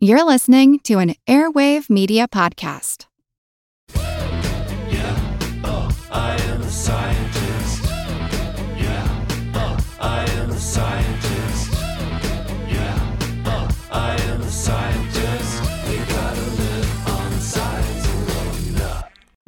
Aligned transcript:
You're 0.00 0.22
listening 0.22 0.78
to 0.84 1.00
an 1.00 1.16
Airwave 1.26 1.90
Media 1.90 2.28
Podcast. 2.28 3.06
Yeah, 3.96 5.38
oh, 5.64 5.88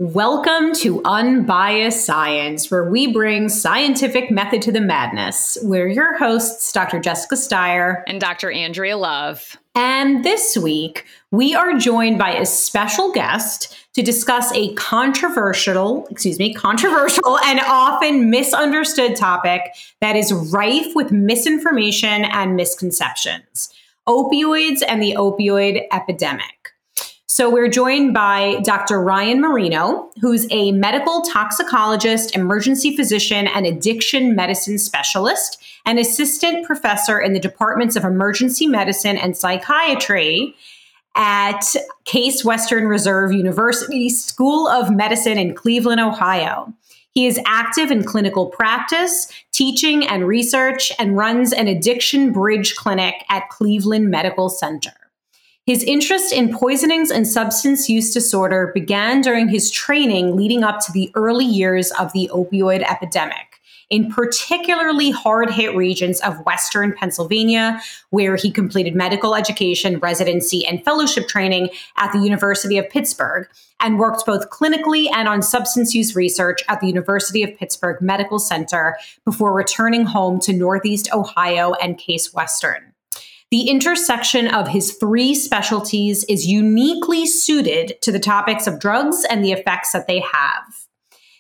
Welcome 0.03 0.73
to 0.77 1.03
Unbiased 1.05 2.07
Science, 2.07 2.71
where 2.71 2.89
we 2.89 3.13
bring 3.13 3.51
scientific 3.51 4.31
method 4.31 4.63
to 4.63 4.73
the 4.73 4.81
madness. 4.81 5.59
We're 5.61 5.89
your 5.89 6.17
hosts, 6.17 6.73
Dr. 6.73 7.01
Jessica 7.01 7.37
Steier. 7.37 8.03
and 8.07 8.19
Dr. 8.19 8.51
Andrea 8.51 8.97
Love. 8.97 9.59
And 9.75 10.25
this 10.25 10.57
week, 10.57 11.05
we 11.31 11.55
are 11.55 11.77
joined 11.77 12.19
by 12.19 12.31
a 12.31 12.47
special 12.47 13.13
guest 13.13 13.77
to 13.93 14.01
discuss 14.01 14.51
a 14.55 14.73
controversial, 14.73 16.07
excuse 16.11 16.39
me, 16.39 16.55
controversial 16.55 17.39
and 17.41 17.61
often 17.61 18.31
misunderstood 18.31 19.17
topic 19.17 19.61
that 20.01 20.17
is 20.17 20.33
rife 20.33 20.95
with 20.95 21.13
misinformation 21.13 22.25
and 22.25 22.57
misconceptions 22.57 23.71
opioids 24.09 24.81
and 24.89 25.03
the 25.03 25.13
opioid 25.13 25.87
epidemic. 25.93 26.70
So 27.41 27.49
we're 27.49 27.71
joined 27.71 28.13
by 28.13 28.61
Dr. 28.65 29.01
Ryan 29.01 29.41
Marino, 29.41 30.11
who's 30.21 30.47
a 30.51 30.73
medical 30.73 31.23
toxicologist, 31.23 32.37
emergency 32.37 32.95
physician, 32.95 33.47
and 33.47 33.65
addiction 33.65 34.37
medicine 34.37 34.77
specialist, 34.77 35.57
and 35.87 35.99
assistant 35.99 36.67
professor 36.67 37.19
in 37.19 37.33
the 37.33 37.41
departments 37.41 37.97
of 37.97 38.05
emergency 38.05 38.67
medicine 38.67 39.17
and 39.17 39.39
psychiatry 39.39 40.55
at 41.15 41.63
Case 42.05 42.45
Western 42.45 42.87
Reserve 42.87 43.33
University 43.33 44.11
School 44.11 44.69
of 44.69 44.95
Medicine 44.95 45.39
in 45.39 45.55
Cleveland, 45.55 46.03
Ohio. 46.03 46.71
He 47.13 47.27
is 47.27 47.41
active 47.47 47.91
in 47.91 48.05
clinical 48.05 48.49
practice, 48.49 49.33
teaching, 49.51 50.07
and 50.07 50.29
research, 50.29 50.93
and 50.99 51.17
runs 51.17 51.55
an 51.55 51.69
addiction 51.69 52.35
bridge 52.35 52.77
clinic 52.77 53.15
at 53.31 53.49
Cleveland 53.49 54.11
Medical 54.11 54.51
Center. 54.51 54.93
His 55.67 55.85
interest 55.85 56.33
in 56.33 56.53
poisonings 56.53 57.11
and 57.11 57.29
substance 57.29 57.89
use 57.89 58.13
disorder 58.13 58.73
began 58.75 59.21
during 59.21 59.49
his 59.49 59.71
training 59.71 60.35
leading 60.35 60.65
up 60.65 60.81
to 60.81 60.93
the 60.93 61.13
early 61.15 61.45
years 61.45 61.91
of 61.93 62.13
the 62.13 62.31
opioid 62.33 62.83
epidemic, 62.83 63.61
in 63.91 64.11
particularly 64.11 65.11
hard 65.11 65.51
hit 65.51 65.77
regions 65.77 66.21
of 66.23 66.45
Western 66.47 66.95
Pennsylvania, 66.95 67.81
where 68.09 68.37
he 68.37 68.51
completed 68.51 68.95
medical 68.95 69.35
education, 69.35 69.99
residency, 69.99 70.67
and 70.67 70.83
fellowship 70.83 71.29
training 71.29 71.69
at 71.99 72.11
the 72.13 72.21
University 72.21 72.79
of 72.79 72.89
Pittsburgh, 72.89 73.47
and 73.81 73.99
worked 73.99 74.25
both 74.25 74.49
clinically 74.49 75.09
and 75.13 75.29
on 75.29 75.43
substance 75.43 75.95
use 75.95 76.17
research 76.17 76.63
at 76.69 76.81
the 76.81 76.87
University 76.87 77.43
of 77.43 77.55
Pittsburgh 77.57 78.01
Medical 78.01 78.39
Center 78.39 78.97
before 79.27 79.53
returning 79.53 80.07
home 80.07 80.41
to 80.41 80.55
Northeast 80.55 81.11
Ohio 81.13 81.75
and 81.75 81.99
Case 81.99 82.33
Western. 82.33 82.90
The 83.51 83.69
intersection 83.69 84.47
of 84.47 84.69
his 84.69 84.93
three 84.93 85.35
specialties 85.35 86.23
is 86.25 86.47
uniquely 86.47 87.27
suited 87.27 88.01
to 88.03 88.13
the 88.13 88.21
topics 88.21 88.69
of 88.69 88.79
drugs 88.79 89.27
and 89.29 89.45
the 89.45 89.51
effects 89.51 89.91
that 89.91 90.07
they 90.07 90.21
have. 90.21 90.87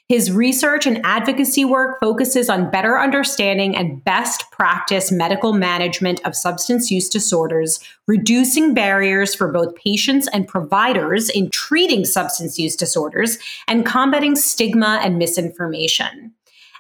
His 0.09 0.33
research 0.33 0.89
and 0.89 1.01
advocacy 1.07 1.65
work 1.65 2.01
focuses 2.01 2.51
on 2.51 2.69
better 2.69 2.99
understanding 2.99 3.77
and 3.77 4.03
best 4.03 4.51
practice 4.51 5.13
medical 5.13 5.53
management 5.53 6.21
of 6.27 6.35
substance 6.35 6.91
use 6.91 7.09
disorders, 7.09 7.79
reducing 8.09 8.75
barriers 8.75 9.33
for 9.33 9.53
both 9.53 9.77
patients 9.77 10.27
and 10.33 10.49
providers 10.49 11.31
in 11.31 11.49
treating 11.49 12.05
substance 12.05 12.59
use 12.59 12.75
disorders, 12.75 13.39
and 13.69 13.87
combating 13.87 14.35
stigma 14.35 14.99
and 15.01 15.17
misinformation. 15.17 16.35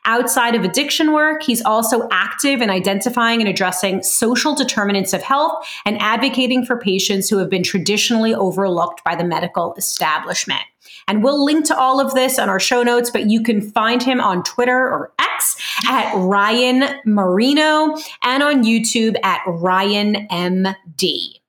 Outside 0.04 0.54
of 0.54 0.64
addiction 0.64 1.12
work, 1.12 1.42
he's 1.42 1.62
also 1.62 2.08
active 2.10 2.60
in 2.60 2.70
identifying 2.70 3.40
and 3.40 3.48
addressing 3.48 4.02
social 4.02 4.54
determinants 4.54 5.12
of 5.12 5.22
health 5.22 5.66
and 5.84 6.00
advocating 6.00 6.64
for 6.64 6.78
patients 6.78 7.28
who 7.28 7.38
have 7.38 7.50
been 7.50 7.62
traditionally 7.62 8.34
overlooked 8.34 9.04
by 9.04 9.14
the 9.14 9.24
medical 9.24 9.74
establishment. 9.74 10.62
And 11.06 11.22
we'll 11.22 11.44
link 11.44 11.66
to 11.66 11.76
all 11.76 12.00
of 12.00 12.14
this 12.14 12.38
on 12.38 12.48
our 12.48 12.60
show 12.60 12.82
notes, 12.82 13.10
but 13.10 13.28
you 13.28 13.42
can 13.42 13.60
find 13.60 14.02
him 14.02 14.20
on 14.20 14.42
Twitter 14.42 14.78
or 14.78 15.12
X 15.18 15.56
at 15.88 16.14
Ryan 16.16 17.00
Marino 17.04 17.96
and 18.22 18.42
on 18.42 18.64
YouTube 18.64 19.16
at 19.22 19.40
Ryan 19.46 20.28
MD. 20.30 21.39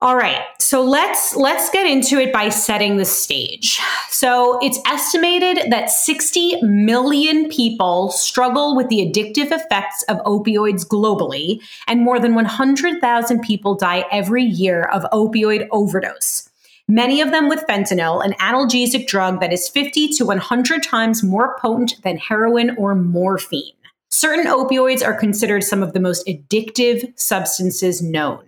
All 0.00 0.16
right. 0.16 0.42
So 0.58 0.82
let's 0.82 1.34
let's 1.34 1.70
get 1.70 1.86
into 1.86 2.18
it 2.18 2.32
by 2.32 2.50
setting 2.50 2.98
the 2.98 3.04
stage. 3.04 3.80
So 4.10 4.58
it's 4.60 4.78
estimated 4.86 5.70
that 5.70 5.88
60 5.88 6.60
million 6.62 7.48
people 7.48 8.10
struggle 8.10 8.76
with 8.76 8.88
the 8.88 8.98
addictive 8.98 9.50
effects 9.50 10.02
of 10.08 10.18
opioids 10.24 10.86
globally 10.86 11.62
and 11.86 12.02
more 12.02 12.18
than 12.18 12.34
100,000 12.34 13.40
people 13.40 13.74
die 13.74 14.04
every 14.10 14.42
year 14.42 14.82
of 14.84 15.04
opioid 15.12 15.68
overdose. 15.70 16.50
Many 16.86 17.22
of 17.22 17.30
them 17.30 17.48
with 17.48 17.64
fentanyl, 17.66 18.22
an 18.22 18.34
analgesic 18.34 19.06
drug 19.06 19.40
that 19.40 19.54
is 19.54 19.70
50 19.70 20.08
to 20.08 20.26
100 20.26 20.82
times 20.82 21.22
more 21.22 21.56
potent 21.58 21.94
than 22.02 22.18
heroin 22.18 22.76
or 22.76 22.94
morphine. 22.94 23.72
Certain 24.10 24.46
opioids 24.46 25.04
are 25.04 25.18
considered 25.18 25.64
some 25.64 25.82
of 25.82 25.94
the 25.94 26.00
most 26.00 26.26
addictive 26.26 27.18
substances 27.18 28.02
known. 28.02 28.44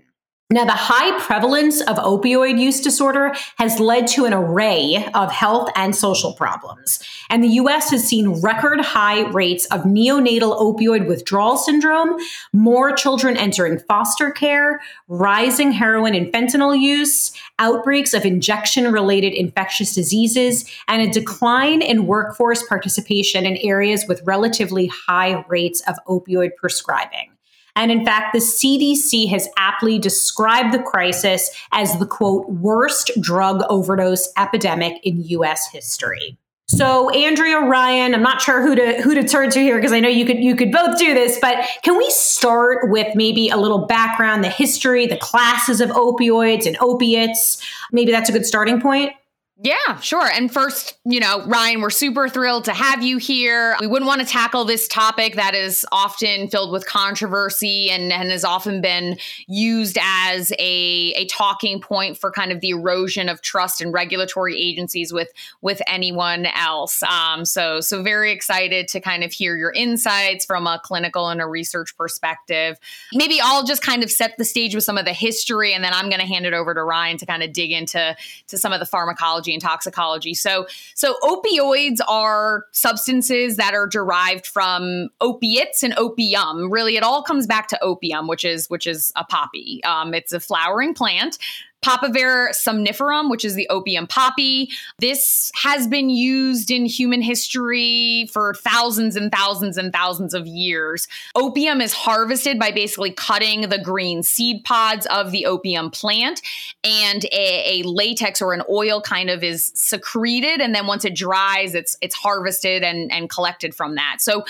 Now, 0.48 0.64
the 0.64 0.70
high 0.70 1.18
prevalence 1.18 1.80
of 1.80 1.96
opioid 1.96 2.60
use 2.60 2.80
disorder 2.80 3.34
has 3.58 3.80
led 3.80 4.06
to 4.08 4.26
an 4.26 4.32
array 4.32 5.04
of 5.12 5.32
health 5.32 5.70
and 5.74 5.94
social 5.94 6.34
problems. 6.34 7.00
And 7.28 7.42
the 7.42 7.48
US 7.48 7.90
has 7.90 8.06
seen 8.06 8.40
record 8.40 8.80
high 8.80 9.28
rates 9.30 9.66
of 9.66 9.80
neonatal 9.80 10.56
opioid 10.56 11.08
withdrawal 11.08 11.56
syndrome, 11.56 12.16
more 12.52 12.92
children 12.92 13.36
entering 13.36 13.80
foster 13.88 14.30
care, 14.30 14.80
rising 15.08 15.72
heroin 15.72 16.14
and 16.14 16.32
fentanyl 16.32 16.78
use, 16.78 17.32
outbreaks 17.58 18.14
of 18.14 18.24
injection 18.24 18.92
related 18.92 19.32
infectious 19.34 19.96
diseases, 19.96 20.64
and 20.86 21.02
a 21.02 21.10
decline 21.10 21.82
in 21.82 22.06
workforce 22.06 22.62
participation 22.62 23.46
in 23.46 23.56
areas 23.64 24.04
with 24.06 24.22
relatively 24.24 24.86
high 24.86 25.44
rates 25.48 25.80
of 25.88 25.96
opioid 26.06 26.54
prescribing. 26.54 27.35
And 27.76 27.92
in 27.92 28.04
fact, 28.04 28.32
the 28.32 28.40
CDC 28.40 29.28
has 29.28 29.48
aptly 29.56 29.98
described 29.98 30.72
the 30.72 30.82
crisis 30.82 31.50
as 31.72 31.98
the 31.98 32.06
quote, 32.06 32.48
worst 32.48 33.10
drug 33.20 33.62
overdose 33.68 34.32
epidemic 34.36 34.94
in 35.04 35.22
US 35.24 35.70
history. 35.70 36.38
So 36.68 37.10
Andrea 37.10 37.60
Ryan, 37.60 38.12
I'm 38.12 38.22
not 38.22 38.40
sure 38.40 38.60
who 38.60 38.74
to 38.74 39.00
who 39.00 39.14
to 39.14 39.26
turn 39.26 39.50
to 39.50 39.60
here 39.60 39.76
because 39.76 39.92
I 39.92 40.00
know 40.00 40.08
you 40.08 40.26
could 40.26 40.38
you 40.38 40.56
could 40.56 40.72
both 40.72 40.98
do 40.98 41.14
this, 41.14 41.38
but 41.40 41.64
can 41.82 41.96
we 41.96 42.10
start 42.10 42.90
with 42.90 43.14
maybe 43.14 43.48
a 43.50 43.56
little 43.56 43.86
background, 43.86 44.42
the 44.42 44.48
history, 44.48 45.06
the 45.06 45.16
classes 45.16 45.80
of 45.80 45.90
opioids 45.90 46.66
and 46.66 46.76
opiates? 46.80 47.62
Maybe 47.92 48.10
that's 48.10 48.28
a 48.28 48.32
good 48.32 48.44
starting 48.44 48.80
point. 48.80 49.12
Yeah, 49.58 49.98
sure. 50.00 50.28
And 50.34 50.52
first, 50.52 50.98
you 51.06 51.18
know, 51.18 51.42
Ryan, 51.46 51.80
we're 51.80 51.88
super 51.88 52.28
thrilled 52.28 52.66
to 52.66 52.74
have 52.74 53.02
you 53.02 53.16
here. 53.16 53.74
We 53.80 53.86
wouldn't 53.86 54.06
want 54.06 54.20
to 54.20 54.26
tackle 54.26 54.66
this 54.66 54.86
topic 54.86 55.36
that 55.36 55.54
is 55.54 55.86
often 55.90 56.48
filled 56.48 56.72
with 56.72 56.84
controversy 56.84 57.90
and, 57.90 58.12
and 58.12 58.30
has 58.30 58.44
often 58.44 58.82
been 58.82 59.16
used 59.46 59.96
as 59.98 60.52
a, 60.58 61.14
a 61.16 61.24
talking 61.28 61.80
point 61.80 62.18
for 62.18 62.30
kind 62.30 62.52
of 62.52 62.60
the 62.60 62.68
erosion 62.68 63.30
of 63.30 63.40
trust 63.40 63.80
in 63.80 63.92
regulatory 63.92 64.60
agencies 64.60 65.10
with 65.10 65.30
with 65.62 65.80
anyone 65.86 66.44
else. 66.54 67.02
Um, 67.04 67.46
so 67.46 67.80
so 67.80 68.02
very 68.02 68.32
excited 68.32 68.88
to 68.88 69.00
kind 69.00 69.24
of 69.24 69.32
hear 69.32 69.56
your 69.56 69.72
insights 69.72 70.44
from 70.44 70.66
a 70.66 70.82
clinical 70.84 71.30
and 71.30 71.40
a 71.40 71.46
research 71.46 71.96
perspective. 71.96 72.78
Maybe 73.14 73.40
I'll 73.42 73.64
just 73.64 73.80
kind 73.80 74.02
of 74.02 74.10
set 74.10 74.36
the 74.36 74.44
stage 74.44 74.74
with 74.74 74.84
some 74.84 74.98
of 74.98 75.06
the 75.06 75.14
history, 75.14 75.72
and 75.72 75.82
then 75.82 75.94
I'm 75.94 76.10
going 76.10 76.20
to 76.20 76.26
hand 76.26 76.44
it 76.44 76.52
over 76.52 76.74
to 76.74 76.82
Ryan 76.82 77.16
to 77.16 77.24
kind 77.24 77.42
of 77.42 77.54
dig 77.54 77.72
into 77.72 78.14
to 78.48 78.58
some 78.58 78.74
of 78.74 78.80
the 78.80 78.86
pharmacology 78.86 79.45
and 79.52 79.62
toxicology. 79.62 80.34
So, 80.34 80.66
so 80.94 81.16
opioids 81.22 81.98
are 82.08 82.66
substances 82.72 83.56
that 83.56 83.74
are 83.74 83.86
derived 83.86 84.46
from 84.46 85.08
opiates 85.20 85.82
and 85.82 85.94
opium. 85.96 86.70
Really, 86.70 86.96
it 86.96 87.02
all 87.02 87.22
comes 87.22 87.46
back 87.46 87.68
to 87.68 87.82
opium, 87.82 88.26
which 88.26 88.44
is 88.44 88.68
which 88.70 88.86
is 88.86 89.12
a 89.16 89.24
poppy. 89.24 89.82
Um, 89.84 90.14
it's 90.14 90.32
a 90.32 90.40
flowering 90.40 90.94
plant. 90.94 91.38
Papaver 91.86 92.48
somniferum, 92.50 93.30
which 93.30 93.44
is 93.44 93.54
the 93.54 93.68
opium 93.70 94.08
poppy. 94.08 94.70
This 94.98 95.52
has 95.54 95.86
been 95.86 96.10
used 96.10 96.72
in 96.72 96.84
human 96.84 97.22
history 97.22 98.28
for 98.32 98.54
thousands 98.54 99.14
and 99.14 99.30
thousands 99.30 99.78
and 99.78 99.92
thousands 99.92 100.34
of 100.34 100.48
years. 100.48 101.06
Opium 101.36 101.80
is 101.80 101.92
harvested 101.92 102.58
by 102.58 102.72
basically 102.72 103.12
cutting 103.12 103.68
the 103.68 103.78
green 103.78 104.24
seed 104.24 104.64
pods 104.64 105.06
of 105.06 105.30
the 105.30 105.46
opium 105.46 105.90
plant, 105.92 106.42
and 106.82 107.24
a, 107.26 107.80
a 107.80 107.82
latex 107.84 108.42
or 108.42 108.52
an 108.52 108.62
oil 108.68 109.00
kind 109.00 109.30
of 109.30 109.44
is 109.44 109.70
secreted. 109.76 110.60
And 110.60 110.74
then 110.74 110.88
once 110.88 111.04
it 111.04 111.14
dries, 111.14 111.76
it's 111.76 111.96
it's 112.02 112.16
harvested 112.16 112.82
and, 112.82 113.12
and 113.12 113.30
collected 113.30 113.76
from 113.76 113.94
that. 113.94 114.16
So 114.18 114.44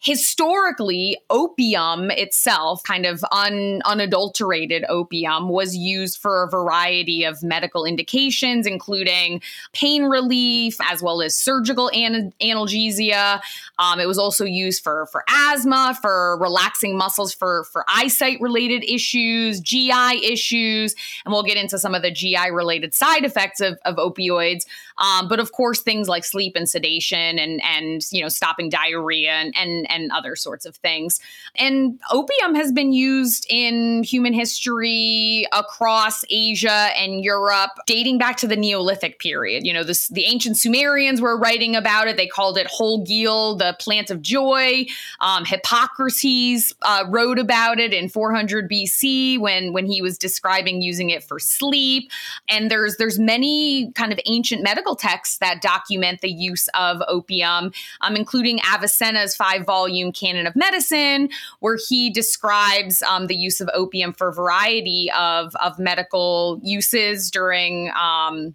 historically, 0.00 1.18
opium 1.28 2.10
itself, 2.12 2.82
kind 2.84 3.04
of 3.04 3.24
un, 3.32 3.82
unadulterated 3.84 4.84
opium, 4.88 5.48
was 5.48 5.76
used 5.76 6.18
for 6.18 6.44
a 6.44 6.48
variety 6.48 7.24
of 7.24 7.42
medical 7.42 7.84
indications, 7.84 8.66
including 8.66 9.42
pain 9.72 10.04
relief 10.04 10.76
as 10.88 11.02
well 11.02 11.20
as 11.20 11.36
surgical 11.36 11.90
an- 11.90 12.32
analgesia. 12.40 13.40
Um, 13.80 13.98
it 13.98 14.06
was 14.06 14.18
also 14.18 14.44
used 14.44 14.84
for 14.84 15.06
for 15.06 15.24
asthma, 15.28 15.98
for 16.00 16.38
relaxing 16.38 16.96
muscles, 16.96 17.34
for 17.34 17.64
for 17.64 17.84
eyesight 17.88 18.40
related 18.40 18.84
issues, 18.84 19.60
GI 19.60 20.24
issues, 20.24 20.94
and 21.24 21.32
we'll 21.32 21.42
get 21.42 21.56
into 21.56 21.78
some 21.78 21.94
of 21.94 22.02
the 22.02 22.10
GI 22.12 22.50
related 22.52 22.94
side 22.94 23.24
effects 23.24 23.60
of, 23.60 23.78
of 23.84 23.96
opioids. 23.96 24.64
Um, 24.98 25.28
but 25.28 25.40
of 25.40 25.52
course, 25.52 25.80
things 25.80 26.08
like 26.08 26.24
sleep 26.24 26.54
and 26.54 26.68
sedation, 26.68 27.38
and 27.38 27.60
and 27.64 28.02
you 28.12 28.22
know 28.22 28.28
stopping 28.28 28.68
diarrhea 28.68 29.30
and 29.30 29.56
and 29.56 29.87
and 29.88 30.10
other 30.12 30.36
sorts 30.36 30.66
of 30.66 30.76
things. 30.76 31.20
And 31.56 31.98
opium 32.10 32.54
has 32.54 32.72
been 32.72 32.92
used 32.92 33.46
in 33.48 34.02
human 34.02 34.32
history 34.32 35.46
across 35.52 36.24
Asia 36.30 36.90
and 36.96 37.22
Europe, 37.24 37.70
dating 37.86 38.18
back 38.18 38.36
to 38.38 38.46
the 38.46 38.56
Neolithic 38.56 39.18
period. 39.18 39.66
You 39.66 39.72
know, 39.72 39.84
this 39.84 40.08
the 40.08 40.24
ancient 40.24 40.56
Sumerians 40.56 41.20
were 41.20 41.38
writing 41.38 41.76
about 41.76 42.08
it. 42.08 42.16
They 42.16 42.26
called 42.26 42.58
it 42.58 42.66
holgil, 42.68 43.58
the 43.58 43.76
plant 43.78 44.10
of 44.10 44.22
joy. 44.22 44.86
Um, 45.20 45.44
Hippocrates 45.44 46.72
uh, 46.82 47.04
wrote 47.08 47.38
about 47.38 47.78
it 47.78 47.92
in 47.92 48.08
400 48.08 48.70
BC 48.70 49.38
when 49.38 49.72
when 49.72 49.86
he 49.86 50.02
was 50.02 50.18
describing 50.18 50.82
using 50.82 51.10
it 51.10 51.22
for 51.22 51.38
sleep. 51.38 52.10
And 52.48 52.70
there's 52.70 52.96
there's 52.96 53.18
many 53.18 53.92
kind 53.92 54.12
of 54.12 54.20
ancient 54.26 54.62
medical 54.62 54.96
texts 54.96 55.38
that 55.38 55.62
document 55.62 56.20
the 56.20 56.30
use 56.30 56.68
of 56.74 57.02
opium, 57.08 57.72
um, 58.00 58.16
including 58.16 58.60
Avicenna's 58.72 59.34
five 59.34 59.64
volume 59.64 59.77
Volume 59.78 60.10
canon 60.12 60.46
of 60.46 60.56
Medicine, 60.56 61.28
where 61.60 61.78
he 61.88 62.10
describes 62.10 63.00
um, 63.02 63.28
the 63.28 63.36
use 63.36 63.60
of 63.60 63.70
opium 63.74 64.12
for 64.12 64.28
a 64.28 64.34
variety 64.34 65.08
of 65.16 65.54
of 65.56 65.78
medical 65.78 66.58
uses 66.62 67.30
during. 67.30 67.90
Um, 67.90 68.54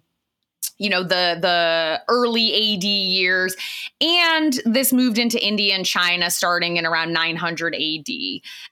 you 0.78 0.90
know 0.90 1.02
the 1.02 1.38
the 1.40 2.02
early 2.08 2.74
AD 2.76 2.84
years 2.84 3.56
and 4.00 4.60
this 4.64 4.92
moved 4.92 5.18
into 5.18 5.44
India 5.44 5.74
and 5.74 5.86
China 5.86 6.30
starting 6.30 6.76
in 6.76 6.84
around 6.84 7.12
900 7.12 7.74
AD. 7.74 8.08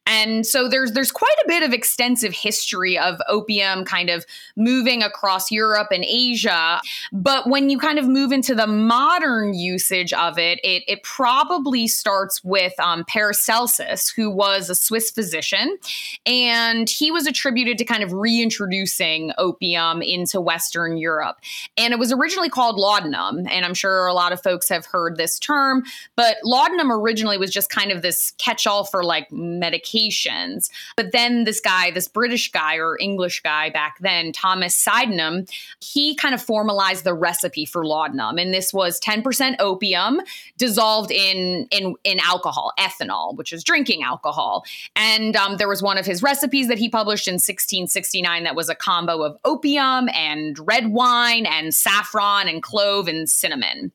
And 0.06 0.46
so 0.46 0.68
there's 0.68 0.92
there's 0.92 1.12
quite 1.12 1.36
a 1.44 1.48
bit 1.48 1.62
of 1.62 1.72
extensive 1.72 2.34
history 2.34 2.98
of 2.98 3.20
opium 3.28 3.84
kind 3.84 4.10
of 4.10 4.26
moving 4.56 5.02
across 5.02 5.50
Europe 5.50 5.88
and 5.90 6.04
Asia, 6.04 6.80
but 7.12 7.48
when 7.48 7.70
you 7.70 7.78
kind 7.78 7.98
of 7.98 8.06
move 8.06 8.32
into 8.32 8.54
the 8.54 8.66
modern 8.66 9.54
usage 9.54 10.12
of 10.12 10.38
it, 10.38 10.58
it 10.62 10.82
it 10.86 11.02
probably 11.02 11.88
starts 11.88 12.42
with 12.44 12.78
um, 12.80 13.04
Paracelsus, 13.06 14.10
who 14.10 14.30
was 14.30 14.68
a 14.68 14.74
Swiss 14.74 15.10
physician, 15.10 15.78
and 16.26 16.90
he 16.90 17.10
was 17.10 17.26
attributed 17.26 17.78
to 17.78 17.84
kind 17.84 18.02
of 18.02 18.12
reintroducing 18.12 19.32
opium 19.38 20.02
into 20.02 20.40
Western 20.40 20.96
Europe. 20.96 21.38
And 21.76 21.92
it 21.92 21.98
was 22.02 22.10
originally 22.10 22.48
called 22.48 22.80
laudanum, 22.80 23.46
and 23.48 23.64
I'm 23.64 23.74
sure 23.74 24.08
a 24.08 24.12
lot 24.12 24.32
of 24.32 24.42
folks 24.42 24.68
have 24.68 24.86
heard 24.86 25.16
this 25.16 25.38
term, 25.38 25.84
but 26.16 26.38
laudanum 26.42 26.90
originally 26.90 27.38
was 27.38 27.52
just 27.52 27.70
kind 27.70 27.92
of 27.92 28.02
this 28.02 28.32
catch 28.38 28.66
all 28.66 28.82
for 28.82 29.04
like 29.04 29.30
medications. 29.30 30.68
But 30.96 31.12
then 31.12 31.44
this 31.44 31.60
guy, 31.60 31.92
this 31.92 32.08
British 32.08 32.50
guy 32.50 32.78
or 32.78 32.98
English 33.00 33.40
guy 33.42 33.70
back 33.70 33.98
then, 34.00 34.32
Thomas 34.32 34.74
Sydenham, 34.74 35.46
he 35.78 36.16
kind 36.16 36.34
of 36.34 36.42
formalized 36.42 37.04
the 37.04 37.14
recipe 37.14 37.64
for 37.64 37.86
laudanum. 37.86 38.36
And 38.36 38.52
this 38.52 38.74
was 38.74 38.98
10% 38.98 39.54
opium 39.60 40.22
dissolved 40.58 41.12
in, 41.12 41.68
in, 41.70 41.94
in 42.02 42.18
alcohol, 42.18 42.72
ethanol, 42.80 43.36
which 43.36 43.52
is 43.52 43.62
drinking 43.62 44.02
alcohol. 44.02 44.64
And 44.96 45.36
um, 45.36 45.56
there 45.56 45.68
was 45.68 45.84
one 45.84 45.98
of 45.98 46.06
his 46.06 46.20
recipes 46.20 46.66
that 46.66 46.78
he 46.78 46.88
published 46.88 47.28
in 47.28 47.34
1669 47.34 48.42
that 48.42 48.56
was 48.56 48.68
a 48.68 48.74
combo 48.74 49.22
of 49.22 49.38
opium 49.44 50.08
and 50.08 50.58
red 50.66 50.88
wine 50.88 51.46
and 51.46 51.72
saffron 51.82 52.48
and 52.48 52.62
clove 52.62 53.08
and 53.08 53.28
cinnamon. 53.28 53.92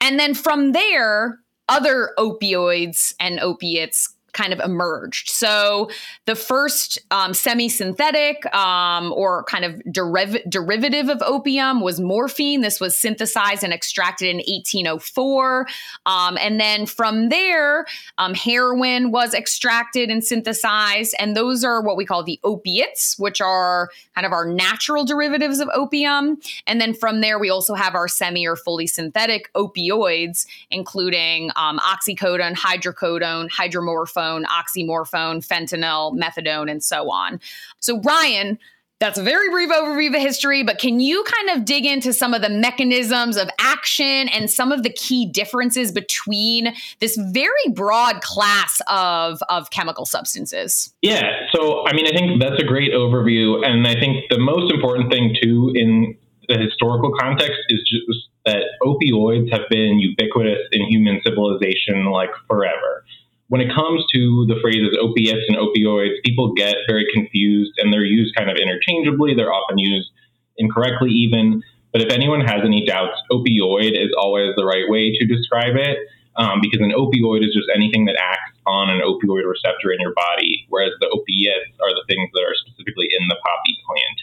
And 0.00 0.18
then 0.18 0.34
from 0.34 0.72
there, 0.72 1.38
other 1.68 2.10
opioids 2.18 3.14
and 3.20 3.38
opiates 3.40 4.14
kind 4.32 4.52
of 4.52 4.60
emerged. 4.60 5.30
So 5.30 5.90
the 6.26 6.34
first 6.34 6.98
um, 7.10 7.32
semi-synthetic 7.34 8.52
um, 8.54 9.12
or 9.12 9.44
kind 9.44 9.64
of 9.64 9.74
deriv- 9.88 10.48
derivative 10.48 11.08
of 11.08 11.22
opium 11.22 11.80
was 11.80 12.00
morphine. 12.00 12.60
This 12.60 12.80
was 12.80 12.96
synthesized 12.96 13.64
and 13.64 13.72
extracted 13.72 14.28
in 14.28 14.36
1804, 14.36 15.66
um, 16.06 16.38
and 16.38 16.60
then 16.60 16.86
from 16.86 17.28
there, 17.28 17.86
um, 18.18 18.34
heroin 18.34 19.10
was 19.10 19.34
extracted 19.34 20.10
and 20.10 20.24
synthesized, 20.24 21.14
and 21.18 21.36
those 21.36 21.64
are 21.64 21.80
what 21.80 21.96
we 21.96 22.04
call 22.04 22.22
the 22.22 22.38
opiates, 22.44 23.18
which 23.18 23.40
are 23.40 23.90
kind 24.14 24.26
of 24.26 24.32
our 24.32 24.46
natural 24.46 25.04
derivatives 25.04 25.60
of 25.60 25.68
opium. 25.74 26.38
And 26.66 26.80
then 26.80 26.94
from 26.94 27.20
there, 27.20 27.38
we 27.38 27.50
also 27.50 27.74
have 27.74 27.94
our 27.94 28.08
semi 28.08 28.46
or 28.46 28.56
fully 28.56 28.86
synthetic 28.86 29.50
opioids, 29.54 30.46
including 30.70 31.50
um, 31.56 31.78
oxycodone, 31.78 32.54
hydrocodone, 32.54 33.48
hydromorphone 33.50 34.17
oxymorphone, 34.18 35.46
fentanyl, 35.46 36.16
methadone, 36.18 36.70
and 36.70 36.82
so 36.82 37.10
on. 37.10 37.40
So, 37.80 38.00
Ryan, 38.00 38.58
that's 39.00 39.16
a 39.16 39.22
very 39.22 39.48
brief 39.50 39.70
overview 39.70 40.08
of 40.08 40.12
the 40.12 40.20
history, 40.20 40.64
but 40.64 40.78
can 40.78 40.98
you 40.98 41.22
kind 41.24 41.56
of 41.56 41.64
dig 41.64 41.86
into 41.86 42.12
some 42.12 42.34
of 42.34 42.42
the 42.42 42.48
mechanisms 42.48 43.36
of 43.36 43.48
action 43.60 44.28
and 44.28 44.50
some 44.50 44.72
of 44.72 44.82
the 44.82 44.90
key 44.90 45.24
differences 45.24 45.92
between 45.92 46.74
this 46.98 47.16
very 47.16 47.52
broad 47.72 48.20
class 48.22 48.80
of, 48.88 49.40
of 49.48 49.70
chemical 49.70 50.04
substances? 50.04 50.92
Yeah. 51.00 51.30
So, 51.54 51.86
I 51.86 51.92
mean, 51.92 52.06
I 52.08 52.10
think 52.10 52.42
that's 52.42 52.60
a 52.60 52.66
great 52.66 52.92
overview. 52.92 53.64
And 53.64 53.86
I 53.86 53.94
think 53.94 54.24
the 54.30 54.40
most 54.40 54.72
important 54.72 55.12
thing, 55.12 55.36
too, 55.40 55.70
in 55.76 56.16
the 56.48 56.58
historical 56.58 57.12
context 57.20 57.60
is 57.68 57.78
just 57.88 58.28
that 58.46 58.64
opioids 58.82 59.52
have 59.52 59.68
been 59.70 60.00
ubiquitous 60.00 60.58
in 60.72 60.88
human 60.88 61.20
civilization 61.24 62.10
like 62.10 62.30
forever 62.48 63.04
when 63.48 63.60
it 63.60 63.72
comes 63.74 64.04
to 64.14 64.44
the 64.46 64.56
phrases 64.60 64.96
opiates 65.00 65.48
and 65.48 65.56
opioids, 65.56 66.20
people 66.24 66.52
get 66.52 66.76
very 66.86 67.06
confused 67.12 67.72
and 67.78 67.92
they're 67.92 68.04
used 68.04 68.36
kind 68.36 68.50
of 68.50 68.56
interchangeably. 68.56 69.34
They're 69.34 69.52
often 69.52 69.78
used 69.78 70.10
incorrectly, 70.56 71.10
even. 71.10 71.62
But 71.92 72.02
if 72.02 72.12
anyone 72.12 72.40
has 72.40 72.60
any 72.64 72.84
doubts, 72.84 73.16
opioid 73.32 73.96
is 73.96 74.12
always 74.20 74.52
the 74.56 74.64
right 74.64 74.84
way 74.88 75.16
to 75.16 75.26
describe 75.26 75.76
it 75.76 75.96
um, 76.36 76.60
because 76.60 76.80
an 76.80 76.92
opioid 76.92 77.40
is 77.40 77.56
just 77.56 77.72
anything 77.74 78.04
that 78.04 78.20
acts 78.20 78.52
on 78.66 78.90
an 78.90 79.00
opioid 79.00 79.48
receptor 79.48 79.90
in 79.96 79.98
your 80.00 80.12
body, 80.12 80.66
whereas 80.68 80.92
the 81.00 81.08
opiates 81.08 81.72
are 81.80 81.90
the 81.96 82.04
things 82.06 82.28
that 82.34 82.44
are 82.44 82.54
specifically 82.54 83.08
in 83.18 83.28
the 83.28 83.36
poppy 83.40 83.74
plant. 83.88 84.18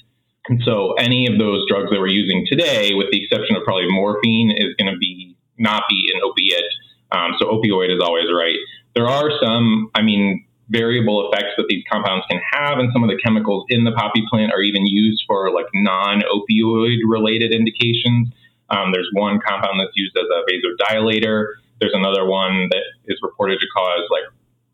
And 0.48 0.62
so 0.63 0.94
any 1.01 1.25
of 1.25 1.39
those 1.39 1.65
drugs 1.67 1.89
that 1.89 2.00
we're 2.00 2.13
using 2.13 2.46
today, 2.46 2.94
with 2.94 3.10
the 3.10 3.25
exception 3.25 3.55
of 3.55 3.63
probably 3.63 3.89
morphine, 3.89 4.53
is 4.53 4.77
going 4.77 4.94
to 4.94 4.98
be 4.98 5.36
not 5.58 5.84
be 5.89 6.13
an 6.13 6.22
opiate. 6.22 6.70
Um, 7.12 7.34
so 7.39 7.50
opioid 7.50 7.89
is 7.89 8.00
always 8.00 8.29
right 8.29 8.60
there 8.95 9.07
are 9.07 9.29
some, 9.41 9.91
I 9.93 10.01
mean, 10.01 10.45
variable 10.69 11.29
effects 11.29 11.53
that 11.57 11.65
these 11.69 11.83
compounds 11.91 12.25
can 12.29 12.41
have, 12.53 12.79
and 12.79 12.89
some 12.91 13.03
of 13.03 13.09
the 13.09 13.19
chemicals 13.23 13.65
in 13.69 13.83
the 13.83 13.91
poppy 13.91 14.23
plant 14.29 14.51
are 14.51 14.61
even 14.61 14.85
used 14.85 15.23
for 15.27 15.51
like 15.53 15.67
non-opioid 15.73 16.97
related 17.07 17.53
indications. 17.53 18.29
Um, 18.69 18.91
there's 18.91 19.09
one 19.13 19.39
compound 19.45 19.79
that's 19.79 19.95
used 19.95 20.17
as 20.17 20.25
a 20.25 20.41
vasodilator. 20.49 21.53
There's 21.79 21.93
another 21.93 22.25
one 22.25 22.69
that 22.71 22.83
is 23.05 23.19
reported 23.21 23.59
to 23.59 23.67
cause 23.75 24.07
like 24.09 24.23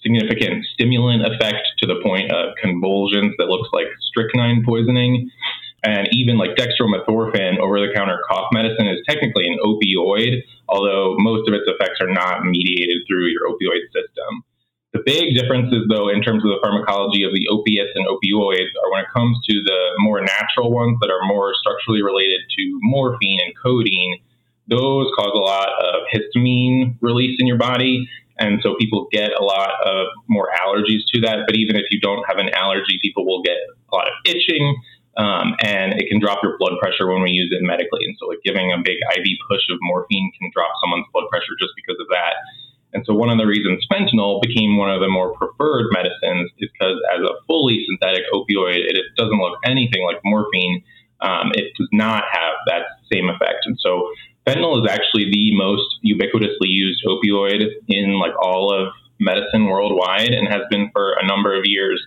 significant 0.01 0.65
stimulant 0.73 1.25
effect 1.25 1.67
to 1.79 1.87
the 1.87 1.99
point 2.01 2.31
of 2.31 2.55
convulsions 2.61 3.33
that 3.37 3.47
looks 3.47 3.69
like 3.73 3.87
strychnine 4.11 4.63
poisoning. 4.65 5.29
And 5.83 6.07
even 6.11 6.38
like 6.38 6.51
dextromethorphan, 6.55 7.57
over 7.57 7.81
the 7.81 7.91
counter 7.95 8.21
cough 8.29 8.50
medicine, 8.53 8.88
is 8.88 9.01
technically 9.09 9.47
an 9.47 9.57
opioid, 9.65 10.43
although 10.69 11.15
most 11.17 11.47
of 11.47 11.55
its 11.55 11.65
effects 11.65 11.97
are 12.01 12.11
not 12.11 12.45
mediated 12.45 13.01
through 13.07 13.27
your 13.27 13.50
opioid 13.50 13.89
system. 13.89 14.45
The 14.93 15.01
big 15.05 15.33
differences, 15.33 15.88
though, 15.89 16.09
in 16.09 16.21
terms 16.21 16.43
of 16.43 16.51
the 16.51 16.59
pharmacology 16.61 17.23
of 17.23 17.33
the 17.33 17.47
opiates 17.50 17.95
and 17.95 18.05
opioids 18.05 18.75
are 18.77 18.91
when 18.91 19.01
it 19.01 19.09
comes 19.15 19.39
to 19.50 19.63
the 19.63 19.79
more 20.00 20.21
natural 20.21 20.69
ones 20.69 21.00
that 21.01 21.09
are 21.09 21.25
more 21.25 21.53
structurally 21.55 22.03
related 22.03 22.41
to 22.59 22.79
morphine 22.81 23.39
and 23.43 23.53
codeine. 23.57 24.19
Those 24.67 25.07
cause 25.17 25.31
a 25.33 25.39
lot 25.39 25.69
of 25.81 26.03
histamine 26.13 26.97
release 27.01 27.39
in 27.39 27.47
your 27.47 27.57
body. 27.57 28.07
And 28.38 28.59
so 28.61 28.75
people 28.75 29.07
get 29.11 29.31
a 29.31 29.43
lot 29.43 29.71
of 29.85 30.07
more 30.27 30.50
allergies 30.59 31.01
to 31.13 31.21
that. 31.21 31.47
But 31.47 31.55
even 31.55 31.75
if 31.75 31.85
you 31.89 32.00
don't 32.01 32.23
have 32.27 32.38
an 32.38 32.50
allergy, 32.53 33.00
people 33.01 33.25
will 33.25 33.41
get 33.43 33.57
a 33.91 33.95
lot 33.95 34.07
of 34.07 34.13
itching 34.25 34.75
um, 35.18 35.56
and 35.60 36.00
it 36.00 36.08
can 36.08 36.20
drop 36.20 36.39
your 36.44 36.58
blood 36.58 36.80
pressure 36.80 37.12
when 37.12 37.22
we 37.22 37.32
use 37.32 37.51
it 37.51 37.62
medically. 37.62 38.06
And 38.06 38.15
so, 38.20 38.27
like 38.27 38.39
giving 38.44 38.72
a 38.72 38.77
big 38.80 38.98
IV 39.18 39.27
push 39.50 39.68
of 39.70 39.77
morphine 39.82 40.32
can 40.39 40.50
drop 40.53 40.72
someone's 40.84 41.08
blood 41.12 41.27
pressure 41.30 41.56
just 41.60 41.74
because 41.75 42.00
of 42.00 42.08
that. 42.10 42.39
And 42.94 43.03
so, 43.06 43.13
one 43.13 43.30
of 43.30 43.38
the 43.38 43.48
reasons 43.48 43.86
fentanyl 43.91 44.41
became 44.41 44.77
one 44.77 44.91
of 44.91 45.01
the 45.01 45.10
more 45.10 45.36
preferred 45.36 45.91
medicines 45.91 46.51
is 46.60 46.70
because, 46.72 46.96
as 47.12 47.22
a 47.24 47.36
fully 47.48 47.84
synthetic 47.88 48.24
opioid, 48.34 48.88
it 48.88 49.03
doesn't 49.18 49.39
look 49.39 49.60
anything 49.65 50.03
like 50.03 50.20
morphine. 50.24 50.84
Um, 51.20 51.51
it 51.53 51.72
does 51.77 51.89
not 51.91 52.24
have 52.32 52.53
that 52.68 52.98
same 53.12 53.30
effect. 53.30 53.65
And 53.65 53.77
so, 53.80 54.12
fentanyl 54.48 54.80
is 54.84 54.89
actually 54.89 55.27
the 55.32 55.56
most 55.56 55.88
ubiquitously 56.08 56.72
used 56.72 57.03
opioid 57.06 57.63
in 57.88 58.20
like 58.20 58.34
all 58.41 58.74
of 58.74 58.94
medicine 59.20 59.68
worldwide 59.68 60.34
and 60.34 60.48
has 60.48 60.62
been 60.70 60.89
for 60.91 61.13
a 61.13 61.25
number 61.25 61.58
of 61.58 61.63
years. 61.65 62.01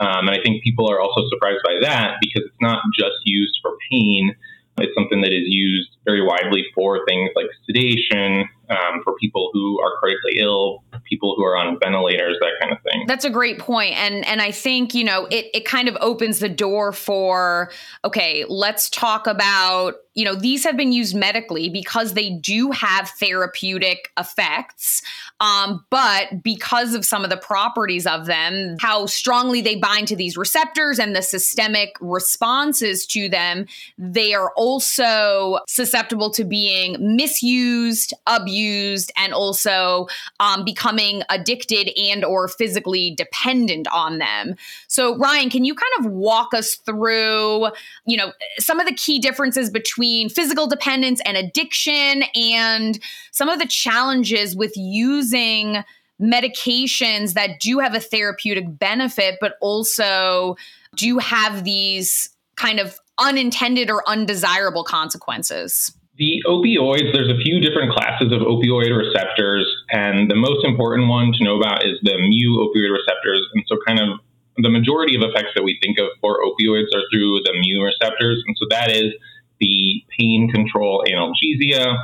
Um, 0.00 0.28
and 0.28 0.30
I 0.30 0.42
think 0.42 0.62
people 0.62 0.90
are 0.90 1.00
also 1.00 1.28
surprised 1.28 1.60
by 1.64 1.78
that 1.82 2.16
because 2.20 2.46
it's 2.46 2.60
not 2.60 2.82
just 2.96 3.16
used 3.24 3.58
for 3.62 3.72
pain. 3.90 4.34
It's 4.78 4.94
something 4.94 5.20
that 5.22 5.32
is 5.32 5.44
used 5.46 5.90
very 6.04 6.24
widely 6.24 6.64
for 6.74 7.04
things 7.06 7.30
like 7.34 7.46
sedation, 7.66 8.48
um, 8.70 9.02
for 9.02 9.14
people 9.16 9.50
who 9.52 9.80
are 9.80 9.98
critically 9.98 10.38
ill, 10.38 10.84
people 11.04 11.34
who 11.36 11.44
are 11.44 11.56
on 11.56 11.78
ventilators, 11.82 12.36
that 12.40 12.52
kind 12.60 12.72
of 12.72 12.78
thing. 12.82 12.87
That's 13.06 13.24
a 13.24 13.30
great 13.30 13.58
point. 13.58 13.94
And 13.94 14.26
and 14.26 14.40
I 14.42 14.50
think, 14.50 14.94
you 14.94 15.04
know, 15.04 15.26
it 15.30 15.46
it 15.54 15.64
kind 15.64 15.88
of 15.88 15.96
opens 16.00 16.38
the 16.38 16.48
door 16.48 16.92
for 16.92 17.70
okay, 18.04 18.44
let's 18.48 18.90
talk 18.90 19.26
about, 19.26 19.94
you 20.14 20.24
know, 20.24 20.34
these 20.34 20.64
have 20.64 20.76
been 20.76 20.92
used 20.92 21.14
medically 21.14 21.68
because 21.68 22.14
they 22.14 22.30
do 22.30 22.70
have 22.72 23.08
therapeutic 23.10 24.10
effects. 24.18 25.02
Um, 25.40 25.84
but 25.90 26.42
because 26.42 26.94
of 26.94 27.04
some 27.04 27.22
of 27.22 27.30
the 27.30 27.36
properties 27.36 28.06
of 28.06 28.26
them, 28.26 28.76
how 28.80 29.06
strongly 29.06 29.60
they 29.60 29.76
bind 29.76 30.08
to 30.08 30.16
these 30.16 30.36
receptors 30.36 30.98
and 30.98 31.14
the 31.14 31.22
systemic 31.22 31.96
responses 32.00 33.06
to 33.06 33.28
them, 33.28 33.66
they 33.96 34.34
are 34.34 34.50
also 34.56 35.60
susceptible 35.68 36.30
to 36.30 36.44
being 36.44 36.96
misused, 37.16 38.12
abused, 38.26 39.12
and 39.16 39.32
also 39.32 40.08
um, 40.40 40.64
becoming 40.64 41.22
addicted 41.28 41.90
and 41.96 42.24
or 42.24 42.48
physically 42.48 42.87
dependent 43.16 43.88
on 43.92 44.18
them. 44.18 44.54
So, 44.86 45.16
Ryan, 45.16 45.50
can 45.50 45.64
you 45.64 45.74
kind 45.74 46.06
of 46.06 46.12
walk 46.12 46.54
us 46.54 46.74
through, 46.74 47.68
you 48.06 48.16
know, 48.16 48.32
some 48.58 48.80
of 48.80 48.86
the 48.86 48.94
key 48.94 49.18
differences 49.18 49.70
between 49.70 50.28
physical 50.28 50.66
dependence 50.66 51.20
and 51.24 51.36
addiction, 51.36 52.24
and 52.34 52.98
some 53.30 53.48
of 53.48 53.58
the 53.58 53.66
challenges 53.66 54.56
with 54.56 54.72
using 54.76 55.84
medications 56.20 57.34
that 57.34 57.60
do 57.60 57.78
have 57.78 57.94
a 57.94 58.00
therapeutic 58.00 58.78
benefit, 58.78 59.36
but 59.40 59.54
also 59.60 60.56
do 60.96 61.18
have 61.18 61.64
these 61.64 62.30
kind 62.56 62.80
of 62.80 62.98
unintended 63.18 63.90
or 63.90 64.02
undesirable 64.08 64.84
consequences? 64.84 65.92
The 66.16 66.42
opioids, 66.46 67.12
there's 67.12 67.30
a 67.30 67.38
few 67.44 67.60
different 67.60 67.92
classes 67.92 68.32
of 68.32 68.40
opioid 68.40 68.96
receptors, 68.96 69.64
and 69.90 70.30
the 70.30 70.36
most 70.36 70.64
important 70.64 71.08
one 71.08 71.32
to 71.32 71.44
know 71.44 71.56
about 71.56 71.84
is 71.84 71.98
the 72.02 72.16
mu 72.18 72.60
opioid 72.60 72.92
receptors. 72.92 73.46
And 73.54 73.64
so, 73.66 73.78
kind 73.86 74.00
of 74.00 74.20
the 74.58 74.70
majority 74.70 75.14
of 75.16 75.22
effects 75.22 75.54
that 75.54 75.62
we 75.62 75.78
think 75.82 75.98
of 75.98 76.08
for 76.20 76.40
opioids 76.44 76.92
are 76.94 77.04
through 77.12 77.40
the 77.44 77.54
mu 77.54 77.84
receptors. 77.84 78.42
And 78.46 78.56
so, 78.58 78.66
that 78.70 78.90
is 78.90 79.12
the 79.60 80.04
pain 80.18 80.50
control 80.52 81.04
analgesia, 81.08 81.96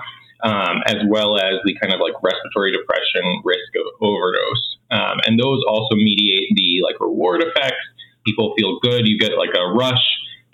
um, 0.42 0.82
as 0.86 0.96
well 1.08 1.36
as 1.36 1.60
the 1.64 1.76
kind 1.80 1.92
of 1.92 2.00
like 2.00 2.14
respiratory 2.22 2.72
depression 2.72 3.42
risk 3.44 3.70
of 3.76 3.86
overdose. 4.00 4.76
Um, 4.90 5.18
and 5.26 5.38
those 5.38 5.62
also 5.68 5.94
mediate 5.96 6.48
the 6.54 6.80
like 6.82 7.00
reward 7.00 7.42
effects. 7.42 7.84
People 8.24 8.54
feel 8.58 8.78
good, 8.80 9.06
you 9.06 9.18
get 9.18 9.36
like 9.36 9.52
a 9.54 9.72
rush, 9.74 10.00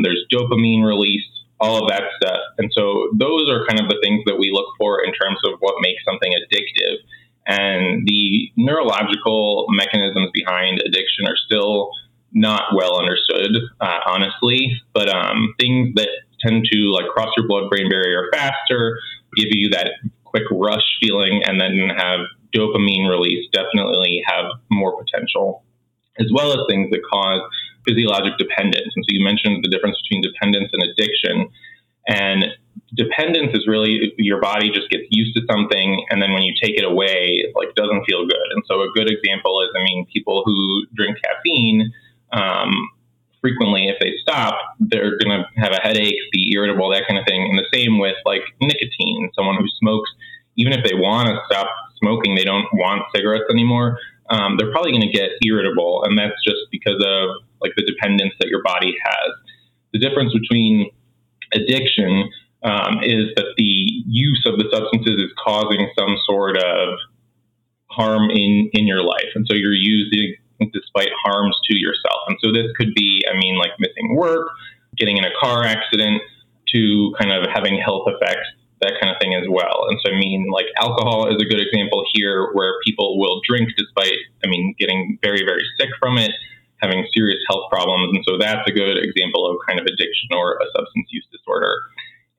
there's 0.02 0.24
dopamine 0.32 0.84
release, 0.84 1.22
all 1.60 1.82
of 1.82 1.88
that 1.88 2.02
stuff. 2.16 2.40
And 2.58 2.70
so 2.74 3.10
those 3.14 3.48
are 3.48 3.66
kind 3.68 3.78
of 3.78 3.88
the 3.88 4.00
things 4.02 4.24
that 4.26 4.38
we 4.38 4.50
look 4.50 4.66
for 4.78 5.04
in 5.04 5.12
terms 5.12 5.38
of 5.44 5.60
what 5.60 5.76
makes 5.80 6.02
something 6.04 6.32
addictive. 6.32 6.96
And 7.46 8.06
the 8.06 8.50
neurological 8.56 9.66
mechanisms 9.70 10.30
behind 10.32 10.80
addiction 10.80 11.26
are 11.26 11.36
still 11.36 11.90
not 12.32 12.74
well 12.74 12.98
understood, 12.98 13.56
uh, 13.80 13.98
honestly. 14.06 14.72
But 14.94 15.08
um, 15.08 15.54
things 15.58 15.94
that 15.96 16.08
tend 16.40 16.64
to 16.72 16.78
like 16.92 17.06
cross 17.08 17.32
your 17.36 17.46
blood-brain 17.48 17.88
barrier 17.90 18.28
faster, 18.32 18.98
give 19.36 19.48
you 19.50 19.70
that 19.70 19.92
quick 20.24 20.44
rush 20.50 20.84
feeling, 21.00 21.42
and 21.44 21.60
then 21.60 21.90
have 21.96 22.20
dopamine 22.54 23.08
release 23.08 23.48
definitely 23.52 24.22
have 24.26 24.46
more 24.70 24.96
potential, 25.02 25.64
as 26.18 26.26
well 26.32 26.52
as 26.52 26.58
things 26.68 26.90
that 26.90 27.00
cause 27.10 27.40
physiologic 27.86 28.36
dependence. 28.38 28.92
And 28.94 29.04
so 29.04 29.08
you 29.08 29.24
mentioned 29.24 29.64
the 29.64 29.70
difference 29.70 29.96
between 30.02 30.22
dependence 30.22 30.70
and 30.72 30.82
addiction. 30.82 31.48
And 32.08 32.44
dependence 32.94 33.52
is 33.54 33.66
really 33.66 34.12
your 34.18 34.40
body 34.40 34.70
just 34.70 34.90
gets 34.90 35.04
used 35.10 35.36
to 35.36 35.42
something, 35.50 36.04
and 36.10 36.20
then 36.20 36.32
when 36.32 36.42
you 36.42 36.54
take 36.60 36.78
it 36.78 36.84
away, 36.84 37.44
it 37.44 37.52
like 37.54 37.74
doesn't 37.74 38.04
feel 38.04 38.26
good. 38.26 38.48
And 38.54 38.62
so 38.66 38.82
a 38.82 38.88
good 38.94 39.10
example 39.10 39.60
is, 39.62 39.68
I 39.78 39.82
mean, 39.84 40.06
people 40.12 40.42
who 40.44 40.86
drink 40.94 41.16
caffeine 41.22 41.92
um, 42.32 42.72
frequently, 43.40 43.88
if 43.88 43.96
they 44.00 44.14
stop, 44.20 44.58
they're 44.80 45.18
going 45.18 45.30
to 45.30 45.44
have 45.56 45.72
a 45.72 45.80
headache, 45.80 46.14
be 46.32 46.52
irritable, 46.54 46.90
that 46.90 47.06
kind 47.08 47.18
of 47.18 47.26
thing. 47.26 47.42
And 47.42 47.58
the 47.58 47.66
same 47.72 47.98
with 47.98 48.16
like 48.24 48.42
nicotine. 48.60 49.30
Someone 49.34 49.56
who 49.56 49.66
smokes, 49.78 50.10
even 50.56 50.72
if 50.72 50.84
they 50.84 50.94
want 50.94 51.28
to 51.28 51.38
stop 51.50 51.68
smoking, 51.98 52.34
they 52.34 52.44
don't 52.44 52.66
want 52.72 53.02
cigarettes 53.14 53.46
anymore. 53.50 53.98
Um, 54.30 54.56
they're 54.58 54.70
probably 54.70 54.92
going 54.92 55.02
to 55.02 55.12
get 55.12 55.30
irritable, 55.44 56.04
and 56.04 56.16
that's 56.16 56.38
just 56.44 56.70
because 56.70 57.02
of 57.04 57.42
like 57.60 57.72
the 57.76 57.82
dependence 57.82 58.32
that 58.38 58.48
your 58.48 58.62
body 58.62 58.94
has. 59.02 59.30
The 59.92 59.98
difference 59.98 60.32
between 60.32 60.90
addiction 61.52 62.30
um, 62.62 63.00
is 63.02 63.32
that 63.36 63.54
the 63.56 63.86
use 64.06 64.42
of 64.46 64.58
the 64.58 64.68
substances 64.72 65.22
is 65.22 65.32
causing 65.42 65.90
some 65.98 66.16
sort 66.26 66.56
of 66.56 66.98
harm 67.86 68.30
in 68.30 68.70
in 68.72 68.86
your 68.86 69.02
life, 69.02 69.32
and 69.34 69.46
so 69.48 69.56
you're 69.56 69.72
using 69.72 70.36
despite 70.72 71.08
harms 71.24 71.56
to 71.64 71.78
yourself. 71.78 72.20
And 72.28 72.36
so 72.44 72.52
this 72.52 72.66
could 72.76 72.92
be, 72.94 73.22
I 73.30 73.34
mean, 73.36 73.56
like 73.56 73.70
missing 73.78 74.14
work, 74.14 74.46
getting 74.98 75.16
in 75.16 75.24
a 75.24 75.32
car 75.40 75.64
accident, 75.64 76.20
to 76.74 77.14
kind 77.18 77.32
of 77.32 77.48
having 77.48 77.80
health 77.80 78.04
effects, 78.06 78.46
that 78.82 78.92
kind 79.00 79.08
of 79.10 79.16
thing 79.20 79.34
as 79.34 79.48
well. 79.48 79.88
And 79.88 79.98
so, 80.04 80.12
I 80.12 80.18
mean, 80.18 80.48
like 80.52 80.66
alcohol 80.76 81.28
is 81.28 81.40
a 81.40 81.48
good 81.48 81.60
example 81.60 82.04
here, 82.12 82.50
where 82.52 82.74
people 82.84 83.18
will 83.18 83.40
drink 83.48 83.70
despite, 83.76 84.20
I 84.44 84.48
mean, 84.48 84.74
getting 84.78 85.18
very 85.22 85.44
very 85.44 85.64
sick 85.78 85.88
from 85.98 86.18
it 86.18 86.32
having 86.82 87.06
serious 87.14 87.38
health 87.48 87.68
problems. 87.70 88.10
And 88.14 88.24
so 88.26 88.38
that's 88.38 88.66
a 88.66 88.72
good 88.72 88.96
example 88.98 89.48
of 89.48 89.56
kind 89.68 89.78
of 89.78 89.86
addiction 89.86 90.32
or 90.32 90.56
a 90.56 90.66
substance 90.76 91.08
use 91.10 91.26
disorder. 91.30 91.76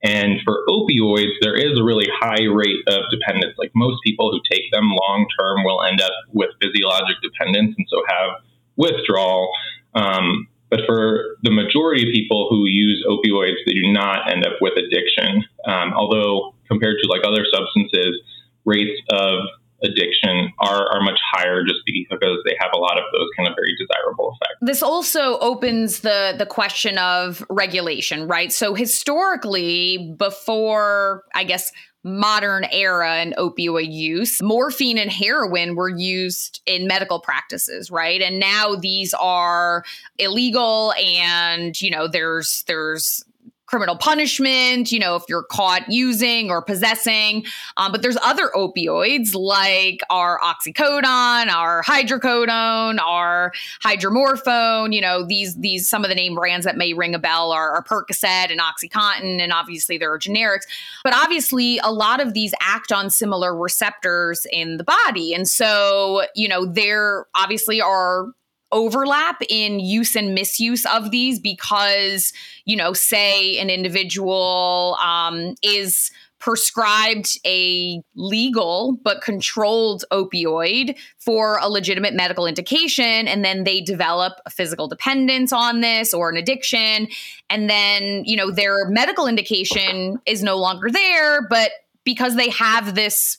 And 0.04 0.40
for 0.44 0.62
opioids, 0.68 1.34
there 1.42 1.56
is 1.56 1.78
a 1.78 1.84
really 1.84 2.08
high 2.20 2.44
rate 2.46 2.82
of 2.88 3.04
dependence. 3.12 3.54
Like 3.58 3.72
most 3.76 4.02
people 4.04 4.32
who 4.32 4.42
take 4.52 4.72
them 4.72 4.90
long 4.90 5.28
term 5.40 5.64
will 5.64 5.84
end 5.84 6.02
up 6.02 6.12
with 6.32 6.50
physiologic 6.62 7.18
dependence 7.22 7.76
and 7.78 7.88
so 7.90 8.02
have 8.08 8.42
withdrawal. 8.78 9.52
Um, 9.94 10.48
but 10.72 10.82
for 10.88 11.36
the 11.44 11.52
majority 11.52 12.08
of 12.08 12.14
people 12.14 12.48
who 12.50 12.66
use 12.66 13.06
opioids, 13.08 13.58
they 13.68 13.74
do 13.74 13.92
not 13.92 14.32
end 14.32 14.46
up 14.46 14.54
with 14.62 14.74
addiction. 14.78 15.44
Um, 15.68 15.94
although 15.94 16.56
compared 16.68 16.96
to 17.04 17.10
like 17.10 17.22
other 17.26 17.46
substances, 17.54 18.22
rates 18.66 19.00
of 19.12 19.40
addiction 19.84 20.54
are, 20.60 20.88
are 20.94 21.02
much 21.02 21.20
higher 21.34 21.64
just 21.64 21.80
because 21.86 22.38
they 22.46 22.56
have 22.60 22.72
a 22.74 22.78
lot 22.78 22.98
of 22.98 23.04
those 23.14 23.28
kind 23.38 23.50
of 23.50 23.56
very 23.56 23.76
desirable 23.78 24.36
effects. 24.36 24.58
This 24.62 24.84
also 24.84 25.40
opens 25.40 26.02
the 26.02 26.36
the 26.38 26.46
question 26.46 26.98
of 26.98 27.46
regulation, 27.50 28.28
right? 28.28 28.52
So 28.52 28.74
historically, 28.74 30.16
before 30.18 31.24
I 31.34 31.44
guess 31.44 31.72
modern 32.04 32.66
era 32.72 33.16
and 33.16 33.36
opioid 33.36 33.92
use, 33.92 34.42
morphine 34.42 34.98
and 34.98 35.12
heroin 35.12 35.76
were 35.76 35.90
used 35.90 36.62
in 36.66 36.88
medical 36.88 37.20
practices, 37.20 37.92
right? 37.92 38.22
And 38.22 38.40
now 38.40 38.76
these 38.76 39.14
are 39.14 39.84
illegal 40.18 40.94
and, 40.94 41.80
you 41.80 41.92
know, 41.92 42.08
there's 42.08 42.64
there's 42.68 43.24
criminal 43.72 43.96
punishment, 43.96 44.92
you 44.92 45.00
know, 45.00 45.16
if 45.16 45.24
you're 45.30 45.44
caught 45.44 45.90
using 45.90 46.52
or 46.52 46.62
possessing. 46.62 47.46
Um, 47.78 47.94
but 47.94 48.02
there's 48.02 48.18
other 48.22 48.52
opioids 48.54 49.34
like 49.34 50.02
our 50.10 50.38
oxycodone, 50.42 51.48
our 51.48 51.82
hydrocodone, 51.82 53.00
our 53.00 53.54
hydromorphone. 53.82 54.94
You 54.94 55.00
know, 55.00 55.26
these 55.26 55.56
these 55.56 55.90
some 55.90 56.04
of 56.04 56.10
the 56.10 56.16
name 56.16 56.36
brands 56.36 56.66
that 56.66 56.76
may 56.76 56.92
ring 56.92 57.16
a 57.16 57.20
bell 57.20 57.54
are, 57.54 57.72
are 57.72 57.82
Percocet 57.82 58.52
and 58.52 58.60
OxyContin, 58.60 59.42
and 59.42 59.54
obviously 59.54 59.98
there 59.98 60.12
are 60.12 60.20
generics. 60.20 60.64
But 61.06 61.14
obviously, 61.16 61.80
a 61.82 61.94
lot 61.94 62.20
of 62.20 62.34
these 62.34 62.54
act 62.60 62.92
on 62.92 63.10
similar 63.10 63.56
receptors 63.56 64.46
in 64.52 64.76
the 64.76 64.84
body, 64.84 65.34
and 65.34 65.48
so 65.48 66.24
you 66.36 66.50
know 66.50 66.66
there 66.66 67.26
obviously 67.36 67.80
are 67.80 68.34
overlap 68.72 69.42
in 69.50 69.80
use 69.80 70.16
and 70.16 70.34
misuse 70.34 70.86
of 70.86 71.12
these 71.12 71.40
because, 71.40 72.34
you 72.66 72.76
know, 72.76 72.94
say 72.94 73.58
an 73.60 73.70
individual 73.70 74.98
um, 75.02 75.56
is 75.62 76.12
prescribed 76.42 77.40
a 77.46 78.02
legal 78.16 78.98
but 79.04 79.22
controlled 79.22 80.04
opioid 80.12 80.98
for 81.20 81.60
a 81.62 81.70
legitimate 81.70 82.16
medical 82.16 82.48
indication 82.48 83.28
and 83.28 83.46
then 83.46 83.64
they 83.64 83.80
develop 83.80 84.34
a 84.48 84.50
physical 84.50 84.88
dependence 84.88 85.54
on 85.54 85.82
this 85.82 86.16
or 86.16 86.32
an 86.32 86.38
addiction 86.38 87.08
and 87.52 87.70
then 87.70 88.26
you 88.26 88.36
know 88.36 88.50
their 88.50 88.90
medical 88.90 89.28
indication 89.28 90.20
is 90.26 90.42
no 90.42 90.58
longer 90.58 90.90
there 90.90 91.48
but 91.48 91.70
because 92.06 92.36
they 92.36 92.50
have 92.50 92.96
this 92.96 93.38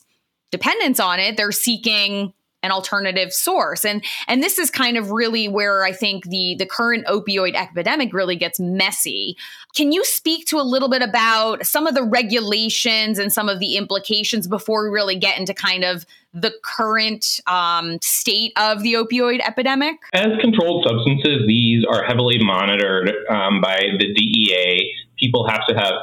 dependence 0.49 0.97
on 0.97 1.19
it 1.19 1.35
they're 1.35 1.51
seeking 1.51 2.33
an 2.63 2.71
alternative 2.71 3.31
source. 3.31 3.85
And 3.85 4.03
and 4.27 4.41
this 4.41 4.57
is 4.57 4.71
kind 4.71 4.97
of 4.97 5.11
really 5.11 5.47
where 5.47 5.83
I 5.83 5.91
think 5.91 6.25
the 6.25 6.55
the 6.57 6.65
current 6.65 7.05
opioid 7.05 7.55
epidemic 7.55 8.13
really 8.13 8.35
gets 8.35 8.59
messy. 8.59 9.37
Can 9.75 9.91
you 9.91 10.03
speak 10.05 10.47
to 10.47 10.59
a 10.59 10.63
little 10.63 10.89
bit 10.89 11.01
about 11.01 11.65
some 11.65 11.85
of 11.85 11.93
the 11.93 12.03
regulations 12.03 13.19
and 13.19 13.31
some 13.31 13.49
of 13.49 13.59
the 13.59 13.75
implications 13.75 14.47
before 14.47 14.83
we 14.83 14.93
really 14.93 15.17
get 15.17 15.37
into 15.37 15.53
kind 15.53 15.83
of 15.83 16.05
the 16.33 16.53
current 16.63 17.39
um, 17.47 17.99
state 18.01 18.53
of 18.57 18.81
the 18.81 18.93
opioid 18.93 19.39
epidemic? 19.45 19.97
As 20.13 20.29
controlled 20.41 20.85
substances, 20.87 21.43
these 21.47 21.85
are 21.85 22.03
heavily 22.03 22.37
monitored 22.39 23.11
um, 23.29 23.61
by 23.61 23.79
the 23.99 24.13
DEA. 24.13 24.93
People 25.19 25.47
have 25.47 25.61
to 25.67 25.75
have 25.75 25.93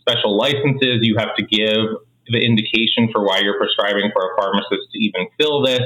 special 0.00 0.36
licenses. 0.36 1.00
You 1.02 1.16
have 1.18 1.34
to 1.36 1.44
give 1.44 1.86
the 2.28 2.44
indication 2.44 3.08
for 3.12 3.24
why 3.24 3.38
you're 3.38 3.58
prescribing 3.58 4.10
for 4.12 4.30
a 4.30 4.40
pharmacist 4.40 4.90
to 4.92 4.98
even 4.98 5.26
fill 5.38 5.62
this. 5.62 5.82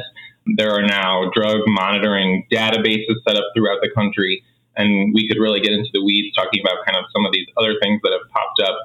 There 0.56 0.72
are 0.72 0.82
now 0.82 1.30
drug 1.34 1.60
monitoring 1.66 2.46
databases 2.50 3.22
set 3.26 3.36
up 3.36 3.44
throughout 3.54 3.78
the 3.82 3.90
country, 3.94 4.42
and 4.76 5.14
we 5.14 5.28
could 5.28 5.38
really 5.38 5.60
get 5.60 5.72
into 5.72 5.90
the 5.92 6.02
weeds 6.02 6.34
talking 6.34 6.60
about 6.60 6.84
kind 6.84 6.96
of 6.96 7.04
some 7.14 7.24
of 7.24 7.32
these 7.32 7.46
other 7.56 7.74
things 7.82 8.00
that 8.02 8.12
have 8.12 8.28
popped 8.30 8.60
up. 8.62 8.76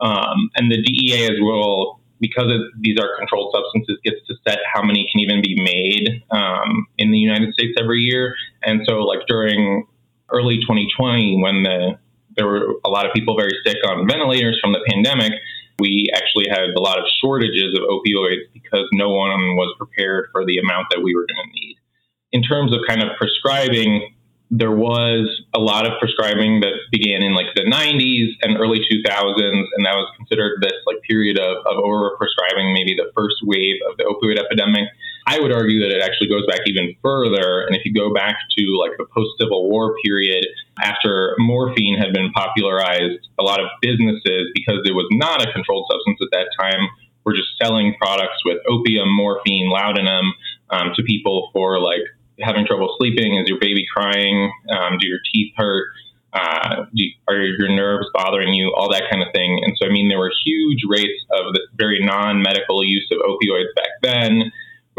Um, 0.00 0.50
and 0.56 0.70
the 0.72 0.80
DEA 0.82 1.26
as 1.26 1.38
well, 1.42 2.00
because 2.20 2.52
these 2.80 2.98
are 2.98 3.18
controlled 3.18 3.54
substances, 3.54 3.98
gets 4.04 4.24
to 4.28 4.34
set 4.46 4.58
how 4.72 4.82
many 4.82 5.08
can 5.10 5.20
even 5.20 5.42
be 5.42 5.60
made 5.60 6.22
um, 6.30 6.86
in 6.96 7.10
the 7.10 7.18
United 7.18 7.52
States 7.54 7.76
every 7.78 8.00
year. 8.00 8.34
And 8.62 8.82
so, 8.86 9.00
like 9.00 9.26
during 9.26 9.86
early 10.30 10.58
2020, 10.58 11.40
when 11.42 11.62
the 11.64 11.98
there 12.36 12.46
were 12.46 12.74
a 12.84 12.88
lot 12.88 13.06
of 13.06 13.12
people 13.12 13.36
very 13.36 13.56
sick 13.66 13.76
on 13.86 14.06
ventilators 14.06 14.58
from 14.62 14.72
the 14.72 14.80
pandemic, 14.88 15.32
we 15.80 16.10
actually 16.14 16.46
had 16.48 16.70
a 16.76 16.80
lot 16.80 16.98
of 16.98 17.04
shortages 17.20 17.76
of 17.76 17.82
opioids 17.88 18.46
because 18.52 18.86
no 18.92 19.10
one 19.10 19.56
was 19.56 19.74
prepared 19.78 20.28
for 20.32 20.44
the 20.44 20.58
amount 20.58 20.86
that 20.90 21.02
we 21.02 21.14
were 21.14 21.26
going 21.26 21.42
to 21.42 21.52
need. 21.52 21.76
In 22.32 22.42
terms 22.42 22.72
of 22.72 22.80
kind 22.86 23.02
of 23.02 23.16
prescribing, 23.18 24.14
there 24.50 24.74
was 24.74 25.30
a 25.54 25.58
lot 25.58 25.86
of 25.86 25.92
prescribing 25.98 26.60
that 26.60 26.74
began 26.90 27.22
in 27.22 27.34
like 27.34 27.46
the 27.54 27.62
90s 27.62 28.34
and 28.42 28.58
early 28.58 28.78
2000s, 28.78 29.64
and 29.74 29.86
that 29.86 29.94
was 29.94 30.10
considered 30.16 30.58
this 30.60 30.74
like 30.86 31.00
period 31.02 31.38
of, 31.38 31.58
of 31.66 31.78
over 31.78 32.16
prescribing, 32.18 32.74
maybe 32.74 32.94
the 32.94 33.10
first 33.16 33.36
wave 33.42 33.78
of 33.88 33.96
the 33.96 34.04
opioid 34.04 34.38
epidemic. 34.38 34.90
I 35.26 35.38
would 35.38 35.52
argue 35.52 35.80
that 35.80 35.94
it 35.94 36.02
actually 36.02 36.28
goes 36.28 36.46
back 36.46 36.60
even 36.66 36.94
further. 37.02 37.62
And 37.66 37.76
if 37.76 37.84
you 37.84 37.92
go 37.92 38.12
back 38.12 38.36
to 38.56 38.62
like 38.80 38.96
the 38.98 39.06
post 39.14 39.30
Civil 39.40 39.68
War 39.68 39.94
period, 40.04 40.46
after 40.80 41.34
morphine 41.38 41.98
had 41.98 42.12
been 42.12 42.32
popularized, 42.32 43.28
a 43.38 43.42
lot 43.42 43.60
of 43.60 43.66
businesses, 43.82 44.50
because 44.54 44.80
it 44.84 44.94
was 44.94 45.06
not 45.10 45.46
a 45.46 45.52
controlled 45.52 45.86
substance 45.90 46.18
at 46.22 46.28
that 46.32 46.48
time, 46.58 46.88
were 47.24 47.34
just 47.34 47.48
selling 47.62 47.94
products 48.00 48.42
with 48.44 48.58
opium, 48.68 49.12
morphine, 49.14 49.68
laudanum 49.70 50.32
um, 50.70 50.92
to 50.96 51.02
people 51.02 51.50
for 51.52 51.78
like 51.78 52.02
having 52.40 52.64
trouble 52.66 52.94
sleeping. 52.98 53.36
Is 53.36 53.48
your 53.48 53.58
baby 53.58 53.84
crying? 53.92 54.50
Um, 54.70 54.96
do 54.98 55.06
your 55.06 55.20
teeth 55.32 55.52
hurt? 55.56 55.88
Uh, 56.32 56.86
do, 56.94 57.04
are 57.28 57.36
your 57.36 57.68
nerves 57.68 58.06
bothering 58.14 58.54
you? 58.54 58.72
All 58.76 58.90
that 58.90 59.04
kind 59.10 59.22
of 59.22 59.28
thing. 59.34 59.60
And 59.64 59.76
so, 59.76 59.86
I 59.86 59.92
mean, 59.92 60.08
there 60.08 60.18
were 60.18 60.32
huge 60.44 60.80
rates 60.88 61.24
of 61.32 61.52
the 61.52 61.60
very 61.74 61.98
non 62.00 62.40
medical 62.40 62.84
use 62.84 63.06
of 63.12 63.18
opioids 63.18 63.74
back 63.76 63.90
then 64.02 64.50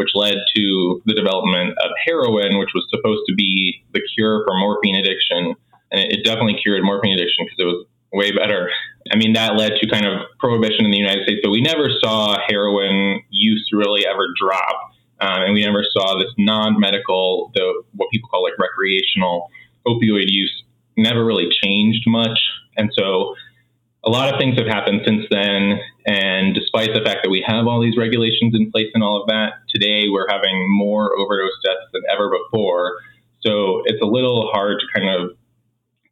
which 0.02 0.10
led 0.14 0.34
to 0.56 1.02
the 1.06 1.14
development 1.14 1.78
of 1.78 1.90
heroin, 2.04 2.58
which 2.58 2.70
was 2.74 2.84
supposed 2.90 3.22
to 3.28 3.34
be 3.34 3.84
the 3.94 4.00
cure 4.14 4.42
for 4.44 4.58
morphine 4.58 4.96
addiction. 4.96 5.54
And 5.92 6.00
it, 6.10 6.24
definitely 6.24 6.58
cured 6.60 6.82
morphine 6.82 7.14
addiction 7.14 7.46
because 7.46 7.58
it 7.58 7.64
was 7.64 7.86
way 8.12 8.32
better. 8.32 8.70
I 9.12 9.16
mean, 9.16 9.34
that 9.34 9.56
led 9.56 9.72
to 9.80 9.88
kind 9.88 10.06
of 10.06 10.26
prohibition 10.38 10.84
in 10.84 10.90
the 10.90 10.98
United 10.98 11.24
States, 11.24 11.40
but 11.42 11.50
we 11.50 11.60
never 11.60 11.88
saw 12.02 12.36
heroin 12.48 13.22
use 13.30 13.68
really 13.72 14.06
ever 14.06 14.28
drop. 14.34 14.90
Um, 15.20 15.42
and 15.42 15.54
we 15.54 15.64
never 15.64 15.84
saw 15.92 16.18
this 16.18 16.32
non 16.36 16.80
medical, 16.80 17.52
the 17.54 17.84
what 17.94 18.10
people 18.10 18.28
call 18.28 18.42
like 18.42 18.58
recreational 18.58 19.50
opioid 19.86 20.26
use 20.26 20.64
never 20.96 21.24
really 21.24 21.48
changed 21.62 22.04
much. 22.06 22.38
And 22.76 22.90
so 22.92 23.34
a 24.04 24.10
lot 24.10 24.32
of 24.32 24.38
things 24.38 24.58
have 24.58 24.66
happened 24.66 25.02
since 25.04 25.24
then. 25.30 25.78
And 26.06 26.54
despite 26.54 26.92
the 26.92 27.02
fact 27.04 27.20
that 27.22 27.30
we 27.30 27.44
have 27.46 27.66
all 27.66 27.80
these 27.80 27.96
regulations 27.96 28.54
in 28.54 28.70
place 28.70 28.90
and 28.94 29.02
all 29.02 29.22
of 29.22 29.28
that, 29.28 29.62
today 29.68 30.08
we're 30.08 30.26
having 30.28 30.66
more 30.70 31.16
overdose 31.16 31.52
deaths 31.64 31.90
than 31.92 32.02
ever 32.12 32.30
before. 32.30 32.96
So 33.42 33.82
it's 33.86 34.02
a 34.02 34.06
little 34.06 34.50
hard 34.52 34.80
to 34.80 34.98
kind 34.98 35.08
of 35.08 35.36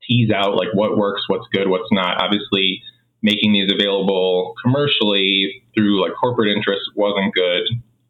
tease 0.07 0.31
out 0.31 0.55
like 0.55 0.69
what 0.73 0.97
works, 0.97 1.23
what's 1.29 1.47
good, 1.53 1.69
what's 1.69 1.91
not. 1.91 2.23
Obviously, 2.23 2.83
making 3.23 3.53
these 3.53 3.71
available 3.73 4.55
commercially 4.63 5.63
through 5.75 6.01
like 6.01 6.13
corporate 6.19 6.49
interests 6.49 6.89
wasn't 6.95 7.35
good. 7.35 7.63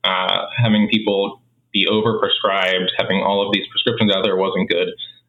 Uh, 0.04 0.46
having 0.56 0.88
people 0.88 1.40
be 1.72 1.86
overprescribed, 1.86 2.88
having 2.98 3.22
all 3.22 3.46
of 3.46 3.52
these 3.52 3.66
prescriptions 3.70 4.12
out 4.14 4.24
there 4.24 4.36
wasn't 4.36 4.68
good. 4.68 4.88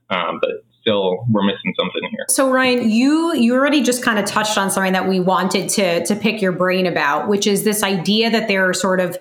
Um, 0.10 0.39
but 0.41 0.63
still 0.82 1.26
we're 1.30 1.44
missing 1.44 1.74
something 1.80 2.02
here. 2.12 2.26
So 2.30 2.52
Ryan, 2.52 2.89
you 2.89 3.34
you 3.36 3.54
already 3.54 3.82
just 3.82 4.04
kind 4.04 4.20
of 4.20 4.26
touched 4.26 4.58
on 4.58 4.70
something 4.70 4.94
that 4.94 5.08
we 5.08 5.20
wanted 5.20 5.70
to 5.70 6.06
to 6.06 6.15
pick 6.15 6.41
your 6.41 6.52
brain 6.52 6.86
about, 6.86 7.28
which 7.28 7.48
is 7.48 7.63
this 7.63 7.84
idea 7.84 8.30
that 8.30 8.48
there 8.48 8.67
are 8.67 8.74
sort 8.74 9.00
of 9.00 9.17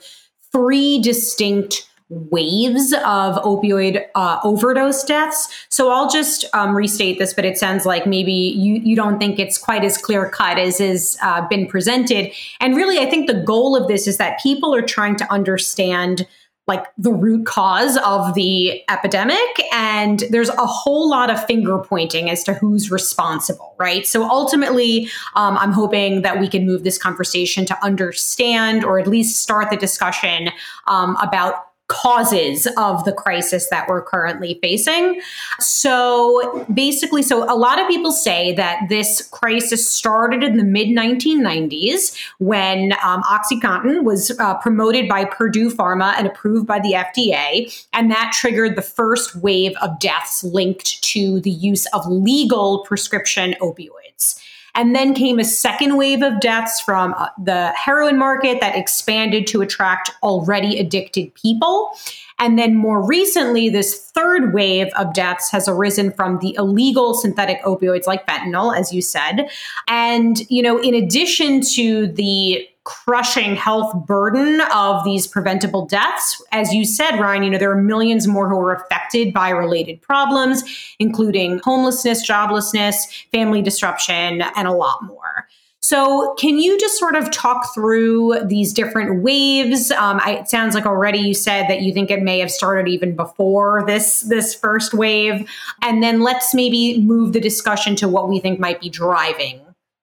three 0.52 1.00
distinct 1.00 1.86
waves 2.10 2.92
of 2.92 3.36
opioid 3.44 4.04
uh, 4.16 4.40
overdose 4.42 5.04
deaths. 5.04 5.48
So 5.68 5.92
I'll 5.92 6.10
just 6.10 6.44
um, 6.52 6.76
restate 6.76 7.20
this, 7.20 7.32
but 7.32 7.44
it 7.44 7.56
sounds 7.56 7.86
like 7.86 8.04
maybe 8.04 8.32
you, 8.32 8.80
you 8.82 8.96
don't 8.96 9.20
think 9.20 9.38
it's 9.38 9.56
quite 9.56 9.84
as 9.84 9.96
clear 9.96 10.28
cut 10.28 10.58
as 10.58 10.78
has 10.78 11.16
uh, 11.22 11.46
been 11.46 11.68
presented. 11.68 12.32
And 12.58 12.74
really, 12.74 12.98
I 12.98 13.08
think 13.08 13.28
the 13.28 13.40
goal 13.40 13.76
of 13.76 13.86
this 13.86 14.08
is 14.08 14.16
that 14.16 14.40
people 14.40 14.74
are 14.74 14.82
trying 14.82 15.16
to 15.16 15.32
understand 15.32 16.26
like 16.70 16.86
the 16.96 17.12
root 17.12 17.44
cause 17.44 17.98
of 17.98 18.34
the 18.34 18.82
epidemic. 18.88 19.36
And 19.72 20.22
there's 20.30 20.48
a 20.48 20.66
whole 20.66 21.10
lot 21.10 21.28
of 21.28 21.44
finger 21.44 21.78
pointing 21.78 22.30
as 22.30 22.44
to 22.44 22.54
who's 22.54 22.90
responsible, 22.90 23.74
right? 23.76 24.06
So 24.06 24.22
ultimately, 24.22 25.08
um, 25.34 25.58
I'm 25.58 25.72
hoping 25.72 26.22
that 26.22 26.38
we 26.40 26.48
can 26.48 26.64
move 26.64 26.84
this 26.84 26.96
conversation 26.96 27.66
to 27.66 27.84
understand 27.84 28.84
or 28.84 29.00
at 29.00 29.08
least 29.08 29.42
start 29.42 29.68
the 29.70 29.76
discussion 29.76 30.50
um, 30.86 31.16
about 31.16 31.69
causes 31.90 32.68
of 32.76 33.04
the 33.04 33.12
crisis 33.12 33.68
that 33.68 33.88
we're 33.88 34.00
currently 34.00 34.58
facing. 34.62 35.20
So 35.58 36.64
basically, 36.72 37.22
so 37.22 37.42
a 37.52 37.56
lot 37.56 37.80
of 37.80 37.88
people 37.88 38.12
say 38.12 38.54
that 38.54 38.86
this 38.88 39.28
crisis 39.32 39.90
started 39.90 40.44
in 40.44 40.56
the 40.56 40.64
mid 40.64 40.88
1990s 40.88 42.16
when 42.38 42.92
um, 43.04 43.22
OxyContin 43.24 44.04
was 44.04 44.30
uh, 44.38 44.54
promoted 44.58 45.08
by 45.08 45.24
Purdue 45.24 45.68
Pharma 45.68 46.14
and 46.16 46.28
approved 46.28 46.66
by 46.66 46.78
the 46.78 46.92
FDA. 46.92 47.86
And 47.92 48.10
that 48.10 48.32
triggered 48.32 48.76
the 48.76 48.82
first 48.82 49.34
wave 49.36 49.72
of 49.82 49.98
deaths 49.98 50.44
linked 50.44 51.02
to 51.02 51.40
the 51.40 51.50
use 51.50 51.86
of 51.86 52.06
legal 52.06 52.84
prescription 52.84 53.56
opioids. 53.60 54.40
And 54.74 54.94
then 54.94 55.14
came 55.14 55.38
a 55.38 55.44
second 55.44 55.96
wave 55.96 56.22
of 56.22 56.40
deaths 56.40 56.80
from 56.80 57.14
uh, 57.16 57.28
the 57.42 57.72
heroin 57.72 58.18
market 58.18 58.60
that 58.60 58.76
expanded 58.76 59.46
to 59.48 59.62
attract 59.62 60.10
already 60.22 60.78
addicted 60.78 61.34
people. 61.34 61.92
And 62.38 62.58
then 62.58 62.74
more 62.74 63.04
recently, 63.04 63.68
this 63.68 64.10
third 64.12 64.54
wave 64.54 64.88
of 64.96 65.12
deaths 65.12 65.50
has 65.50 65.68
arisen 65.68 66.10
from 66.12 66.38
the 66.38 66.54
illegal 66.56 67.14
synthetic 67.14 67.62
opioids 67.62 68.06
like 68.06 68.26
fentanyl, 68.26 68.74
as 68.76 68.92
you 68.92 69.02
said. 69.02 69.50
And, 69.88 70.40
you 70.50 70.62
know, 70.62 70.78
in 70.80 70.94
addition 70.94 71.60
to 71.74 72.06
the 72.06 72.66
crushing 72.84 73.56
health 73.56 73.94
burden 74.06 74.60
of 74.72 75.04
these 75.04 75.26
preventable 75.26 75.86
deaths. 75.86 76.42
As 76.50 76.72
you 76.72 76.84
said, 76.84 77.18
Ryan, 77.18 77.42
you 77.42 77.50
know, 77.50 77.58
there 77.58 77.70
are 77.70 77.82
millions 77.82 78.26
more 78.26 78.48
who 78.48 78.58
are 78.58 78.74
affected 78.74 79.32
by 79.32 79.50
related 79.50 80.00
problems, 80.00 80.62
including 80.98 81.60
homelessness, 81.62 82.26
joblessness, 82.28 83.26
family 83.32 83.62
disruption, 83.62 84.42
and 84.56 84.66
a 84.66 84.72
lot 84.72 85.02
more. 85.02 85.46
So, 85.82 86.34
can 86.34 86.58
you 86.58 86.78
just 86.78 86.98
sort 86.98 87.16
of 87.16 87.30
talk 87.30 87.74
through 87.74 88.44
these 88.44 88.74
different 88.74 89.22
waves? 89.22 89.90
Um, 89.90 90.20
I, 90.22 90.36
it 90.36 90.48
sounds 90.48 90.74
like 90.74 90.84
already 90.84 91.18
you 91.18 91.32
said 91.32 91.68
that 91.68 91.80
you 91.80 91.94
think 91.94 92.10
it 92.10 92.22
may 92.22 92.38
have 92.40 92.50
started 92.50 92.86
even 92.86 93.16
before 93.16 93.84
this 93.86 94.20
this 94.20 94.54
first 94.54 94.92
wave, 94.92 95.50
and 95.80 96.02
then 96.02 96.20
let's 96.20 96.54
maybe 96.54 97.00
move 97.00 97.32
the 97.32 97.40
discussion 97.40 97.96
to 97.96 98.08
what 98.08 98.28
we 98.28 98.40
think 98.40 98.60
might 98.60 98.80
be 98.80 98.90
driving 98.90 99.62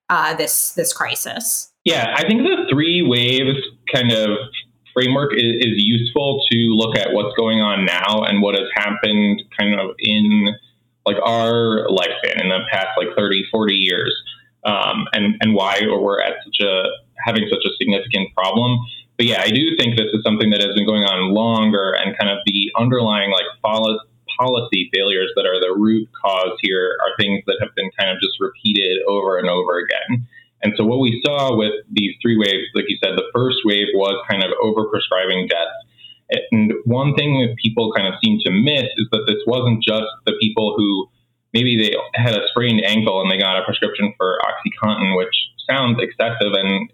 uh, 0.10 0.34
this 0.36 0.72
this 0.72 0.94
crisis. 0.94 1.72
Yeah, 1.88 2.14
I 2.18 2.28
think 2.28 2.44
the 2.44 2.68
three 2.70 3.02
waves 3.02 3.64
kind 3.96 4.12
of 4.12 4.52
framework 4.94 5.32
is, 5.34 5.56
is, 5.64 5.80
useful 5.80 6.44
to 6.52 6.58
look 6.76 6.98
at 6.98 7.14
what's 7.14 7.34
going 7.38 7.62
on 7.62 7.86
now 7.86 8.24
and 8.28 8.42
what 8.42 8.56
has 8.56 8.68
happened 8.76 9.42
kind 9.58 9.80
of 9.80 9.96
in 9.98 10.54
like 11.06 11.16
our 11.24 11.88
lifespan 11.88 12.44
in 12.44 12.50
the 12.50 12.60
past 12.70 12.90
like 12.98 13.16
30, 13.16 13.46
40 13.50 13.74
years. 13.74 14.14
Um, 14.66 15.08
and, 15.14 15.36
and 15.40 15.54
why 15.54 15.80
we're 15.88 16.20
at 16.20 16.34
such 16.44 16.60
a 16.60 16.84
having 17.24 17.48
such 17.50 17.64
a 17.64 17.70
significant 17.80 18.36
problem. 18.36 18.80
But 19.16 19.28
yeah, 19.28 19.42
I 19.42 19.48
do 19.48 19.78
think 19.80 19.96
this 19.96 20.12
is 20.12 20.22
something 20.26 20.50
that 20.50 20.60
has 20.60 20.76
been 20.76 20.86
going 20.86 21.04
on 21.04 21.34
longer 21.34 21.96
and 21.96 22.18
kind 22.20 22.30
of 22.30 22.40
the 22.46 22.70
underlying 22.78 23.32
like 23.32 23.46
policy 23.64 24.90
failures 24.94 25.32
that 25.38 25.46
are 25.46 25.62
the 25.62 25.74
root 25.74 26.10
cause 26.22 26.52
here 26.60 26.98
are 27.00 27.16
things 27.18 27.44
that 27.48 27.60
have 27.62 27.74
been 27.76 27.90
kind 27.98 28.12
of 28.12 28.20
just 28.20 28.36
repeated 28.42 29.00
over 29.08 29.38
and 29.38 29.48
over 29.48 29.80
again. 29.80 30.28
And 30.64 30.74
so 30.76 30.86
what 30.86 31.00
we 31.00 31.22
saw 31.26 31.56
with 31.56 31.74
these 31.92 32.16
three 32.22 32.38
waves, 32.38 32.66
like 32.74 32.86
you 32.88 32.98
said, 33.04 33.16
the 33.16 33.30
first 33.34 33.58
wave 33.66 33.88
was 33.94 34.18
kind 34.30 34.44
of 34.44 34.52
overprescribing 34.64 35.50
deaths. 35.50 35.78
And 36.52 36.74
one 36.86 37.14
thing 37.16 37.40
that 37.40 37.56
people 37.62 37.94
kind 37.96 38.08
of 38.08 38.16
seem 38.24 38.40
to 38.46 38.52
miss 38.52 38.90
is 38.98 39.08
that 39.12 39.26
this 39.28 39.42
wasn't 39.46 39.84
just 39.84 40.08
the 40.26 40.34
people 40.42 40.74
who 40.76 41.10
maybe 41.54 41.78
they 41.78 41.96
had 42.20 42.34
a 42.34 42.48
sprained 42.50 42.84
ankle 42.84 43.22
and 43.22 43.32
they 43.32 43.38
got 43.38 43.58
a 43.58 43.66
prescription 43.66 44.14
for 44.18 44.38
OxyContin, 44.44 45.16
which 45.16 45.34
sounds 45.70 46.00
excessive, 46.02 46.54
and 46.54 46.92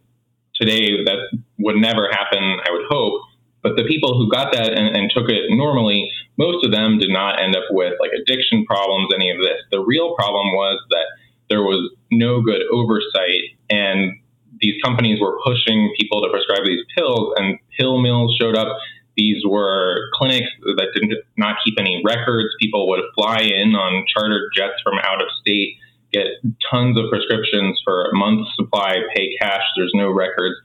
today 0.56 1.04
that 1.06 1.18
would 1.60 1.78
never 1.78 2.10
happen, 2.12 2.60
I 2.64 2.72
would 2.72 2.86
hope. 2.90 3.22
But 3.64 3.78
the 3.78 3.86
people 3.86 4.18
who 4.18 4.30
got 4.30 4.52
that 4.54 4.78
and, 4.78 4.96
and 4.96 5.10
took 5.10 5.30
it 5.30 5.50
normally, 5.50 6.12
most 6.38 6.66
of 6.66 6.72
them 6.72 7.00
did 7.00 7.10
not 7.10 7.42
end 7.42 7.56
up 7.56 7.64
with 7.72 7.94
like 8.00 8.12
addiction 8.12 8.66
problems, 8.66 9.10
any 9.16 9.32
of 9.32 9.38
this. 9.40 9.58
The 9.72 9.80
real 9.80 10.16
problem 10.16 10.52
was 10.52 10.80
that 10.90 11.08
there 11.50 11.62
was 11.62 11.92
no 12.12 12.42
good 12.42 12.62
oversight 12.72 13.58
and 13.70 14.14
these 14.62 14.82
companies 14.84 15.20
were 15.20 15.38
pushing 15.46 15.94
people 16.00 16.22
to 16.22 16.30
prescribe 16.30 16.64
these 16.66 16.86
pills 16.96 17.34
and 17.38 17.58
pill 17.78 18.02
mills 18.02 18.36
showed 18.40 18.56
up 18.56 18.78
these 19.18 19.44
were 19.46 20.10
clinics 20.16 20.50
that 20.64 20.88
did 20.96 21.18
not 21.38 21.58
keep 21.64 21.76
any 21.80 22.02
records. 22.04 22.50
People 22.60 22.88
would 22.90 23.04
fly 23.16 23.42
in 23.42 23.76
on 23.76 24.06
chartered 24.08 24.50
jets 24.56 24.82
from 24.84 24.98
out 25.04 25.22
of 25.22 25.28
state, 25.42 25.76
get 26.12 26.28
tons 26.72 26.98
of 26.98 27.10
prescriptions 27.10 27.80
for 27.84 28.06
a 28.06 28.16
month's 28.16 28.50
supply, 28.56 28.98
pay 29.16 29.36
cash. 29.40 29.62
There's 29.78 29.92
no 29.94 30.10
records. 30.10 30.56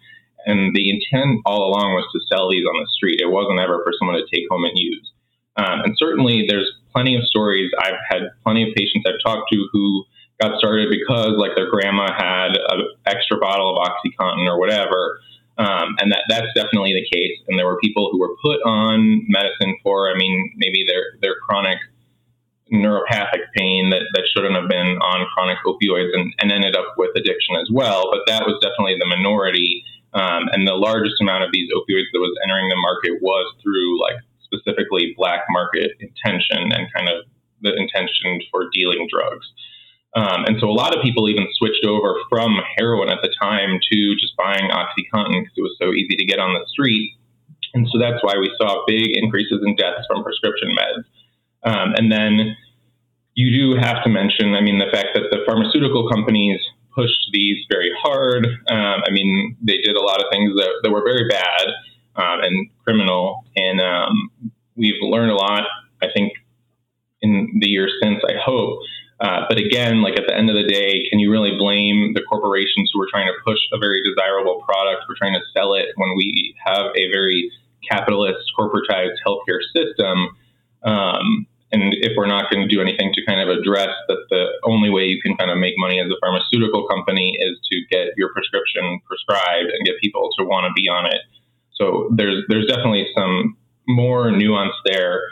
And 0.46 0.74
the 0.74 0.88
intent 0.88 1.42
all 1.44 1.68
along 1.68 1.92
was 1.92 2.08
to 2.12 2.34
sell 2.34 2.50
these 2.50 2.64
on 2.64 2.80
the 2.80 2.88
street. 2.96 3.20
It 3.20 3.30
wasn't 3.30 3.60
ever 3.60 3.82
for 3.84 3.92
someone 3.98 4.16
to 4.16 4.24
take 4.32 4.48
home 4.50 4.64
and 4.64 4.76
use. 4.76 5.12
Um, 5.56 5.80
and 5.84 5.94
certainly 5.98 6.46
there's 6.48 6.70
plenty 6.94 7.16
of 7.16 7.24
stories. 7.24 7.70
I've 7.78 8.00
had 8.08 8.22
plenty 8.44 8.62
of 8.62 8.74
patients 8.74 9.04
I've 9.06 9.20
talked 9.22 9.50
to 9.52 9.68
who 9.72 10.04
got 10.40 10.58
started 10.58 10.88
because 10.90 11.34
like 11.36 11.52
their 11.56 11.70
grandma 11.70 12.12
had 12.12 12.56
an 12.56 12.88
extra 13.06 13.38
bottle 13.38 13.76
of 13.76 13.88
OxyContin 13.88 14.46
or 14.48 14.58
whatever 14.58 15.18
um, 15.58 15.98
and 15.98 16.12
that, 16.12 16.22
that's 16.28 16.46
definitely 16.54 16.94
the 16.94 17.04
case. 17.10 17.36
And 17.48 17.58
there 17.58 17.66
were 17.66 17.78
people 17.82 18.10
who 18.12 18.20
were 18.20 18.36
put 18.40 18.62
on 18.62 19.26
medicine 19.26 19.76
for, 19.82 20.08
I 20.08 20.16
mean, 20.16 20.54
maybe 20.56 20.86
their, 20.86 21.18
their 21.20 21.34
chronic 21.34 21.78
neuropathic 22.72 23.50
pain 23.56 23.90
that, 23.90 24.02
that 24.14 24.22
shouldn't 24.30 24.54
have 24.54 24.68
been 24.68 25.02
on 25.02 25.26
chronic 25.34 25.58
opioids 25.66 26.14
and, 26.14 26.32
and 26.38 26.52
ended 26.52 26.76
up 26.76 26.94
with 26.96 27.10
addiction 27.16 27.56
as 27.56 27.68
well. 27.72 28.08
But 28.12 28.22
that 28.30 28.46
was 28.46 28.62
definitely 28.62 28.98
the 29.00 29.06
minority. 29.06 29.82
Um, 30.14 30.46
and 30.52 30.66
the 30.66 30.78
largest 30.78 31.20
amount 31.20 31.42
of 31.42 31.50
these 31.52 31.68
opioids 31.74 32.06
that 32.12 32.22
was 32.22 32.38
entering 32.44 32.68
the 32.68 32.76
market 32.78 33.20
was 33.20 33.52
through 33.60 34.00
like 34.00 34.16
specifically 34.46 35.12
black 35.16 35.42
market 35.50 35.90
intention 35.98 36.70
and 36.70 36.86
kind 36.94 37.08
of 37.08 37.26
the 37.62 37.74
intention 37.74 38.40
for 38.52 38.70
dealing 38.72 39.08
drugs. 39.10 39.50
Um, 40.14 40.44
and 40.46 40.56
so 40.60 40.68
a 40.68 40.72
lot 40.72 40.96
of 40.96 41.02
people 41.02 41.28
even 41.28 41.46
switched 41.52 41.84
over 41.84 42.16
from 42.30 42.56
heroin 42.76 43.10
at 43.10 43.18
the 43.22 43.32
time 43.40 43.78
to 43.92 44.14
just 44.16 44.36
buying 44.36 44.70
OxyContin 44.70 45.42
because 45.42 45.56
it 45.56 45.62
was 45.62 45.76
so 45.80 45.92
easy 45.92 46.16
to 46.16 46.24
get 46.24 46.38
on 46.38 46.54
the 46.54 46.64
street. 46.68 47.14
And 47.74 47.86
so 47.92 47.98
that's 47.98 48.22
why 48.22 48.38
we 48.38 48.50
saw 48.60 48.84
big 48.86 49.16
increases 49.16 49.60
in 49.64 49.76
deaths 49.76 50.06
from 50.08 50.24
prescription 50.24 50.74
meds. 50.74 51.04
Um, 51.62 51.92
and 51.96 52.10
then 52.10 52.56
you 53.34 53.52
do 53.52 53.78
have 53.78 54.02
to 54.04 54.10
mention, 54.10 54.54
I 54.54 54.62
mean, 54.62 54.78
the 54.78 54.90
fact 54.90 55.08
that 55.14 55.24
the 55.30 55.44
pharmaceutical 55.46 56.08
companies 56.08 56.58
pushed 56.94 57.30
these 57.32 57.58
very 57.70 57.92
hard. 58.02 58.44
Um, 58.46 59.02
I 59.06 59.10
mean, 59.10 59.56
they 59.62 59.76
did 59.78 59.94
a 59.94 60.00
lot 60.00 60.20
of 60.20 60.26
things 60.32 60.52
that, 60.56 60.70
that 60.82 60.90
were 60.90 61.04
very 61.04 61.28
bad 61.28 61.68
um, 62.16 62.40
and 62.42 62.70
criminal. 62.82 63.44
And 63.54 63.80
um, 63.80 64.30
we've 64.74 65.00
learned 65.00 65.30
a 65.30 65.36
lot, 65.36 65.62
I 66.02 66.06
think, 66.12 66.32
in 67.22 67.58
the 67.60 67.68
years 67.68 67.92
since, 68.02 68.18
I 68.28 68.34
hope. 68.44 68.80
Uh, 69.20 69.42
but 69.48 69.58
again, 69.58 70.00
like 70.00 70.18
at 70.18 70.26
the 70.26 70.36
end 70.36 70.48
of 70.48 70.54
the 70.54 70.62
day, 70.62 71.08
can 71.10 71.18
you 71.18 71.30
really 71.30 71.56
blame 71.58 72.14
the 72.14 72.22
corporations 72.22 72.90
who 72.92 73.02
are 73.02 73.08
trying 73.10 73.26
to 73.26 73.34
push 73.44 73.58
a 73.72 73.78
very 73.78 74.00
desirable 74.02 74.62
product, 74.62 75.04
we're 75.08 75.16
trying 75.18 75.34
to 75.34 75.42
sell 75.56 75.74
it 75.74 75.86
when 75.96 76.14
we 76.16 76.54
have 76.64 76.86
a 76.94 77.10
very 77.10 77.50
capitalist, 77.90 78.38
corporatized 78.56 79.18
healthcare 79.26 79.58
system? 79.74 80.36
Um, 80.84 81.46
and 81.72 81.92
if 82.00 82.12
we're 82.16 82.30
not 82.30 82.50
going 82.50 82.66
to 82.66 82.74
do 82.74 82.80
anything 82.80 83.12
to 83.12 83.24
kind 83.26 83.40
of 83.40 83.48
address 83.48 83.90
that 84.08 84.24
the 84.30 84.46
only 84.64 84.88
way 84.88 85.04
you 85.04 85.20
can 85.20 85.36
kind 85.36 85.50
of 85.50 85.58
make 85.58 85.74
money 85.76 86.00
as 86.00 86.06
a 86.06 86.16
pharmaceutical 86.20 86.86
company 86.88 87.36
is 87.40 87.58
to 87.70 87.80
get 87.90 88.14
your 88.16 88.32
prescription 88.32 89.00
prescribed 89.04 89.68
and 89.70 89.84
get 89.84 90.00
people 90.00 90.30
to 90.38 90.44
want 90.44 90.64
to 90.64 90.72
be 90.80 90.88
on 90.88 91.06
it. 91.06 91.20
So 91.74 92.08
there's 92.14 92.44
there's 92.48 92.66
definitely 92.66 93.06
some 93.14 93.56
more 93.86 94.30
nuance 94.30 94.74
there. 94.84 95.22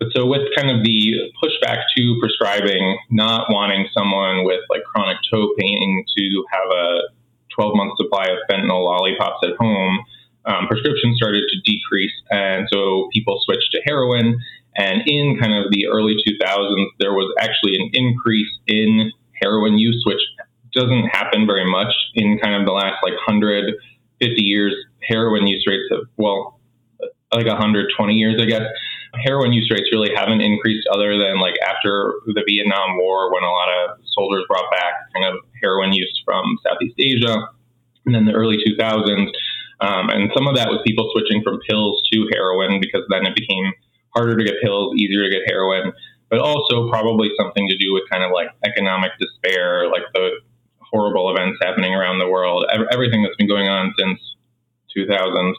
But 0.00 0.08
so 0.16 0.24
with 0.24 0.48
kind 0.56 0.70
of 0.70 0.82
the 0.82 1.30
pushback 1.44 1.84
to 1.96 2.16
prescribing, 2.20 2.98
not 3.10 3.52
wanting 3.52 3.86
someone 3.92 4.44
with 4.44 4.60
like 4.70 4.82
chronic 4.82 5.18
toe 5.30 5.52
pain 5.58 6.04
to 6.16 6.44
have 6.50 6.68
a 6.74 7.00
12 7.54 7.76
month 7.76 7.92
supply 7.98 8.24
of 8.24 8.38
fentanyl 8.48 8.82
lollipops 8.82 9.44
at 9.44 9.56
home, 9.60 10.00
um, 10.46 10.66
prescriptions 10.68 11.18
started 11.18 11.44
to 11.46 11.70
decrease. 11.70 12.14
And 12.30 12.66
so 12.72 13.10
people 13.12 13.38
switched 13.44 13.70
to 13.72 13.82
heroin. 13.84 14.40
And 14.74 15.02
in 15.06 15.38
kind 15.38 15.52
of 15.52 15.70
the 15.70 15.86
early 15.86 16.16
2000s, 16.26 16.86
there 16.98 17.12
was 17.12 17.30
actually 17.38 17.76
an 17.76 17.90
increase 17.92 18.50
in 18.66 19.12
heroin 19.42 19.76
use, 19.76 20.02
which 20.06 20.22
doesn't 20.72 21.08
happen 21.12 21.46
very 21.46 21.70
much 21.70 21.92
in 22.14 22.38
kind 22.38 22.54
of 22.54 22.64
the 22.64 22.72
last 22.72 23.02
like 23.02 23.14
150 23.14 24.42
years. 24.42 24.74
Heroin 25.02 25.46
use 25.46 25.64
rates 25.66 25.84
have, 25.90 26.08
well, 26.16 26.58
like 27.34 27.46
120 27.46 28.14
years, 28.14 28.40
I 28.40 28.46
guess 28.46 28.62
heroin 29.14 29.52
use 29.52 29.70
rates 29.70 29.88
really 29.92 30.10
haven't 30.14 30.40
increased 30.40 30.86
other 30.92 31.18
than 31.18 31.38
like 31.38 31.54
after 31.66 32.14
the 32.26 32.42
Vietnam 32.46 32.96
War 32.96 33.32
when 33.32 33.42
a 33.42 33.50
lot 33.50 33.68
of 33.68 33.98
soldiers 34.14 34.44
brought 34.48 34.70
back 34.70 34.94
kind 35.14 35.26
of 35.26 35.42
heroin 35.60 35.92
use 35.92 36.22
from 36.24 36.58
Southeast 36.66 36.94
Asia 36.98 37.48
and 38.06 38.14
then 38.14 38.24
the 38.24 38.32
early 38.32 38.58
2000s. 38.58 39.30
Um, 39.80 40.10
and 40.10 40.30
some 40.36 40.46
of 40.46 40.56
that 40.56 40.68
was 40.68 40.80
people 40.86 41.10
switching 41.12 41.42
from 41.42 41.58
pills 41.68 42.02
to 42.12 42.28
heroin 42.32 42.80
because 42.80 43.02
then 43.08 43.26
it 43.26 43.34
became 43.34 43.72
harder 44.14 44.36
to 44.36 44.44
get 44.44 44.54
pills, 44.62 44.94
easier 44.96 45.24
to 45.24 45.30
get 45.30 45.42
heroin, 45.46 45.92
but 46.28 46.38
also 46.38 46.88
probably 46.90 47.30
something 47.38 47.66
to 47.68 47.76
do 47.76 47.92
with 47.92 48.04
kind 48.10 48.22
of 48.22 48.30
like 48.32 48.48
economic 48.64 49.12
despair, 49.18 49.88
like 49.88 50.02
the 50.14 50.30
horrible 50.92 51.34
events 51.34 51.58
happening 51.62 51.94
around 51.94 52.18
the 52.18 52.28
world, 52.28 52.66
everything 52.92 53.22
that's 53.22 53.36
been 53.36 53.48
going 53.48 53.68
on 53.68 53.94
since 53.98 54.18
2000s, 54.96 55.54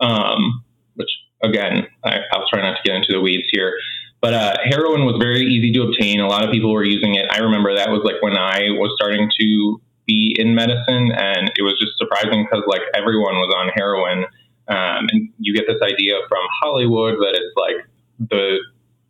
um, 0.00 0.64
which 0.94 1.10
again, 1.42 1.86
I, 2.04 2.18
I'll 2.32 2.46
try 2.48 2.62
not 2.62 2.76
to 2.76 2.82
get 2.84 2.96
into 2.96 3.12
the 3.12 3.20
weeds 3.20 3.48
here. 3.50 3.74
But 4.20 4.34
uh, 4.34 4.56
heroin 4.64 5.04
was 5.04 5.16
very 5.20 5.42
easy 5.42 5.72
to 5.72 5.82
obtain. 5.82 6.20
A 6.20 6.28
lot 6.28 6.44
of 6.44 6.52
people 6.52 6.72
were 6.72 6.84
using 6.84 7.16
it. 7.16 7.26
I 7.30 7.38
remember 7.38 7.74
that 7.74 7.90
was 7.90 8.02
like 8.04 8.22
when 8.22 8.36
I 8.36 8.70
was 8.78 8.92
starting 8.94 9.28
to 9.40 9.80
be 10.06 10.36
in 10.38 10.54
medicine, 10.54 11.10
and 11.10 11.50
it 11.56 11.62
was 11.62 11.74
just 11.80 11.98
surprising 11.98 12.44
because 12.44 12.64
like 12.68 12.82
everyone 12.94 13.34
was 13.34 13.52
on 13.56 13.70
heroin. 13.74 14.24
Um, 14.68 15.08
and 15.10 15.28
you 15.38 15.54
get 15.54 15.66
this 15.66 15.82
idea 15.82 16.14
from 16.28 16.38
Hollywood 16.62 17.14
that 17.18 17.34
it's 17.34 17.56
like 17.56 17.84
the 18.30 18.58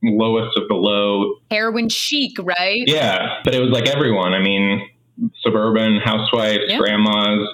lowest 0.03 0.57
of 0.57 0.69
the 0.69 0.75
low. 0.75 1.35
Heroin 1.51 1.91
chic, 1.91 2.39
right? 2.43 2.83
Yeah, 2.87 3.41
but 3.45 3.55
it 3.55 3.61
was 3.61 3.71
like 3.71 3.89
everyone. 3.89 4.33
I 4.33 4.41
mean, 4.41 4.89
suburban 5.43 6.01
housewives, 6.03 6.65
yeah. 6.69 6.79
grandmas, 6.79 7.49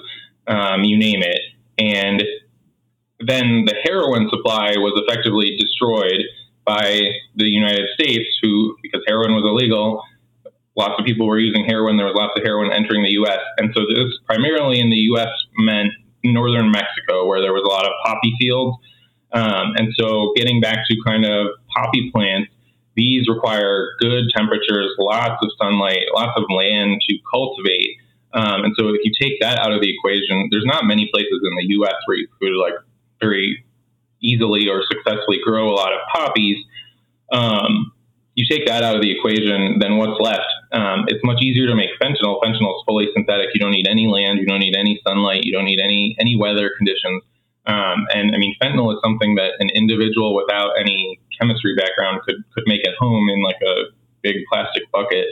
um, 0.47 0.83
you 0.83 0.97
name 0.97 1.21
it. 1.21 1.39
And 1.77 2.23
then 3.19 3.65
the 3.65 3.75
heroin 3.83 4.29
supply 4.29 4.71
was 4.77 4.93
effectively 5.05 5.57
destroyed 5.57 6.23
by 6.65 7.01
the 7.35 7.45
United 7.45 7.87
States, 7.93 8.27
who, 8.41 8.77
because 8.81 9.01
heroin 9.07 9.33
was 9.33 9.43
illegal, 9.43 10.03
lots 10.75 10.93
of 10.97 11.05
people 11.05 11.27
were 11.27 11.39
using 11.39 11.65
heroin. 11.65 11.97
There 11.97 12.05
was 12.05 12.15
lots 12.15 12.33
of 12.37 12.43
heroin 12.43 12.71
entering 12.71 13.03
the 13.03 13.11
U.S. 13.25 13.39
And 13.57 13.71
so 13.75 13.81
this 13.89 14.13
primarily 14.25 14.79
in 14.79 14.89
the 14.89 15.03
U.S. 15.13 15.29
meant 15.57 15.91
northern 16.23 16.71
Mexico, 16.71 17.27
where 17.27 17.41
there 17.41 17.53
was 17.53 17.63
a 17.63 17.71
lot 17.71 17.85
of 17.85 17.91
poppy 18.05 18.33
fields. 18.39 18.77
Um, 19.31 19.73
and 19.75 19.89
so 19.97 20.31
getting 20.35 20.61
back 20.61 20.79
to 20.89 20.95
kind 21.05 21.25
of 21.25 21.47
poppy 21.75 22.09
plants, 22.13 22.49
these 22.95 23.27
require 23.27 23.95
good 23.99 24.25
temperatures, 24.35 24.91
lots 24.97 25.41
of 25.41 25.49
sunlight, 25.61 26.05
lots 26.13 26.33
of 26.35 26.43
land 26.49 27.01
to 27.07 27.15
cultivate. 27.29 27.97
Um, 28.33 28.63
and 28.63 28.73
so 28.77 28.89
if 28.89 29.01
you 29.03 29.11
take 29.19 29.39
that 29.41 29.59
out 29.59 29.71
of 29.71 29.81
the 29.81 29.89
equation, 29.93 30.49
there's 30.51 30.65
not 30.65 30.85
many 30.85 31.09
places 31.11 31.39
in 31.43 31.55
the 31.55 31.65
U.S. 31.81 31.95
where 32.05 32.17
you 32.17 32.27
could 32.39 32.55
like 32.59 32.73
very 33.21 33.63
easily 34.21 34.67
or 34.67 34.83
successfully 34.91 35.39
grow 35.43 35.69
a 35.69 35.75
lot 35.75 35.93
of 35.93 35.99
poppies, 36.13 36.57
um, 37.31 37.91
you 38.35 38.45
take 38.49 38.65
that 38.67 38.83
out 38.83 38.95
of 38.95 39.01
the 39.01 39.11
equation, 39.11 39.79
then 39.79 39.97
what's 39.97 40.19
left? 40.21 40.47
Um, 40.71 41.05
it's 41.07 41.23
much 41.23 41.41
easier 41.41 41.67
to 41.67 41.75
make 41.75 41.89
fentanyl. 42.01 42.39
Fentanyl 42.41 42.71
is 42.71 42.83
fully 42.87 43.07
synthetic. 43.13 43.49
You 43.53 43.59
don't 43.59 43.71
need 43.71 43.87
any 43.87 44.07
land. 44.07 44.39
You 44.39 44.45
don't 44.45 44.59
need 44.59 44.75
any 44.77 44.99
sunlight. 45.05 45.43
You 45.43 45.51
don't 45.51 45.65
need 45.65 45.79
any 45.83 46.15
any 46.19 46.35
weather 46.35 46.71
conditions. 46.77 47.23
Um, 47.65 48.07
and 48.15 48.33
I 48.33 48.37
mean, 48.37 48.55
fentanyl 48.61 48.93
is 48.93 48.99
something 49.03 49.35
that 49.35 49.53
an 49.59 49.69
individual 49.75 50.35
without 50.35 50.71
any 50.79 51.19
chemistry 51.39 51.75
background 51.75 52.21
could 52.25 52.37
could 52.53 52.63
make 52.65 52.87
at 52.87 52.93
home 52.97 53.29
in 53.29 53.43
like 53.43 53.59
a 53.65 53.91
big 54.21 54.37
plastic 54.51 54.83
bucket. 54.91 55.27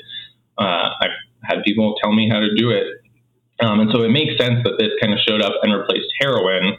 Uh, 0.58 0.89
I've 1.00 1.17
had 1.43 1.63
people 1.63 1.95
tell 2.02 2.12
me 2.12 2.30
how 2.30 2.39
to 2.39 2.54
do 2.56 2.71
it, 2.71 2.88
um, 3.62 3.80
and 3.80 3.89
so 3.91 4.04
it 4.04 4.10
makes 4.10 4.38
sense 4.38 4.60
that 4.65 4.76
this 4.80 4.91
kind 5.00 5.13
of 5.13 5.19
showed 5.26 5.41
up 5.41 5.54
and 5.63 5.73
replaced 5.73 6.12
heroin. 6.19 6.76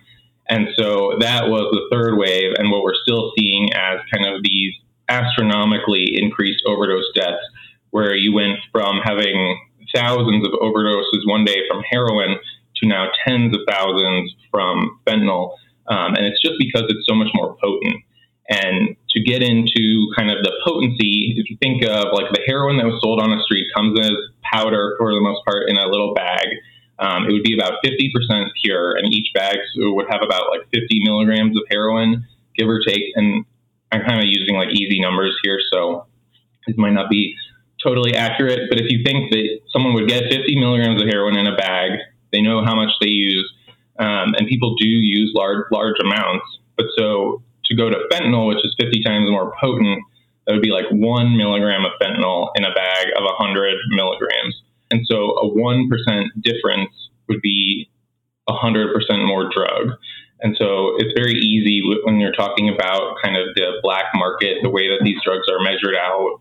And 0.49 0.69
so 0.77 1.17
that 1.21 1.49
was 1.49 1.69
the 1.73 1.95
third 1.95 2.17
wave, 2.17 2.53
and 2.59 2.71
what 2.71 2.83
we're 2.83 2.99
still 3.03 3.33
seeing 3.39 3.69
as 3.75 4.01
kind 4.13 4.27
of 4.27 4.43
these 4.43 4.73
astronomically 5.09 6.17
increased 6.21 6.63
overdose 6.67 7.13
deaths, 7.15 7.45
where 7.91 8.15
you 8.15 8.33
went 8.33 8.59
from 8.73 9.01
having 9.03 9.61
thousands 9.95 10.47
of 10.47 10.53
overdoses 10.61 11.27
one 11.27 11.45
day 11.45 11.61
from 11.71 11.83
heroin 11.91 12.37
to 12.77 12.87
now 12.87 13.09
tens 13.27 13.55
of 13.55 13.63
thousands 13.69 14.35
from 14.51 15.01
fentanyl. 15.07 15.55
Um, 15.87 16.15
and 16.15 16.27
it's 16.27 16.41
just 16.41 16.57
because 16.59 16.85
it's 16.89 17.07
so 17.07 17.15
much 17.15 17.29
more 17.35 17.57
potent. 17.63 17.97
And 18.51 18.97
to 19.11 19.23
get 19.23 19.43
into 19.43 20.09
kind 20.17 20.31
of 20.31 20.43
the 20.43 20.53
potency, 20.65 21.35
if 21.37 21.51
you 21.51 21.57
think 21.61 21.83
of 21.85 22.13
like 22.13 22.33
the 22.33 22.41
heroin 22.47 22.79
that 22.79 22.87
was 22.87 23.01
sold 23.03 23.21
on 23.21 23.31
the 23.31 23.43
street 23.45 23.67
comes 23.75 23.99
as 24.01 24.13
powder 24.43 24.95
for 24.99 25.13
the 25.13 25.21
most 25.21 25.45
part 25.45 25.69
in 25.69 25.77
a 25.77 25.87
little 25.87 26.15
bag. 26.15 26.47
Um, 26.99 27.27
it 27.29 27.33
would 27.33 27.45
be 27.45 27.55
about 27.55 27.83
50% 27.85 28.49
pure, 28.63 28.97
and 28.97 29.13
each 29.13 29.33
bag 29.33 29.59
would 29.77 30.07
have 30.11 30.23
about 30.23 30.51
like 30.51 30.63
50 30.73 31.01
milligrams 31.05 31.57
of 31.57 31.63
heroin, 31.71 32.27
give 32.57 32.69
or 32.69 32.81
take. 32.87 33.13
And 33.15 33.45
I'm 33.93 34.03
kind 34.03 34.19
of 34.19 34.27
using 34.27 34.57
like 34.57 34.71
easy 34.71 35.01
numbers 35.01 35.37
here, 35.43 35.61
so 35.73 36.07
it 36.67 36.77
might 36.77 36.93
not 36.93 37.09
be 37.09 37.37
totally 37.83 38.15
accurate. 38.15 38.69
But 38.69 38.81
if 38.81 38.91
you 38.91 39.05
think 39.05 39.31
that 39.31 39.61
someone 39.73 39.95
would 39.95 40.09
get 40.09 40.25
50 40.25 40.59
milligrams 40.59 41.01
of 41.01 41.09
heroin 41.09 41.37
in 41.37 41.47
a 41.47 41.57
bag, 41.57 42.01
they 42.33 42.43
know 42.43 42.65
how 42.65 42.75
much 42.75 42.91
they 43.01 43.09
use, 43.09 43.51
um, 43.99 44.35
and 44.37 44.49
people 44.49 44.75
do 44.77 44.89
use 44.89 45.33
large 45.35 45.65
large 45.71 45.97
amounts. 46.01 46.47
But 46.77 46.87
so 46.97 47.43
to 47.67 47.77
go 47.77 47.89
to 47.91 47.97
fentanyl, 48.11 48.49
which 48.49 48.65
is 48.65 48.75
50 48.81 49.03
times 49.05 49.31
more 49.31 49.55
potent, 49.61 50.03
that 50.47 50.55
would 50.55 50.63
be 50.63 50.71
like 50.71 50.87
one 50.91 51.37
milligram 51.37 51.85
of 51.85 51.93
fentanyl 52.01 52.49
in 52.57 52.65
a 52.65 52.73
bag 52.75 53.09
of 53.17 53.25
100 53.25 53.77
milligrams. 53.91 54.61
And 54.90 55.03
so 55.07 55.37
a 55.38 55.51
1% 55.51 55.88
difference 56.42 56.90
would 57.29 57.40
be 57.42 57.90
100% 58.48 59.27
more 59.27 59.51
drug. 59.55 59.98
And 60.40 60.57
so 60.59 60.94
it's 60.98 61.12
very 61.18 61.35
easy 61.35 61.83
when 62.05 62.20
you're 62.20 62.33
talking 62.33 62.68
about 62.68 63.16
kind 63.22 63.37
of 63.37 63.55
the 63.55 63.81
black 63.83 64.07
market, 64.14 64.59
the 64.62 64.70
way 64.70 64.88
that 64.88 65.05
these 65.05 65.18
drugs 65.24 65.46
are 65.51 65.61
measured 65.61 65.96
out, 65.96 66.40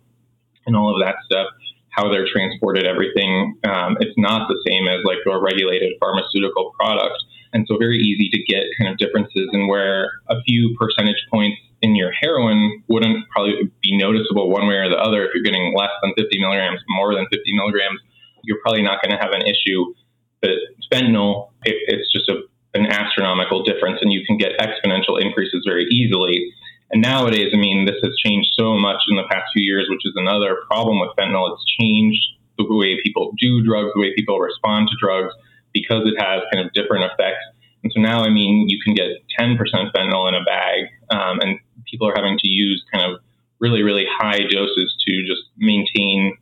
and 0.65 0.75
all 0.75 0.93
of 0.93 1.05
that 1.05 1.15
stuff, 1.25 1.47
how 1.89 2.12
they're 2.12 2.27
transported, 2.31 2.86
everything. 2.86 3.57
Um, 3.67 3.97
it's 3.99 4.13
not 4.17 4.47
the 4.47 4.62
same 4.67 4.88
as 4.88 5.03
like 5.03 5.17
a 5.25 5.39
regulated 5.39 5.93
pharmaceutical 5.99 6.73
product. 6.79 7.17
And 7.53 7.65
so 7.67 7.77
very 7.77 7.97
easy 7.97 8.29
to 8.29 8.43
get 8.43 8.65
kind 8.77 8.91
of 8.91 8.97
differences 8.97 9.49
in 9.51 9.67
where 9.67 10.12
a 10.29 10.41
few 10.43 10.77
percentage 10.77 11.25
points 11.31 11.57
in 11.81 11.95
your 11.95 12.12
heroin 12.12 12.83
wouldn't 12.88 13.27
probably 13.29 13.71
be 13.81 13.97
noticeable 13.97 14.49
one 14.49 14.67
way 14.67 14.75
or 14.75 14.89
the 14.89 14.97
other 14.97 15.25
if 15.25 15.31
you're 15.33 15.43
getting 15.43 15.73
less 15.75 15.91
than 16.03 16.13
50 16.17 16.39
milligrams, 16.39 16.81
more 16.89 17.15
than 17.15 17.25
50 17.31 17.41
milligrams 17.55 17.99
you're 18.43 18.60
probably 18.62 18.84
not 18.84 19.02
going 19.02 19.12
to 19.12 19.21
have 19.21 19.32
an 19.32 19.41
issue. 19.41 19.93
But 20.41 20.52
fentanyl, 20.91 21.50
it, 21.63 21.76
it's 21.88 22.12
just 22.12 22.30
a, 22.30 22.41
an 22.73 22.86
astronomical 22.88 23.63
difference, 23.63 24.00
and 24.02 24.12
you 24.12 24.23
can 24.26 24.38
get 24.38 24.58
exponential 24.60 25.21
increases 25.21 25.63
very 25.65 25.86
easily. 25.91 26.52
And 26.91 27.02
nowadays, 27.02 27.52
I 27.54 27.58
mean, 27.58 27.86
this 27.86 27.97
has 28.04 28.13
changed 28.23 28.50
so 28.58 28.78
much 28.78 29.02
in 29.10 29.17
the 29.17 29.28
past 29.30 29.52
few 29.54 29.63
years, 29.63 29.88
which 29.89 30.06
is 30.06 30.13
another 30.15 30.63
problem 30.67 31.00
with 31.00 31.10
fentanyl. 31.17 31.54
It's 31.54 31.65
changed 31.80 32.23
the 32.58 32.65
way 32.69 32.97
people 33.04 33.34
do 33.39 33.63
drugs, 33.63 33.91
the 33.93 34.02
way 34.02 34.13
people 34.15 34.39
respond 34.39 34.88
to 34.89 34.95
drugs, 35.00 35.34
because 35.73 36.04
it 36.06 36.15
has 36.19 36.41
kind 36.52 36.65
of 36.65 36.73
different 36.73 37.06
effects. 37.06 37.43
And 37.84 37.91
so 37.93 38.02
now, 38.02 38.23
I 38.23 38.30
mean, 38.30 38.67
you 38.69 38.80
can 38.84 38.95
get 38.95 39.10
10% 39.39 39.58
fentanyl 39.93 40.28
in 40.28 40.36
a 40.36 40.43
bag, 40.43 40.89
um, 41.10 41.39
and 41.39 41.60
people 41.86 42.08
are 42.08 42.13
having 42.15 42.38
to 42.39 42.47
use 42.47 42.84
kind 42.91 43.12
of 43.12 43.19
really, 43.60 43.84
really 43.84 44.06
high 44.10 44.39
doses 44.50 44.95
to 45.08 45.26
just 45.26 45.41
maintain 45.58 46.38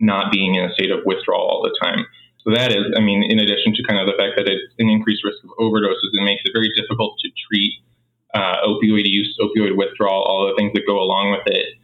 not 0.00 0.32
being 0.32 0.54
in 0.54 0.64
a 0.64 0.72
state 0.74 0.90
of 0.90 1.00
withdrawal 1.04 1.46
all 1.48 1.62
the 1.62 1.76
time. 1.82 2.06
So 2.44 2.54
that 2.54 2.70
is, 2.70 2.94
I 2.96 3.00
mean, 3.00 3.24
in 3.28 3.38
addition 3.38 3.74
to 3.74 3.82
kind 3.82 3.98
of 3.98 4.06
the 4.06 4.16
fact 4.16 4.36
that 4.36 4.48
it's 4.48 4.72
an 4.78 4.88
increased 4.88 5.24
risk 5.24 5.42
of 5.44 5.50
overdoses, 5.58 6.14
it 6.14 6.24
makes 6.24 6.42
it 6.44 6.52
very 6.54 6.70
difficult 6.76 7.18
to 7.20 7.28
treat 7.48 7.74
uh, 8.34 8.62
opioid 8.64 9.04
use, 9.04 9.36
opioid 9.40 9.76
withdrawal, 9.76 10.22
all 10.22 10.46
the 10.46 10.54
things 10.56 10.72
that 10.74 10.86
go 10.86 10.98
along 11.00 11.32
with 11.32 11.46
it. 11.46 11.74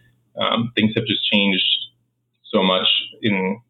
Um, 0.40 0.72
things 0.74 0.92
have 0.96 1.06
just 1.06 1.24
changed 1.30 1.66
so 2.52 2.62
much 2.62 2.86
in 3.22 3.60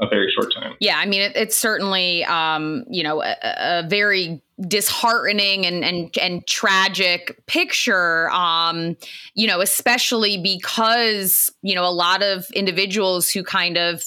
a 0.00 0.08
very 0.08 0.32
short 0.32 0.52
time. 0.52 0.74
Yeah, 0.80 0.98
I 0.98 1.06
mean, 1.06 1.20
it, 1.20 1.36
it's 1.36 1.56
certainly, 1.56 2.24
um, 2.24 2.84
you 2.88 3.02
know, 3.02 3.22
a, 3.22 3.36
a, 3.42 3.86
very 3.88 4.42
disheartening 4.60 5.66
and 5.66 5.84
and 5.84 6.16
and 6.18 6.46
tragic 6.46 7.40
picture. 7.46 8.30
Um, 8.30 8.96
you 9.34 9.46
know, 9.46 9.60
especially 9.60 10.38
because 10.38 11.50
you 11.62 11.74
know 11.74 11.84
a 11.84 11.92
lot 11.92 12.22
of 12.22 12.50
individuals 12.50 13.30
who 13.30 13.42
kind 13.44 13.76
of 13.76 14.02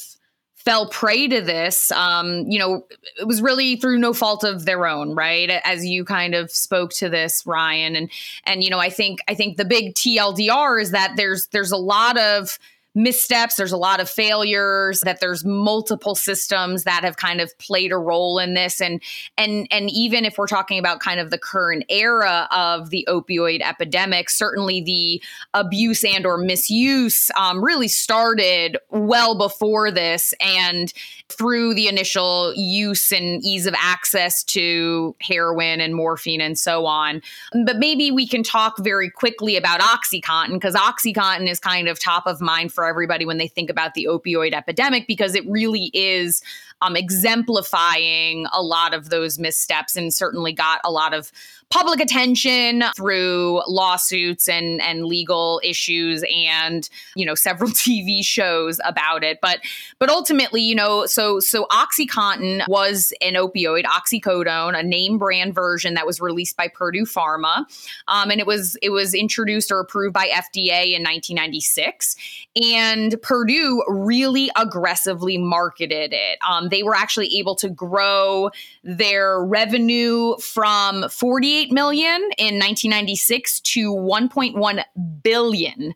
fell 0.65 0.89
prey 0.89 1.27
to 1.27 1.41
this 1.41 1.91
um, 1.91 2.43
you 2.49 2.57
know 2.57 2.85
it 3.19 3.27
was 3.27 3.41
really 3.41 3.75
through 3.75 3.99
no 3.99 4.13
fault 4.13 4.43
of 4.43 4.65
their 4.65 4.87
own 4.87 5.13
right 5.13 5.61
as 5.63 5.85
you 5.85 6.03
kind 6.03 6.33
of 6.33 6.49
spoke 6.49 6.91
to 6.91 7.07
this 7.07 7.43
ryan 7.45 7.95
and 7.95 8.09
and 8.45 8.63
you 8.63 8.69
know 8.71 8.79
i 8.79 8.89
think 8.89 9.19
i 9.27 9.35
think 9.35 9.57
the 9.57 9.65
big 9.65 9.93
tldr 9.93 10.81
is 10.81 10.89
that 10.89 11.13
there's 11.15 11.47
there's 11.47 11.71
a 11.71 11.77
lot 11.77 12.17
of 12.17 12.57
missteps. 12.95 13.55
There's 13.55 13.71
a 13.71 13.77
lot 13.77 13.99
of 13.99 14.09
failures 14.09 15.01
that 15.01 15.19
there's 15.19 15.45
multiple 15.45 16.15
systems 16.15 16.85
that 16.85 17.03
have 17.03 17.17
kind 17.17 17.41
of 17.41 17.55
played 17.59 17.91
a 17.91 17.97
role 17.97 18.39
in 18.39 18.53
this. 18.53 18.81
And 18.81 19.01
and 19.37 19.67
and 19.69 19.89
even 19.91 20.25
if 20.25 20.37
we're 20.37 20.47
talking 20.47 20.79
about 20.79 21.01
kind 21.01 21.19
of 21.19 21.29
the 21.29 21.37
current 21.37 21.83
era 21.89 22.47
of 22.51 22.89
the 22.89 23.05
opioid 23.09 23.61
epidemic 23.61 24.29
certainly 24.29 24.81
the 24.81 25.21
abuse 25.53 26.03
and 26.03 26.25
or 26.25 26.37
misuse 26.37 27.29
um, 27.37 27.63
really 27.63 27.87
started 27.87 28.77
well 28.89 29.37
before 29.37 29.91
this. 29.91 30.33
And 30.39 30.91
through 31.29 31.73
the 31.73 31.87
initial 31.87 32.53
use 32.55 33.11
and 33.11 33.43
ease 33.43 33.65
of 33.65 33.73
access 33.77 34.43
to 34.43 35.15
heroin 35.21 35.81
and 35.81 35.95
morphine 35.95 36.41
and 36.41 36.57
so 36.57 36.85
on. 36.85 37.21
But 37.65 37.77
maybe 37.77 38.11
we 38.11 38.27
can 38.27 38.43
talk 38.43 38.75
very 38.79 39.09
quickly 39.09 39.57
about 39.57 39.79
oxycontin 39.79 40.53
because 40.53 40.75
oxycontin 40.75 41.49
is 41.49 41.59
kind 41.59 41.87
of 41.87 41.99
top 41.99 42.27
of 42.27 42.41
mind 42.41 42.71
for 42.71 42.84
everybody 42.87 43.25
when 43.25 43.37
they 43.37 43.47
think 43.47 43.69
about 43.69 43.93
the 43.93 44.07
opioid 44.09 44.53
epidemic 44.53 45.07
because 45.07 45.35
it 45.35 45.47
really 45.47 45.91
is 45.93 46.41
um, 46.81 46.95
exemplifying 46.95 48.47
a 48.51 48.61
lot 48.61 48.93
of 48.93 49.09
those 49.09 49.39
missteps 49.39 49.95
and 49.95 50.13
certainly 50.13 50.53
got 50.53 50.81
a 50.83 50.91
lot 50.91 51.13
of 51.13 51.31
public 51.69 51.99
attention 51.99 52.83
through 52.95 53.61
lawsuits 53.67 54.47
and 54.47 54.81
and 54.81 55.05
legal 55.05 55.59
issues 55.63 56.23
and 56.33 56.89
you 57.15 57.25
know 57.25 57.35
several 57.35 57.69
TV 57.71 58.23
shows 58.23 58.79
about 58.85 59.23
it. 59.23 59.39
But 59.41 59.59
but 59.99 60.09
ultimately 60.09 60.61
you 60.61 60.75
know 60.75 61.05
so 61.05 61.39
so 61.39 61.65
oxycontin 61.71 62.67
was 62.67 63.13
an 63.21 63.33
opioid 63.33 63.85
oxycodone 63.85 64.77
a 64.77 64.83
name 64.83 65.17
brand 65.17 65.55
version 65.55 65.95
that 65.95 66.05
was 66.05 66.21
released 66.21 66.55
by 66.55 66.67
Purdue 66.67 67.05
Pharma 67.05 67.65
um, 68.07 68.29
and 68.29 68.39
it 68.39 68.47
was 68.47 68.77
it 68.81 68.89
was 68.89 69.13
introduced 69.13 69.71
or 69.71 69.79
approved 69.79 70.13
by 70.13 70.27
FDA 70.27 70.93
in 70.93 71.03
1996 71.03 72.15
and 72.61 73.15
Purdue 73.21 73.83
really 73.87 74.49
aggressively 74.55 75.37
marketed 75.37 76.13
it. 76.13 76.39
Um, 76.47 76.64
they 76.69 76.83
were 76.83 76.95
actually 76.95 77.37
able 77.37 77.55
to 77.55 77.69
grow 77.69 78.49
their 78.83 79.43
revenue 79.43 80.37
from 80.37 81.09
48 81.09 81.71
million 81.71 82.21
in 82.37 82.59
1996 82.59 83.59
to 83.61 83.91
1.1 83.93 84.83
billion 85.23 85.93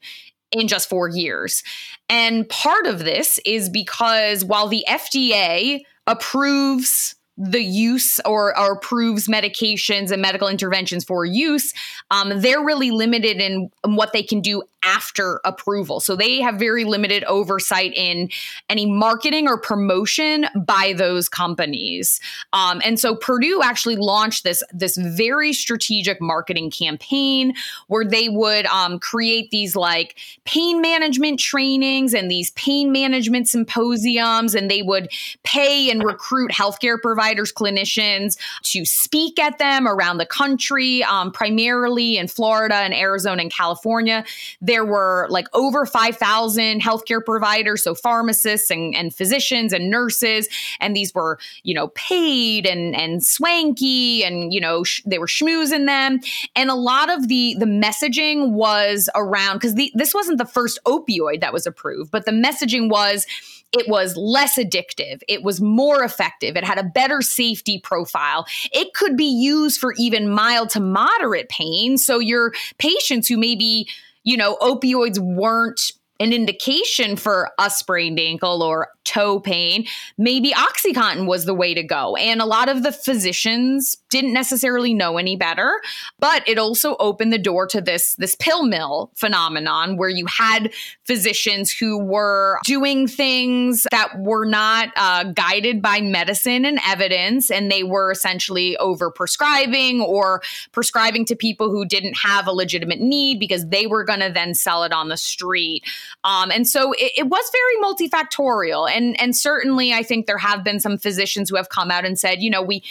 in 0.51 0.67
just 0.67 0.89
four 0.89 1.07
years. 1.07 1.63
And 2.09 2.47
part 2.49 2.87
of 2.87 2.99
this 2.99 3.39
is 3.45 3.69
because 3.69 4.43
while 4.43 4.67
the 4.67 4.85
FDA 4.87 5.81
approves 6.07 7.15
the 7.37 7.61
use 7.61 8.19
or, 8.25 8.57
or, 8.59 8.73
approves 8.73 9.29
medications 9.29 10.11
and 10.11 10.21
medical 10.21 10.49
interventions 10.49 11.05
for 11.05 11.23
use, 11.23 11.73
um, 12.11 12.41
they're 12.41 12.61
really 12.61 12.91
limited 12.91 13.37
in 13.37 13.71
what 13.85 14.11
they 14.11 14.21
can 14.21 14.41
do 14.41 14.61
after 14.83 15.41
approval. 15.43 15.99
So 15.99 16.15
they 16.15 16.39
have 16.41 16.55
very 16.55 16.85
limited 16.85 17.23
oversight 17.25 17.93
in 17.95 18.29
any 18.69 18.85
marketing 18.85 19.47
or 19.47 19.59
promotion 19.59 20.45
by 20.55 20.93
those 20.95 21.27
companies. 21.27 22.19
Um, 22.53 22.81
and 22.85 22.99
so 22.99 23.15
Purdue 23.15 23.61
actually 23.63 23.97
launched 23.97 24.43
this 24.43 24.63
this 24.73 24.95
very 24.97 25.53
strategic 25.53 26.21
marketing 26.21 26.71
campaign 26.71 27.53
where 27.87 28.05
they 28.05 28.29
would 28.29 28.65
um, 28.67 28.99
create 28.99 29.51
these 29.51 29.75
like 29.75 30.17
pain 30.45 30.81
management 30.81 31.39
trainings 31.39 32.13
and 32.13 32.31
these 32.31 32.51
pain 32.51 32.91
management 32.91 33.49
symposiums, 33.49 34.55
and 34.55 34.71
they 34.71 34.81
would 34.81 35.09
pay 35.43 35.89
and 35.89 36.03
recruit 36.03 36.51
healthcare 36.51 37.01
providers, 37.01 37.51
clinicians 37.51 38.37
to 38.63 38.85
speak 38.85 39.39
at 39.39 39.57
them 39.57 39.87
around 39.87 40.17
the 40.17 40.25
country, 40.25 41.03
um, 41.03 41.31
primarily 41.31 42.17
in 42.17 42.27
Florida 42.27 42.75
and 42.75 42.93
Arizona 42.93 43.41
and 43.41 43.51
California 43.51 44.23
there 44.69 44.85
were 44.85 45.25
like 45.31 45.47
over 45.53 45.83
5,000 45.83 46.79
healthcare 46.79 47.25
providers, 47.25 47.83
so 47.83 47.95
pharmacists 47.95 48.69
and, 48.69 48.95
and 48.95 49.13
physicians 49.13 49.73
and 49.73 49.89
nurses. 49.89 50.47
And 50.79 50.95
these 50.95 51.11
were, 51.11 51.39
you 51.63 51.73
know, 51.73 51.87
paid 51.95 52.67
and, 52.67 52.95
and 52.95 53.25
swanky 53.25 54.23
and, 54.23 54.53
you 54.53 54.61
know, 54.61 54.83
sh- 54.83 55.01
they 55.07 55.17
were 55.17 55.25
schmoozing 55.25 55.87
them. 55.87 56.19
And 56.55 56.69
a 56.69 56.75
lot 56.75 57.09
of 57.09 57.27
the, 57.27 57.55
the 57.57 57.65
messaging 57.65 58.51
was 58.51 59.09
around, 59.15 59.55
because 59.55 59.73
this 59.73 60.13
wasn't 60.13 60.37
the 60.37 60.45
first 60.45 60.77
opioid 60.85 61.41
that 61.41 61.51
was 61.51 61.65
approved, 61.65 62.11
but 62.11 62.25
the 62.25 62.31
messaging 62.31 62.89
was, 62.89 63.25
it 63.71 63.87
was 63.87 64.15
less 64.17 64.57
addictive. 64.57 65.21
It 65.27 65.41
was 65.41 65.61
more 65.61 66.03
effective. 66.03 66.55
It 66.55 66.63
had 66.63 66.77
a 66.77 66.83
better 66.83 67.21
safety 67.21 67.79
profile. 67.79 68.45
It 68.71 68.93
could 68.93 69.17
be 69.17 69.31
used 69.31 69.79
for 69.79 69.93
even 69.97 70.29
mild 70.29 70.69
to 70.71 70.79
moderate 70.79 71.49
pain. 71.49 71.97
So 71.97 72.19
your 72.19 72.53
patients 72.77 73.27
who 73.27 73.37
maybe 73.37 73.87
you 74.23 74.37
know, 74.37 74.57
opioids 74.61 75.19
weren't 75.19 75.91
an 76.19 76.33
indication 76.33 77.15
for 77.15 77.51
a 77.59 77.69
sprained 77.69 78.19
ankle 78.19 78.61
or 78.61 78.89
toe 79.05 79.39
pain, 79.39 79.85
maybe 80.17 80.51
Oxycontin 80.51 81.25
was 81.25 81.45
the 81.45 81.53
way 81.53 81.73
to 81.73 81.81
go. 81.81 82.15
And 82.15 82.41
a 82.41 82.45
lot 82.45 82.69
of 82.69 82.83
the 82.83 82.91
physicians 82.91 83.97
didn't 84.09 84.33
necessarily 84.33 84.93
know 84.93 85.17
any 85.17 85.35
better, 85.35 85.81
but 86.19 86.47
it 86.47 86.59
also 86.59 86.95
opened 86.99 87.33
the 87.33 87.39
door 87.39 87.65
to 87.67 87.81
this, 87.81 88.15
this 88.15 88.35
pill 88.35 88.63
mill 88.63 89.11
phenomenon 89.15 89.97
where 89.97 90.09
you 90.09 90.25
had 90.27 90.71
physicians 91.05 91.71
who 91.71 91.97
were 91.97 92.59
doing 92.65 93.07
things 93.07 93.87
that 93.89 94.19
were 94.19 94.45
not 94.45 94.89
uh, 94.95 95.23
guided 95.23 95.81
by 95.81 96.01
medicine 96.01 96.65
and 96.65 96.79
evidence, 96.85 97.49
and 97.49 97.71
they 97.71 97.83
were 97.83 98.11
essentially 98.11 98.77
over 98.77 99.09
prescribing 99.09 100.01
or 100.01 100.41
prescribing 100.71 101.25
to 101.25 101.35
people 101.35 101.71
who 101.71 101.85
didn't 101.85 102.17
have 102.17 102.45
a 102.45 102.51
legitimate 102.51 102.99
need 102.99 103.39
because 103.39 103.67
they 103.69 103.87
were 103.87 104.03
going 104.03 104.19
to 104.19 104.31
then 104.31 104.53
sell 104.53 104.83
it 104.83 104.91
on 104.93 105.09
the 105.09 105.17
street. 105.17 105.83
Um, 106.23 106.51
and 106.51 106.67
so 106.67 106.93
it, 106.93 107.11
it 107.17 107.27
was 107.27 107.51
very 107.51 107.83
multifactorial. 107.83 108.89
And, 108.89 109.19
and 109.19 109.35
certainly, 109.35 109.93
I 109.93 110.03
think 110.03 110.25
there 110.25 110.37
have 110.37 110.63
been 110.63 110.79
some 110.79 110.97
physicians 110.97 111.49
who 111.49 111.55
have 111.55 111.69
come 111.69 111.91
out 111.91 112.05
and 112.05 112.17
said, 112.17 112.41
you 112.41 112.49
know, 112.49 112.61
we, 112.61 112.83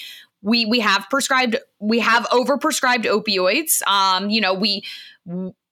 we 0.43 0.67
we 0.67 0.81
have 0.81 1.07
prescribed 1.11 1.57
we 1.81 1.99
have 2.01 2.25
overprescribed 2.27 3.05
opioids. 3.05 3.83
Um 3.87 4.31
you 4.31 4.41
know 4.41 4.55
we 4.55 4.85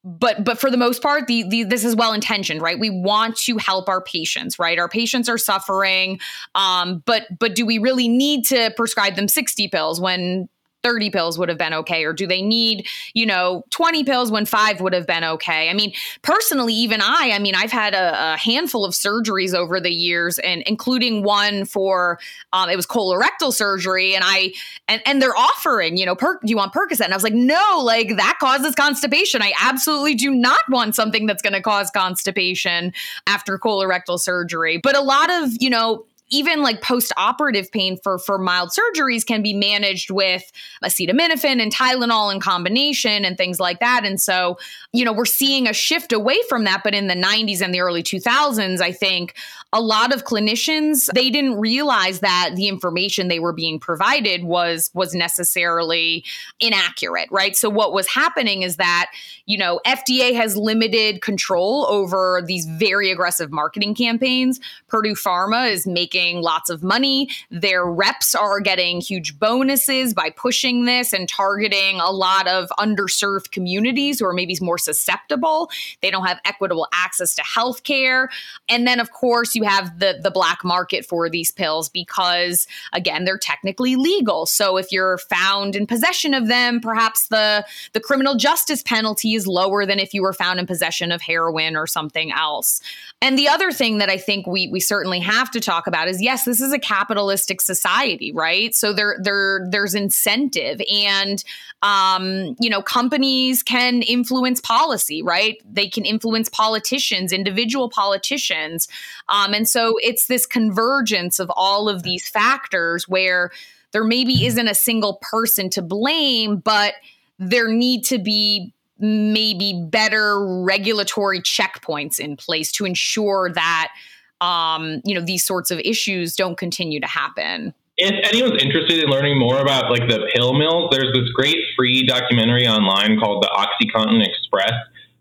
but 0.04 0.44
but 0.44 0.58
for 0.58 0.70
the 0.70 0.76
most 0.76 1.02
part 1.02 1.26
the, 1.26 1.44
the 1.48 1.64
this 1.64 1.84
is 1.84 1.94
well 1.94 2.12
intentioned 2.12 2.60
right? 2.60 2.78
We 2.78 2.90
want 2.90 3.36
to 3.38 3.58
help 3.58 3.88
our 3.88 4.00
patients 4.00 4.58
right? 4.58 4.78
Our 4.78 4.88
patients 4.88 5.28
are 5.28 5.38
suffering. 5.38 6.20
Um 6.54 7.02
but 7.06 7.26
but 7.38 7.54
do 7.54 7.64
we 7.64 7.78
really 7.78 8.08
need 8.08 8.44
to 8.46 8.72
prescribe 8.76 9.16
them 9.16 9.28
60 9.28 9.68
pills 9.68 10.00
when 10.00 10.48
30 10.82 11.10
pills 11.10 11.38
would 11.38 11.48
have 11.48 11.58
been 11.58 11.74
okay? 11.74 12.04
Or 12.04 12.12
do 12.12 12.26
they 12.26 12.42
need, 12.42 12.86
you 13.12 13.26
know, 13.26 13.64
20 13.70 14.04
pills 14.04 14.30
when 14.30 14.46
five 14.46 14.80
would 14.80 14.92
have 14.92 15.06
been 15.06 15.24
okay? 15.24 15.68
I 15.68 15.74
mean, 15.74 15.92
personally, 16.22 16.74
even 16.74 17.00
I, 17.00 17.32
I 17.34 17.38
mean, 17.38 17.54
I've 17.54 17.72
had 17.72 17.94
a, 17.94 18.34
a 18.34 18.36
handful 18.36 18.84
of 18.84 18.94
surgeries 18.94 19.54
over 19.54 19.80
the 19.80 19.90
years 19.90 20.38
and 20.38 20.62
including 20.62 21.22
one 21.24 21.64
for, 21.64 22.20
um, 22.52 22.70
it 22.70 22.76
was 22.76 22.86
colorectal 22.86 23.52
surgery. 23.52 24.14
And 24.14 24.22
I, 24.24 24.52
and, 24.86 25.02
and 25.06 25.20
they're 25.20 25.36
offering, 25.36 25.96
you 25.96 26.06
know, 26.06 26.14
per, 26.14 26.34
do 26.34 26.48
you 26.48 26.56
want 26.56 26.72
Percocet? 26.72 27.04
And 27.04 27.12
I 27.12 27.16
was 27.16 27.24
like, 27.24 27.34
no, 27.34 27.80
like 27.82 28.16
that 28.16 28.36
causes 28.38 28.74
constipation. 28.74 29.42
I 29.42 29.52
absolutely 29.60 30.14
do 30.14 30.30
not 30.30 30.60
want 30.70 30.94
something 30.94 31.26
that's 31.26 31.42
going 31.42 31.54
to 31.54 31.62
cause 31.62 31.90
constipation 31.90 32.92
after 33.26 33.58
colorectal 33.58 34.20
surgery. 34.20 34.78
But 34.78 34.96
a 34.96 35.00
lot 35.00 35.30
of, 35.30 35.50
you 35.60 35.70
know, 35.70 36.04
even 36.28 36.62
like 36.62 36.82
post-operative 36.82 37.70
pain 37.70 37.96
for 38.02 38.18
for 38.18 38.38
mild 38.38 38.70
surgeries 38.70 39.24
can 39.24 39.42
be 39.42 39.54
managed 39.54 40.10
with 40.10 40.50
acetaminophen 40.84 41.62
and 41.62 41.72
Tylenol 41.72 42.32
in 42.34 42.40
combination 42.40 43.24
and 43.24 43.36
things 43.36 43.60
like 43.60 43.78
that. 43.80 44.04
And 44.04 44.20
so, 44.20 44.58
you 44.92 45.04
know, 45.04 45.12
we're 45.12 45.24
seeing 45.24 45.68
a 45.68 45.72
shift 45.72 46.12
away 46.12 46.38
from 46.48 46.64
that. 46.64 46.82
But 46.82 46.94
in 46.94 47.06
the 47.06 47.14
90s 47.14 47.60
and 47.60 47.72
the 47.72 47.80
early 47.80 48.02
2000s, 48.02 48.80
I 48.80 48.92
think 48.92 49.34
a 49.72 49.80
lot 49.80 50.12
of 50.12 50.24
clinicians 50.24 51.12
they 51.12 51.30
didn't 51.30 51.58
realize 51.60 52.20
that 52.20 52.52
the 52.56 52.68
information 52.68 53.28
they 53.28 53.38
were 53.38 53.52
being 53.52 53.78
provided 53.78 54.44
was 54.44 54.90
was 54.94 55.14
necessarily 55.14 56.24
inaccurate, 56.60 57.28
right? 57.30 57.54
So 57.56 57.68
what 57.68 57.92
was 57.92 58.08
happening 58.08 58.62
is 58.62 58.76
that 58.76 59.10
you 59.44 59.58
know 59.58 59.80
FDA 59.86 60.34
has 60.34 60.56
limited 60.56 61.20
control 61.20 61.86
over 61.86 62.42
these 62.44 62.66
very 62.66 63.10
aggressive 63.10 63.52
marketing 63.52 63.94
campaigns. 63.94 64.58
Purdue 64.88 65.14
Pharma 65.14 65.70
is 65.70 65.86
making 65.86 66.15
lots 66.42 66.70
of 66.70 66.82
money. 66.82 67.28
Their 67.50 67.84
reps 67.84 68.34
are 68.34 68.60
getting 68.60 69.00
huge 69.00 69.38
bonuses 69.38 70.14
by 70.14 70.30
pushing 70.30 70.84
this 70.84 71.12
and 71.12 71.28
targeting 71.28 72.00
a 72.00 72.10
lot 72.10 72.48
of 72.48 72.68
underserved 72.78 73.50
communities 73.50 74.20
who 74.20 74.26
are 74.26 74.32
maybe 74.32 74.56
more 74.60 74.78
susceptible. 74.78 75.70
They 76.02 76.10
don't 76.10 76.26
have 76.26 76.40
equitable 76.44 76.88
access 76.92 77.34
to 77.34 77.42
health 77.42 77.82
care. 77.82 78.30
And 78.68 78.86
then, 78.86 79.00
of 79.00 79.12
course, 79.12 79.54
you 79.54 79.64
have 79.64 79.98
the 79.98 80.18
the 80.22 80.30
black 80.30 80.64
market 80.64 81.04
for 81.04 81.28
these 81.28 81.50
pills 81.50 81.88
because 81.88 82.66
again 82.92 83.24
they're 83.24 83.38
technically 83.38 83.96
legal. 83.96 84.46
So 84.46 84.76
if 84.76 84.90
you're 84.90 85.18
found 85.18 85.76
in 85.76 85.86
possession 85.86 86.34
of 86.34 86.48
them, 86.48 86.80
perhaps 86.80 87.28
the 87.28 87.64
the 87.92 88.00
criminal 88.00 88.36
justice 88.36 88.82
penalty 88.82 89.34
is 89.34 89.46
lower 89.46 89.84
than 89.86 89.98
if 89.98 90.14
you 90.14 90.22
were 90.22 90.32
found 90.32 90.58
in 90.58 90.66
possession 90.66 91.12
of 91.12 91.20
heroin 91.20 91.76
or 91.76 91.86
something 91.86 92.32
else. 92.32 92.80
And 93.22 93.38
the 93.38 93.48
other 93.48 93.72
thing 93.72 93.96
that 93.98 94.10
I 94.10 94.18
think 94.18 94.46
we 94.46 94.68
we 94.68 94.78
certainly 94.78 95.20
have 95.20 95.50
to 95.52 95.60
talk 95.60 95.86
about 95.86 96.06
is 96.06 96.20
yes, 96.20 96.44
this 96.44 96.60
is 96.60 96.72
a 96.72 96.78
capitalistic 96.78 97.62
society, 97.62 98.30
right? 98.32 98.74
So 98.74 98.92
there 98.92 99.16
there 99.22 99.66
there's 99.70 99.94
incentive 99.94 100.82
and 100.92 101.42
um, 101.82 102.56
you 102.60 102.68
know, 102.68 102.82
companies 102.82 103.62
can 103.62 104.02
influence 104.02 104.60
policy, 104.60 105.22
right? 105.22 105.56
They 105.64 105.88
can 105.88 106.04
influence 106.04 106.50
politicians, 106.50 107.32
individual 107.32 107.88
politicians. 107.88 108.86
Um, 109.28 109.54
and 109.54 109.66
so 109.66 109.94
it's 110.02 110.26
this 110.26 110.44
convergence 110.44 111.38
of 111.38 111.50
all 111.56 111.88
of 111.88 112.02
these 112.02 112.28
factors 112.28 113.08
where 113.08 113.50
there 113.92 114.04
maybe 114.04 114.44
isn't 114.44 114.68
a 114.68 114.74
single 114.74 115.20
person 115.22 115.70
to 115.70 115.80
blame, 115.82 116.58
but 116.58 116.94
there 117.38 117.68
need 117.68 118.04
to 118.04 118.18
be 118.18 118.74
maybe 118.98 119.86
better 119.90 120.44
regulatory 120.62 121.40
checkpoints 121.40 122.18
in 122.18 122.36
place 122.36 122.72
to 122.72 122.84
ensure 122.84 123.50
that 123.52 123.92
um, 124.40 125.00
you 125.04 125.14
know 125.14 125.20
these 125.20 125.44
sorts 125.44 125.70
of 125.70 125.78
issues 125.80 126.36
don't 126.36 126.56
continue 126.56 127.00
to 127.00 127.06
happen 127.06 127.74
if 127.98 128.28
anyone's 128.28 128.62
interested 128.62 129.02
in 129.02 129.08
learning 129.08 129.38
more 129.38 129.58
about 129.58 129.90
like 129.90 130.08
the 130.08 130.30
pill 130.34 130.52
mills, 130.52 130.90
there's 130.90 131.12
this 131.14 131.30
great 131.34 131.56
free 131.76 132.06
documentary 132.06 132.66
online 132.66 133.18
called 133.18 133.42
the 133.42 133.48
OxyContin 133.48 134.22
Express 134.26 134.72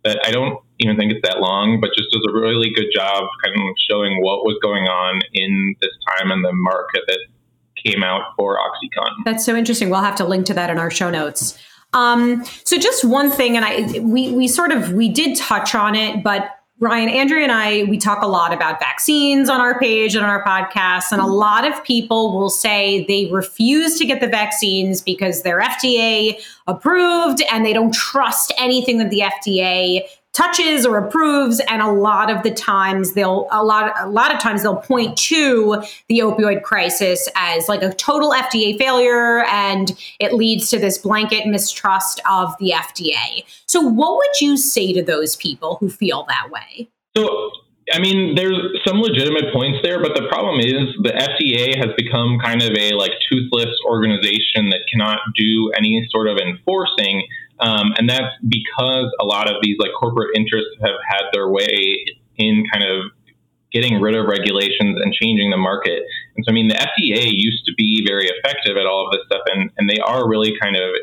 that 0.03 0.19
I 0.25 0.31
don't 0.31 0.59
even 0.79 0.97
think 0.97 1.13
it's 1.13 1.27
that 1.27 1.39
long, 1.39 1.79
but 1.79 1.91
just 1.97 2.11
does 2.11 2.25
a 2.29 2.33
really 2.33 2.71
good 2.75 2.87
job 2.93 3.23
kind 3.43 3.55
of 3.55 3.75
showing 3.89 4.21
what 4.21 4.43
was 4.45 4.57
going 4.61 4.83
on 4.83 5.21
in 5.33 5.75
this 5.81 5.91
time 6.17 6.31
and 6.31 6.43
the 6.43 6.51
market 6.51 7.03
that 7.07 7.19
came 7.83 8.03
out 8.03 8.33
for 8.35 8.57
OxyContin. 8.57 9.23
That's 9.23 9.45
so 9.45 9.55
interesting. 9.55 9.89
We'll 9.89 10.01
have 10.01 10.15
to 10.17 10.25
link 10.25 10.45
to 10.47 10.53
that 10.53 10.69
in 10.69 10.77
our 10.77 10.91
show 10.91 11.09
notes. 11.09 11.57
Um, 11.95 12.43
so 12.63 12.77
just 12.77 13.03
one 13.03 13.31
thing, 13.31 13.55
and 13.55 13.65
I 13.65 13.99
we 13.99 14.31
we 14.31 14.47
sort 14.47 14.71
of 14.71 14.91
we 14.91 15.09
did 15.09 15.37
touch 15.37 15.73
on 15.73 15.95
it, 15.95 16.23
but 16.23 16.51
Ryan, 16.79 17.07
Andrea, 17.07 17.43
and 17.43 17.53
I, 17.53 17.85
we 17.85 17.97
talk 17.97 18.21
a 18.21 18.27
lot 18.27 18.53
about 18.53 18.81
vaccines 18.81 19.49
on 19.49 19.61
our 19.61 19.79
page 19.79 20.13
and 20.13 20.25
on 20.25 20.29
our 20.29 20.43
podcast. 20.43 21.13
And 21.13 21.21
a 21.21 21.25
lot 21.25 21.65
of 21.65 21.81
people 21.85 22.37
will 22.37 22.49
say 22.49 23.05
they 23.05 23.31
refuse 23.31 23.97
to 23.97 24.05
get 24.05 24.19
the 24.19 24.27
vaccines 24.27 25.01
because 25.01 25.43
they're 25.43 25.61
FDA 25.61 26.37
approved 26.67 27.41
and 27.49 27.65
they 27.65 27.71
don't 27.71 27.93
trust 27.93 28.53
anything 28.57 28.97
that 28.97 29.09
the 29.09 29.21
FDA 29.21 30.01
touches 30.35 30.85
or 30.85 30.97
approves 30.97 31.61
and 31.69 31.81
a 31.81 31.89
lot 31.89 32.29
of 32.29 32.43
the 32.43 32.51
times 32.51 33.13
they'll 33.13 33.47
a 33.51 33.63
lot 33.63 33.93
a 33.99 34.09
lot 34.09 34.35
of 34.35 34.39
times 34.41 34.63
they'll 34.63 34.75
point 34.75 35.17
to 35.17 35.81
the 36.09 36.19
opioid 36.19 36.61
crisis 36.61 37.29
as 37.35 37.69
like 37.69 37.81
a 37.81 37.93
total 37.93 38.31
FDA 38.31 38.77
failure 38.77 39.45
and 39.45 39.97
it 40.19 40.33
leads 40.33 40.69
to 40.69 40.77
this 40.77 40.97
blanket 40.97 41.47
mistrust 41.47 42.19
of 42.29 42.53
the 42.59 42.71
FDA. 42.71 43.45
So 43.67 43.79
what 43.79 44.17
would 44.17 44.41
you 44.41 44.57
say 44.57 44.91
to 44.91 45.01
those 45.01 45.37
people 45.37 45.77
who 45.79 45.89
feel 45.89 46.25
that 46.27 46.51
way? 46.51 46.89
So 47.15 47.51
I 47.93 47.99
mean, 47.99 48.35
there's 48.35 48.57
some 48.85 48.97
legitimate 48.97 49.53
points 49.53 49.79
there, 49.83 50.01
but 50.01 50.15
the 50.15 50.27
problem 50.27 50.59
is 50.59 50.89
the 51.03 51.13
FDA 51.13 51.77
has 51.77 51.93
become 51.95 52.39
kind 52.43 52.61
of 52.63 52.71
a 52.75 52.93
like 52.95 53.11
toothless 53.31 53.69
organization 53.85 54.69
that 54.69 54.81
cannot 54.91 55.19
do 55.37 55.71
any 55.77 56.05
sort 56.11 56.27
of 56.27 56.37
enforcing 56.37 57.27
um, 57.59 57.93
and 57.97 58.09
that's 58.09 58.33
because 58.47 59.11
a 59.19 59.25
lot 59.25 59.49
of 59.49 59.55
these 59.61 59.77
like 59.79 59.91
corporate 59.97 60.35
interests 60.35 60.71
have 60.81 60.95
had 61.07 61.23
their 61.33 61.49
way 61.49 62.05
in 62.37 62.65
kind 62.71 62.83
of 62.83 63.11
getting 63.71 63.99
rid 63.99 64.15
of 64.15 64.25
regulations 64.27 64.99
and 65.01 65.13
changing 65.13 65.51
the 65.51 65.57
market. 65.57 66.03
And 66.35 66.45
so, 66.45 66.51
I 66.51 66.53
mean, 66.53 66.69
the 66.69 66.75
FDA 66.75 67.27
used 67.31 67.65
to 67.65 67.73
be 67.75 68.03
very 68.07 68.27
effective 68.27 68.77
at 68.77 68.85
all 68.85 69.05
of 69.05 69.11
this 69.11 69.21
stuff, 69.27 69.41
and, 69.53 69.69
and 69.77 69.89
they 69.89 69.99
are 69.99 70.27
really 70.27 70.53
kind 70.61 70.75
of 70.75 70.95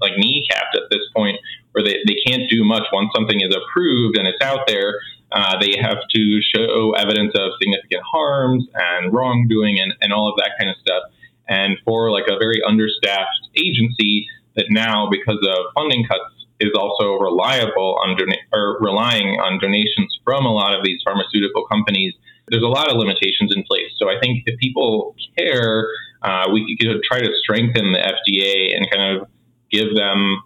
like 0.00 0.12
kneecapped 0.12 0.74
at 0.74 0.82
this 0.90 1.02
point 1.14 1.38
where 1.72 1.84
they, 1.84 1.98
they 2.06 2.16
can't 2.26 2.48
do 2.50 2.64
much 2.64 2.84
once 2.92 3.10
something 3.14 3.40
is 3.40 3.54
approved 3.54 4.16
and 4.16 4.26
it's 4.26 4.40
out 4.42 4.66
there. 4.66 4.94
Uh, 5.32 5.58
they 5.60 5.76
have 5.80 5.98
to 6.14 6.40
show 6.54 6.92
evidence 6.92 7.32
of 7.36 7.52
significant 7.60 8.02
harms 8.10 8.64
and 8.74 9.12
wrongdoing 9.12 9.80
and, 9.80 9.92
and 10.00 10.12
all 10.12 10.28
of 10.28 10.36
that 10.36 10.52
kind 10.58 10.70
of 10.70 10.76
stuff. 10.80 11.02
And 11.48 11.76
for 11.84 12.10
like 12.10 12.26
a 12.28 12.38
very 12.38 12.60
understaffed 12.66 13.50
agency, 13.56 14.26
that 14.56 14.66
now, 14.70 15.08
because 15.10 15.38
of 15.42 15.58
funding 15.74 16.04
cuts, 16.04 16.22
is 16.60 16.70
also 16.78 17.18
reliable 17.18 17.98
on 18.04 18.16
or 18.52 18.78
relying 18.80 19.40
on 19.40 19.58
donations 19.58 20.18
from 20.24 20.44
a 20.46 20.52
lot 20.52 20.74
of 20.74 20.84
these 20.84 21.00
pharmaceutical 21.04 21.66
companies. 21.66 22.14
There's 22.48 22.62
a 22.62 22.68
lot 22.68 22.90
of 22.90 22.96
limitations 22.96 23.52
in 23.54 23.64
place. 23.64 23.90
So 23.96 24.08
I 24.08 24.20
think 24.20 24.42
if 24.46 24.58
people 24.60 25.16
care, 25.36 25.88
uh, 26.22 26.50
we 26.52 26.76
could 26.80 27.02
try 27.02 27.20
to 27.20 27.30
strengthen 27.42 27.92
the 27.92 27.98
FDA 27.98 28.76
and 28.76 28.88
kind 28.90 29.16
of 29.16 29.28
give 29.70 29.94
them. 29.94 30.42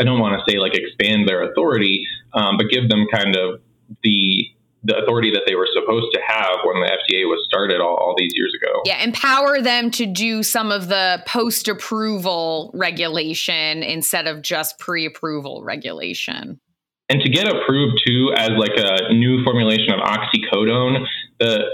I 0.00 0.04
don't 0.04 0.20
want 0.20 0.38
to 0.38 0.50
say 0.50 0.58
like 0.58 0.74
expand 0.74 1.28
their 1.28 1.50
authority, 1.50 2.06
um, 2.32 2.56
but 2.56 2.68
give 2.70 2.88
them 2.88 3.06
kind 3.12 3.34
of 3.34 3.60
the 4.04 4.46
the 4.84 4.96
authority 4.96 5.30
that 5.32 5.42
they 5.46 5.54
were 5.54 5.68
supposed 5.72 6.06
to 6.12 6.20
have 6.26 6.58
when 6.64 6.80
the 6.80 6.86
FDA 6.86 7.26
was 7.26 7.44
started 7.48 7.80
all, 7.80 7.96
all 7.96 8.14
these 8.16 8.32
years 8.34 8.54
ago. 8.54 8.80
Yeah, 8.84 9.02
empower 9.02 9.60
them 9.60 9.90
to 9.92 10.06
do 10.06 10.42
some 10.42 10.70
of 10.70 10.88
the 10.88 11.22
post 11.26 11.68
approval 11.68 12.70
regulation 12.74 13.82
instead 13.82 14.26
of 14.26 14.42
just 14.42 14.78
pre 14.78 15.04
approval 15.04 15.64
regulation. 15.64 16.60
And 17.08 17.20
to 17.22 17.30
get 17.30 17.48
approved 17.48 18.02
too 18.06 18.32
as 18.36 18.50
like 18.50 18.76
a 18.76 19.12
new 19.14 19.42
formulation 19.42 19.94
of 19.94 20.00
oxycodone, 20.00 21.06
the 21.40 21.64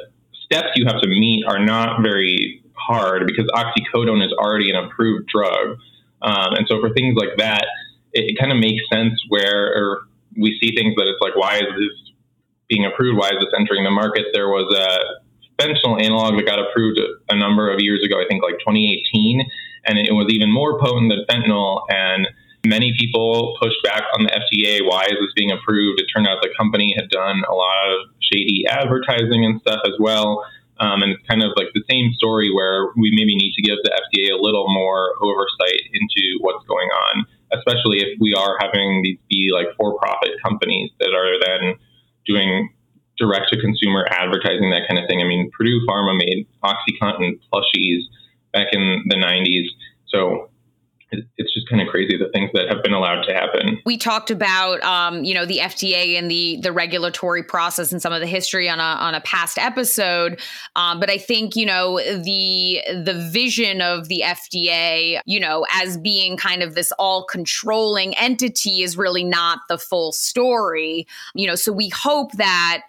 steps 0.44 0.68
you 0.76 0.86
have 0.86 1.00
to 1.02 1.08
meet 1.08 1.44
are 1.46 1.58
not 1.58 2.02
very 2.02 2.62
hard 2.74 3.26
because 3.26 3.46
oxycodone 3.54 4.24
is 4.24 4.32
already 4.32 4.70
an 4.70 4.76
approved 4.76 5.28
drug. 5.28 5.78
Um, 6.22 6.54
and 6.54 6.66
so 6.68 6.80
for 6.80 6.92
things 6.94 7.16
like 7.16 7.36
that, 7.38 7.66
it, 8.12 8.30
it 8.30 8.38
kind 8.38 8.52
of 8.52 8.58
makes 8.58 8.82
sense 8.92 9.12
where 9.28 10.02
we 10.36 10.58
see 10.62 10.74
things 10.76 10.94
that 10.96 11.06
it's 11.08 11.20
like, 11.20 11.36
why 11.36 11.56
is 11.56 11.68
this 11.76 12.12
being 12.68 12.84
approved? 12.84 13.18
Why 13.18 13.28
is 13.28 13.38
this 13.40 13.52
entering 13.58 13.84
the 13.84 13.90
market? 13.90 14.26
There 14.32 14.48
was 14.48 14.68
a 14.72 15.22
fentanyl 15.60 16.02
analog 16.02 16.36
that 16.36 16.46
got 16.46 16.58
approved 16.58 16.98
a 17.28 17.36
number 17.36 17.70
of 17.70 17.80
years 17.80 18.02
ago, 18.04 18.20
I 18.20 18.26
think 18.28 18.42
like 18.42 18.58
2018, 18.60 19.42
and 19.86 19.98
it 19.98 20.12
was 20.12 20.26
even 20.30 20.50
more 20.50 20.78
potent 20.80 21.12
than 21.12 21.24
fentanyl. 21.30 21.82
And 21.88 22.28
many 22.66 22.94
people 22.98 23.56
pushed 23.60 23.82
back 23.84 24.02
on 24.18 24.24
the 24.24 24.32
FDA. 24.32 24.80
Why 24.86 25.04
is 25.04 25.16
this 25.20 25.32
being 25.36 25.52
approved? 25.52 26.00
It 26.00 26.06
turned 26.14 26.26
out 26.26 26.38
the 26.42 26.52
company 26.56 26.94
had 26.96 27.08
done 27.10 27.42
a 27.48 27.54
lot 27.54 27.88
of 27.92 28.10
shady 28.20 28.64
advertising 28.68 29.44
and 29.44 29.60
stuff 29.60 29.80
as 29.84 29.94
well. 30.00 30.44
Um, 30.80 31.02
and 31.02 31.12
it's 31.12 31.22
kind 31.28 31.42
of 31.42 31.52
like 31.56 31.70
the 31.72 31.84
same 31.88 32.12
story 32.14 32.50
where 32.50 32.90
we 32.96 33.14
maybe 33.14 33.36
need 33.36 33.54
to 33.54 33.62
give 33.62 33.78
the 33.84 33.94
FDA 33.94 34.34
a 34.34 34.40
little 34.42 34.66
more 34.66 35.14
oversight 35.22 35.86
into 35.94 36.38
what's 36.40 36.66
going 36.66 36.88
on, 36.88 37.26
especially 37.54 38.02
if 38.02 38.18
we 38.18 38.34
are 38.34 38.58
having 38.58 39.02
these 39.02 39.18
be 39.30 39.50
like 39.54 39.68
for 39.78 39.96
profit 39.98 40.34
companies 40.42 40.90
that 40.98 41.14
are 41.14 41.38
then 41.38 41.78
doing 42.26 42.70
direct 43.18 43.46
to 43.52 43.60
consumer 43.60 44.06
advertising, 44.10 44.70
that 44.70 44.88
kind 44.88 44.98
of 44.98 45.08
thing. 45.08 45.20
I 45.20 45.24
mean, 45.24 45.50
Purdue 45.56 45.80
Pharma 45.86 46.16
made 46.16 46.46
OxyContin 46.64 47.38
plushies 47.52 48.00
back 48.52 48.68
in 48.72 49.04
the 49.06 49.16
90s. 49.16 49.66
So 50.08 50.50
it's 51.36 51.52
just 51.54 51.68
kind 51.68 51.80
of 51.82 51.88
crazy 51.88 52.16
the 52.16 52.28
things 52.32 52.50
that 52.54 52.68
have 52.68 52.82
been 52.82 52.92
allowed 52.92 53.22
to 53.22 53.32
happen. 53.32 53.80
We 53.84 53.96
talked 53.96 54.30
about, 54.30 54.82
um, 54.82 55.24
you 55.24 55.34
know, 55.34 55.46
the 55.46 55.58
FDA 55.58 56.18
and 56.18 56.30
the 56.30 56.58
the 56.62 56.72
regulatory 56.72 57.42
process 57.42 57.92
and 57.92 58.00
some 58.00 58.12
of 58.12 58.20
the 58.20 58.26
history 58.26 58.68
on 58.68 58.80
a 58.80 58.82
on 58.82 59.14
a 59.14 59.20
past 59.20 59.58
episode. 59.58 60.40
Um, 60.76 61.00
but 61.00 61.10
I 61.10 61.18
think 61.18 61.56
you 61.56 61.66
know 61.66 61.98
the 61.98 62.82
the 63.04 63.28
vision 63.32 63.80
of 63.80 64.08
the 64.08 64.22
FDA, 64.24 65.20
you 65.26 65.40
know, 65.40 65.66
as 65.72 65.98
being 65.98 66.36
kind 66.36 66.62
of 66.62 66.74
this 66.74 66.92
all 66.92 67.24
controlling 67.24 68.16
entity 68.16 68.82
is 68.82 68.96
really 68.96 69.24
not 69.24 69.60
the 69.68 69.78
full 69.78 70.12
story. 70.12 71.06
You 71.34 71.46
know, 71.46 71.54
so 71.54 71.72
we 71.72 71.88
hope 71.88 72.32
that 72.32 72.82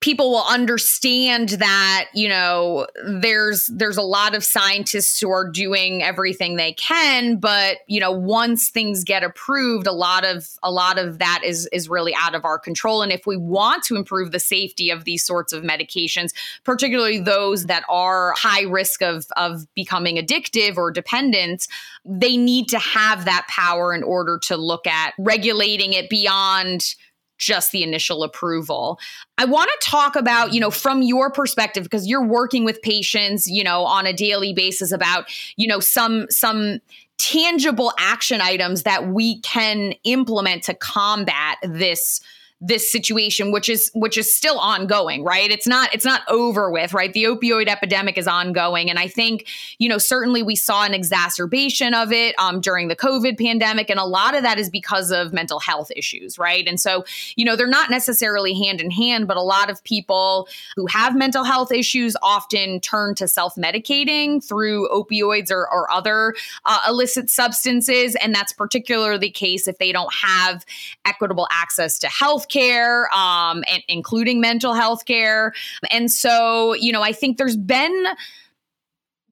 people 0.00 0.30
will 0.30 0.44
understand 0.48 1.50
that 1.50 2.06
you 2.12 2.28
know 2.28 2.86
there's 3.06 3.66
there's 3.68 3.96
a 3.96 4.02
lot 4.02 4.34
of 4.34 4.44
scientists 4.44 5.18
who 5.20 5.30
are 5.30 5.48
doing 5.50 6.02
everything 6.02 6.56
they 6.56 6.72
can 6.74 7.36
but 7.36 7.78
you 7.86 7.98
know 7.98 8.12
once 8.12 8.68
things 8.68 9.04
get 9.04 9.22
approved 9.22 9.86
a 9.86 9.92
lot 9.92 10.24
of 10.24 10.46
a 10.62 10.70
lot 10.70 10.98
of 10.98 11.18
that 11.18 11.40
is 11.44 11.66
is 11.72 11.88
really 11.88 12.14
out 12.20 12.34
of 12.34 12.44
our 12.44 12.58
control. 12.58 13.02
And 13.02 13.12
if 13.12 13.26
we 13.26 13.36
want 13.36 13.84
to 13.84 13.96
improve 13.96 14.32
the 14.32 14.40
safety 14.40 14.90
of 14.90 15.04
these 15.04 15.24
sorts 15.24 15.52
of 15.52 15.62
medications 15.62 16.32
particularly 16.64 17.18
those 17.18 17.66
that 17.66 17.84
are 17.88 18.34
high 18.36 18.62
risk 18.62 19.02
of 19.02 19.26
of 19.36 19.66
becoming 19.74 20.16
addictive 20.16 20.76
or 20.76 20.90
dependent 20.90 21.66
they 22.04 22.36
need 22.36 22.68
to 22.68 22.78
have 22.78 23.24
that 23.24 23.46
power 23.48 23.94
in 23.94 24.02
order 24.02 24.38
to 24.38 24.56
look 24.56 24.86
at 24.86 25.14
regulating 25.18 25.94
it 25.94 26.10
beyond 26.10 26.94
just 27.38 27.72
the 27.72 27.82
initial 27.82 28.22
approval. 28.22 28.98
I 29.38 29.44
want 29.44 29.70
to 29.70 29.88
talk 29.88 30.16
about, 30.16 30.52
you 30.52 30.60
know, 30.60 30.70
from 30.70 31.02
your 31.02 31.30
perspective 31.30 31.84
because 31.84 32.06
you're 32.06 32.24
working 32.24 32.64
with 32.64 32.80
patients, 32.82 33.46
you 33.46 33.62
know, 33.62 33.84
on 33.84 34.06
a 34.06 34.12
daily 34.12 34.52
basis 34.52 34.92
about, 34.92 35.26
you 35.56 35.66
know, 35.68 35.80
some 35.80 36.26
some 36.30 36.80
tangible 37.18 37.92
action 37.98 38.40
items 38.40 38.82
that 38.82 39.08
we 39.08 39.40
can 39.40 39.92
implement 40.04 40.62
to 40.64 40.74
combat 40.74 41.56
this 41.62 42.20
this 42.60 42.90
situation 42.90 43.52
which 43.52 43.68
is 43.68 43.90
which 43.94 44.16
is 44.16 44.32
still 44.32 44.58
ongoing 44.58 45.24
right? 45.24 45.50
It's 45.50 45.66
not 45.66 45.94
it's 45.94 46.04
not 46.04 46.22
over 46.28 46.70
with 46.70 46.94
right? 46.94 47.12
The 47.12 47.24
opioid 47.24 47.68
epidemic 47.68 48.16
is 48.16 48.26
ongoing. 48.26 48.88
And 48.90 48.98
i 48.98 49.08
think 49.08 49.46
you 49.78 49.88
know 49.88 49.98
certainly 49.98 50.42
we 50.42 50.56
saw 50.56 50.84
an 50.84 50.94
exacerbation 50.94 51.94
of 51.94 52.12
it 52.12 52.34
um, 52.38 52.60
during 52.60 52.88
the 52.88 52.96
covid 52.96 53.38
pandemic. 53.38 53.90
And 53.90 53.98
a 53.98 54.04
lot 54.04 54.34
of 54.34 54.42
that 54.42 54.58
is 54.58 54.70
because 54.70 55.10
of 55.10 55.32
mental 55.32 55.60
health 55.60 55.90
issues 55.94 56.38
right? 56.38 56.66
And 56.66 56.80
so 56.80 57.04
you 57.36 57.44
know 57.44 57.56
they're 57.56 57.66
not 57.66 57.90
necessarily 57.90 58.54
hand 58.54 58.80
in 58.80 58.90
hand 58.90 59.28
but 59.28 59.36
a 59.36 59.42
lot 59.42 59.70
of 59.70 59.82
people 59.84 60.48
who 60.76 60.86
have 60.86 61.16
mental 61.16 61.44
health 61.44 61.72
issues 61.72 62.16
often 62.22 62.80
turn 62.80 63.14
to 63.16 63.28
self-medicating 63.28 64.42
through 64.46 64.88
opioids 64.88 65.50
or, 65.50 65.70
or 65.70 65.90
other 65.90 66.34
uh, 66.64 66.80
illicit 66.88 67.30
substances. 67.30 68.14
And 68.16 68.34
that's 68.34 68.52
particularly 68.52 69.18
the 69.18 69.30
case 69.30 69.68
if 69.68 69.78
they 69.78 69.92
don't 69.92 70.12
have 70.14 70.64
equitable 71.04 71.48
access 71.50 71.98
to 72.00 72.08
health 72.08 72.48
care, 72.56 73.12
um, 73.14 73.62
and 73.68 73.82
including 73.88 74.40
mental 74.40 74.74
health 74.74 75.04
care. 75.04 75.52
And 75.90 76.10
so, 76.10 76.74
you 76.74 76.92
know, 76.92 77.02
I 77.02 77.12
think 77.12 77.36
there's 77.36 77.56
been 77.56 78.06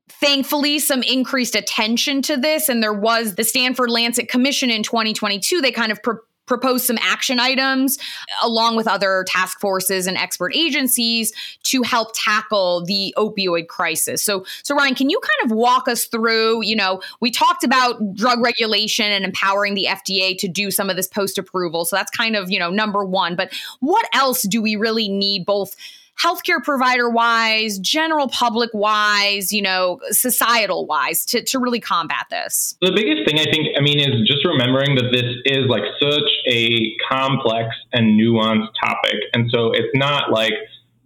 thankfully 0.09 0.79
some 0.79 1.03
increased 1.03 1.55
attention 1.55 2.23
to 2.23 2.37
this 2.37 2.69
and 2.69 2.83
there 2.83 2.93
was 2.93 3.35
the 3.35 3.45
Stanford 3.45 3.91
Lancet 3.91 4.29
Commission 4.29 4.71
in 4.71 4.83
2022 4.83 5.61
they 5.61 5.73
kind 5.73 5.91
of 5.91 6.01
proposed 6.47 6.85
some 6.85 6.99
action 7.01 7.41
items 7.41 7.99
along 8.43 8.77
with 8.77 8.87
other 8.87 9.25
task 9.27 9.61
forces 9.61 10.07
and 10.07 10.17
expert 10.17 10.55
agencies 10.55 11.33
to 11.63 11.83
help 11.83 12.11
tackle 12.15 12.85
the 12.85 13.15
opioid 13.17 13.69
crisis. 13.69 14.23
So 14.23 14.45
so 14.63 14.75
Ryan, 14.75 14.95
can 14.95 15.11
you 15.11 15.21
kind 15.21 15.51
of 15.51 15.57
walk 15.57 15.89
us 15.89 16.05
through, 16.05 16.65
you 16.65 16.77
know, 16.77 17.01
we 17.21 17.31
talked 17.31 17.65
about 17.65 18.15
drug 18.15 18.41
regulation 18.41 19.07
and 19.07 19.25
empowering 19.25 19.75
the 19.75 19.87
FDA 19.89 20.37
to 20.39 20.49
do 20.49 20.71
some 20.71 20.91
of 20.91 20.97
this 20.97 21.09
post 21.09 21.39
approval. 21.39 21.85
So 21.85 21.97
that's 21.97 22.11
kind 22.11 22.37
of, 22.37 22.51
you 22.51 22.59
know, 22.59 22.71
number 22.71 23.05
1, 23.05 23.37
but 23.37 23.53
what 23.81 24.07
else 24.13 24.43
do 24.43 24.61
we 24.61 24.77
really 24.77 25.09
need 25.09 25.45
both 25.47 25.77
healthcare 26.21 26.63
provider 26.63 27.09
wise, 27.11 27.79
general 27.79 28.29
public 28.29 28.71
wise, 28.73 29.53
you 29.53 29.63
know, 29.63 30.01
societal 30.11 30.87
wise 30.87 31.25
to, 31.27 31.43
to 31.43 31.59
really 31.59 31.81
combat 31.81 32.27
this? 32.31 32.77
The 32.81 32.93
biggest 32.93 33.29
thing 33.29 33.39
I 33.41 33.51
think, 33.51 33.69
I 33.77 33.81
mean, 33.81 33.99
is 33.99 34.27
just 34.27 34.45
remembering 34.45 34.95
that 34.97 35.11
this 35.13 35.27
is 35.45 35.67
like 35.69 35.85
such 36.01 36.31
a 36.47 36.95
complex 37.11 37.75
and 37.93 38.19
nuanced 38.19 38.69
topic. 38.83 39.17
And 39.33 39.51
so 39.51 39.73
it's 39.73 39.95
not 39.95 40.31
like 40.31 40.55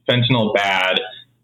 fentanyl 0.09 0.55
bad. 0.55 1.01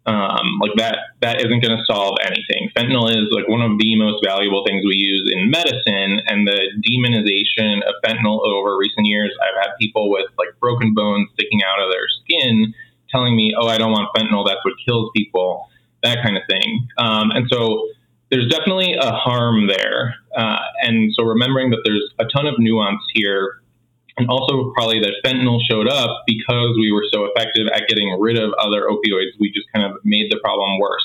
Um, 0.07 0.61
like 0.61 0.77
that, 0.77 1.17
that 1.23 1.41
isn't 1.41 1.65
going 1.65 1.79
to 1.79 1.85
solve 1.89 2.19
anything. 2.21 2.69
Fentanyl 2.77 3.09
is 3.09 3.25
like 3.33 3.49
one 3.49 3.63
of 3.63 3.79
the 3.79 3.97
most 3.97 4.21
valuable 4.23 4.63
things 4.67 4.85
we 4.85 4.97
use 4.97 5.33
in 5.33 5.49
medicine, 5.49 6.21
and 6.29 6.47
the 6.47 6.61
demonization 6.85 7.81
of 7.89 7.97
fentanyl 8.05 8.45
over 8.45 8.77
recent 8.77 9.07
years. 9.07 9.33
I've 9.41 9.65
had 9.65 9.73
people 9.81 10.11
with 10.11 10.27
like 10.37 10.61
broken 10.61 10.93
bones 10.93 11.31
sticking 11.33 11.61
out 11.65 11.81
of 11.81 11.91
their 11.91 12.05
skin 12.21 12.75
telling 13.15 13.37
me, 13.37 13.55
oh, 13.59 13.69
I 13.69 13.79
don't 13.79 13.93
want 13.93 14.09
fentanyl, 14.17 14.47
that's 14.47 14.61
what 14.65 14.75
kills 14.85 15.11
people, 15.15 15.69
that 16.03 16.19
kind 16.23 16.37
of 16.37 16.43
thing. 16.49 16.89
Um, 16.99 17.31
and 17.31 17.47
so 17.51 17.89
there's 18.31 18.49
definitely 18.49 18.95
a 18.99 19.13
harm 19.13 19.69
there. 19.69 20.15
Uh, 20.37 20.59
and 20.83 21.13
so 21.15 21.25
remembering 21.25 21.71
that 21.71 21.83
there's 21.85 22.13
a 22.19 22.25
ton 22.35 22.47
of 22.47 22.55
nuance 22.59 23.03
here, 23.15 23.61
and 24.17 24.29
also 24.29 24.73
probably 24.75 25.01
that 25.01 25.15
fentanyl 25.25 25.59
showed 25.69 25.89
up 25.89 26.23
because 26.27 26.77
we 26.79 26.93
were 26.93 27.05
so 27.13 27.25
effective 27.25 27.67
at 27.73 27.89
getting 27.89 28.17
rid 28.19 28.39
of 28.39 28.53
other 28.59 28.83
opioids, 28.83 29.35
we 29.41 29.51
just 29.51 29.67
kind 29.75 29.85
of 29.85 29.99
made 30.05 30.31
the 30.31 30.39
problem 30.43 30.79
worse. 30.79 31.03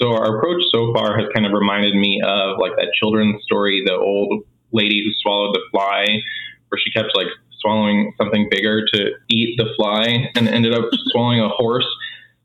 So 0.00 0.12
our 0.12 0.38
approach 0.38 0.62
so 0.72 0.92
far 0.92 1.18
has 1.18 1.26
kind 1.34 1.46
of 1.46 1.52
reminded 1.52 1.94
me 1.94 2.20
of 2.24 2.58
like 2.58 2.72
that 2.76 2.92
children's 2.94 3.42
story, 3.42 3.82
the 3.84 3.94
old 3.94 4.44
lady 4.72 5.02
who 5.04 5.10
swallowed 5.22 5.54
the 5.54 5.62
fly, 5.70 6.06
where 6.68 6.78
she 6.78 6.90
kept 6.92 7.16
like 7.16 7.28
swallowing 7.60 8.12
something 8.18 8.48
bigger 8.50 8.86
to 8.94 9.10
eat 9.28 9.56
the 9.58 9.66
fly 9.76 10.30
and 10.34 10.48
ended 10.48 10.74
up 10.74 10.84
swallowing 11.12 11.40
a 11.40 11.48
horse. 11.48 11.86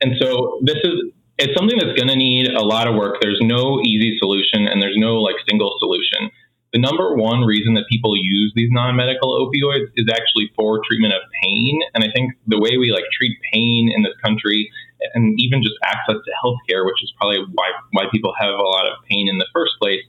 And 0.01 0.15
so 0.19 0.59
this 0.63 0.77
is 0.83 1.11
it's 1.37 1.57
something 1.57 1.77
that's 1.77 1.97
going 1.97 2.09
to 2.09 2.15
need 2.15 2.49
a 2.53 2.61
lot 2.61 2.87
of 2.87 2.95
work. 2.95 3.17
There's 3.19 3.39
no 3.41 3.81
easy 3.81 4.17
solution 4.19 4.67
and 4.67 4.81
there's 4.81 4.97
no 4.97 5.17
like 5.17 5.35
single 5.49 5.73
solution. 5.79 6.29
The 6.71 6.79
number 6.79 7.15
one 7.15 7.41
reason 7.41 7.73
that 7.73 7.85
people 7.91 8.15
use 8.15 8.53
these 8.55 8.69
non-medical 8.71 9.27
opioids 9.27 9.89
is 9.95 10.07
actually 10.07 10.51
for 10.55 10.79
treatment 10.87 11.13
of 11.13 11.21
pain. 11.43 11.81
And 11.93 12.03
I 12.03 12.07
think 12.15 12.33
the 12.47 12.59
way 12.59 12.77
we 12.77 12.91
like 12.91 13.09
treat 13.11 13.35
pain 13.51 13.91
in 13.93 14.03
this 14.03 14.13
country 14.23 14.69
and 15.13 15.35
even 15.39 15.63
just 15.63 15.75
access 15.83 16.15
to 16.23 16.31
healthcare, 16.39 16.85
which 16.85 17.01
is 17.03 17.11
probably 17.17 17.39
why 17.53 17.71
why 17.91 18.05
people 18.11 18.33
have 18.39 18.53
a 18.53 18.63
lot 18.63 18.85
of 18.85 18.93
pain 19.09 19.27
in 19.27 19.37
the 19.37 19.47
first 19.53 19.73
place, 19.81 20.01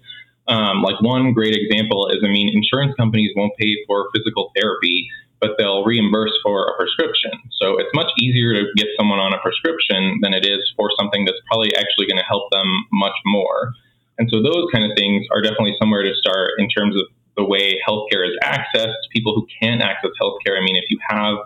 um, 0.49 0.83
like 0.83 1.01
one 1.01 1.33
great 1.33 1.55
example 1.55 2.09
is, 2.09 2.19
I 2.25 2.29
mean, 2.29 2.51
insurance 2.53 2.95
companies 2.97 3.31
won't 3.37 3.53
pay 3.59 3.77
for 3.87 4.09
physical 4.15 4.51
therapy, 4.57 5.09
but 5.41 5.59
they'll 5.59 5.85
reimburse 5.85 6.33
for 6.43 6.67
a 6.67 6.77
prescription. 6.77 7.33
So 7.61 7.79
it's 7.79 7.91
much 7.95 8.11
easier 8.19 8.53
to 8.55 8.67
get 8.77 8.89
someone 8.99 9.19
on 9.19 9.33
a 9.33 9.39
prescription 9.39 10.19
than 10.23 10.35
it 10.35 10.47
is 10.47 10.61
for 10.77 10.91
something 10.99 11.25
that's 11.25 11.39
probably 11.47 11.75
actually 11.75 12.07
going 12.07 12.19
to 12.19 12.27
help 12.27 12.51
them 12.51 12.67
much 12.93 13.17
more. 13.27 13.75
And 14.19 14.29
so 14.31 14.43
those 14.43 14.67
kind 14.73 14.85
of 14.85 14.97
things 14.97 15.27
are 15.33 15.43
definitely 15.43 15.77
somewhere 15.81 16.03
to 16.03 16.15
start 16.15 16.51
in 16.59 16.69
terms 16.69 16.97
of 16.97 17.07
the 17.37 17.45
way 17.45 17.81
healthcare 17.87 18.29
is 18.29 18.37
accessed. 18.45 19.03
People 19.11 19.35
who 19.35 19.47
can't 19.61 19.83
access 19.83 20.11
healthcare. 20.21 20.59
I 20.59 20.63
mean, 20.63 20.77
if 20.77 20.85
you 20.91 20.99
have 21.09 21.39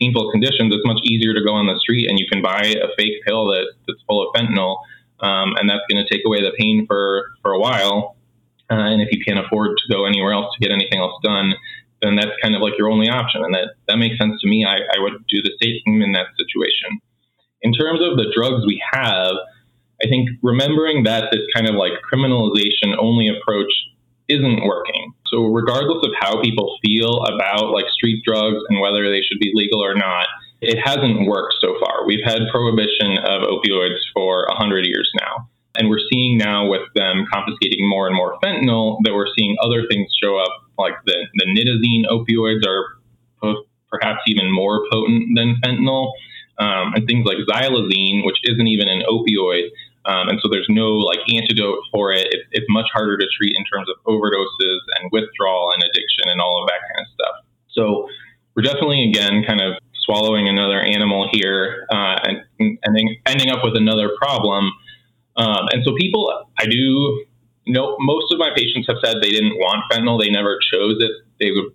painful 0.00 0.30
conditions, 0.30 0.72
it's 0.74 0.86
much 0.86 1.00
easier 1.04 1.34
to 1.34 1.42
go 1.44 1.52
on 1.52 1.66
the 1.66 1.78
street 1.80 2.08
and 2.08 2.18
you 2.18 2.26
can 2.30 2.42
buy 2.42 2.62
a 2.62 2.88
fake 2.96 3.24
pill 3.26 3.46
that, 3.48 3.72
that's 3.86 4.00
full 4.06 4.22
of 4.22 4.34
fentanyl, 4.34 4.78
um, 5.20 5.54
and 5.56 5.68
that's 5.68 5.82
going 5.90 6.04
to 6.04 6.08
take 6.08 6.24
away 6.26 6.40
the 6.40 6.52
pain 6.58 6.86
for 6.86 7.32
for 7.42 7.52
a 7.52 7.58
while. 7.58 8.13
Uh, 8.70 8.92
and 8.92 9.02
if 9.02 9.08
you 9.12 9.22
can't 9.24 9.44
afford 9.44 9.76
to 9.76 9.92
go 9.92 10.06
anywhere 10.06 10.32
else 10.32 10.54
to 10.54 10.60
get 10.60 10.72
anything 10.72 10.98
else 10.98 11.14
done, 11.22 11.54
then 12.02 12.16
that's 12.16 12.36
kind 12.42 12.54
of 12.54 12.60
like 12.60 12.74
your 12.78 12.90
only 12.90 13.08
option. 13.08 13.42
And 13.44 13.54
that, 13.54 13.74
that 13.88 13.96
makes 13.96 14.18
sense 14.18 14.40
to 14.40 14.48
me. 14.48 14.64
I, 14.64 14.78
I 14.96 15.00
would 15.00 15.24
do 15.28 15.42
the 15.42 15.52
same 15.62 16.02
in 16.02 16.12
that 16.12 16.28
situation. 16.36 17.00
In 17.62 17.72
terms 17.72 18.00
of 18.00 18.16
the 18.16 18.32
drugs 18.34 18.66
we 18.66 18.82
have, 18.92 19.32
I 20.04 20.08
think 20.08 20.28
remembering 20.42 21.04
that 21.04 21.32
this 21.32 21.42
kind 21.54 21.68
of 21.68 21.76
like 21.76 21.92
criminalization 22.04 22.96
only 22.98 23.28
approach 23.28 23.72
isn't 24.28 24.64
working. 24.64 25.12
So 25.32 25.44
regardless 25.46 26.04
of 26.04 26.12
how 26.18 26.40
people 26.42 26.78
feel 26.84 27.24
about 27.24 27.70
like 27.70 27.86
street 27.90 28.22
drugs 28.24 28.60
and 28.68 28.80
whether 28.80 29.08
they 29.10 29.20
should 29.20 29.40
be 29.40 29.52
legal 29.54 29.84
or 29.84 29.94
not, 29.94 30.26
it 30.60 30.78
hasn't 30.82 31.28
worked 31.28 31.54
so 31.60 31.76
far. 31.80 32.06
We've 32.06 32.24
had 32.24 32.40
prohibition 32.50 33.18
of 33.18 33.42
opioids 33.42 34.00
for 34.14 34.46
100 34.48 34.86
years 34.86 35.10
now. 35.20 35.48
And 35.76 35.88
we're 35.88 36.04
seeing 36.12 36.38
now 36.38 36.68
with 36.68 36.82
them 36.94 37.26
confiscating 37.32 37.88
more 37.88 38.06
and 38.06 38.14
more 38.14 38.38
fentanyl 38.42 38.98
that 39.04 39.12
we're 39.12 39.32
seeing 39.36 39.56
other 39.60 39.86
things 39.90 40.10
show 40.22 40.38
up, 40.38 40.62
like 40.78 40.94
the, 41.04 41.26
the 41.34 41.46
nitazene 41.46 42.04
opioids 42.10 42.64
are 42.66 42.96
perhaps 43.90 44.20
even 44.26 44.52
more 44.52 44.86
potent 44.90 45.24
than 45.34 45.56
fentanyl. 45.64 46.12
Um, 46.56 46.94
and 46.94 47.04
things 47.08 47.26
like 47.26 47.38
xylazine, 47.50 48.24
which 48.24 48.38
isn't 48.44 48.68
even 48.68 48.88
an 48.88 49.02
opioid. 49.10 49.70
Um, 50.06 50.28
and 50.28 50.38
so 50.40 50.48
there's 50.48 50.68
no 50.68 50.92
like 50.92 51.18
antidote 51.34 51.78
for 51.90 52.12
it. 52.12 52.28
It's, 52.30 52.46
it's 52.52 52.66
much 52.68 52.86
harder 52.92 53.16
to 53.16 53.26
treat 53.36 53.56
in 53.56 53.64
terms 53.64 53.88
of 53.88 53.96
overdoses 54.06 54.78
and 55.00 55.10
withdrawal 55.10 55.72
and 55.72 55.82
addiction 55.82 56.28
and 56.28 56.40
all 56.40 56.62
of 56.62 56.68
that 56.68 56.78
kind 56.78 57.00
of 57.00 57.06
stuff. 57.14 57.36
So 57.70 58.08
we're 58.54 58.62
definitely, 58.62 59.08
again, 59.08 59.42
kind 59.44 59.60
of 59.60 59.74
swallowing 60.04 60.48
another 60.48 60.78
animal 60.78 61.28
here 61.32 61.86
uh, 61.90 62.20
and, 62.22 62.44
and 62.60 63.18
ending 63.26 63.50
up 63.50 63.64
with 63.64 63.76
another 63.76 64.10
problem. 64.20 64.70
Um, 65.36 65.66
and 65.72 65.84
so 65.84 65.94
people, 65.98 66.46
I 66.58 66.66
do 66.66 67.24
know 67.66 67.96
most 67.98 68.32
of 68.32 68.38
my 68.38 68.50
patients 68.54 68.86
have 68.88 68.98
said 69.02 69.16
they 69.20 69.30
didn't 69.30 69.56
want 69.56 69.84
fentanyl. 69.90 70.20
They 70.20 70.30
never 70.30 70.58
chose 70.72 70.96
it. 71.00 71.10
They 71.40 71.50
would 71.50 71.72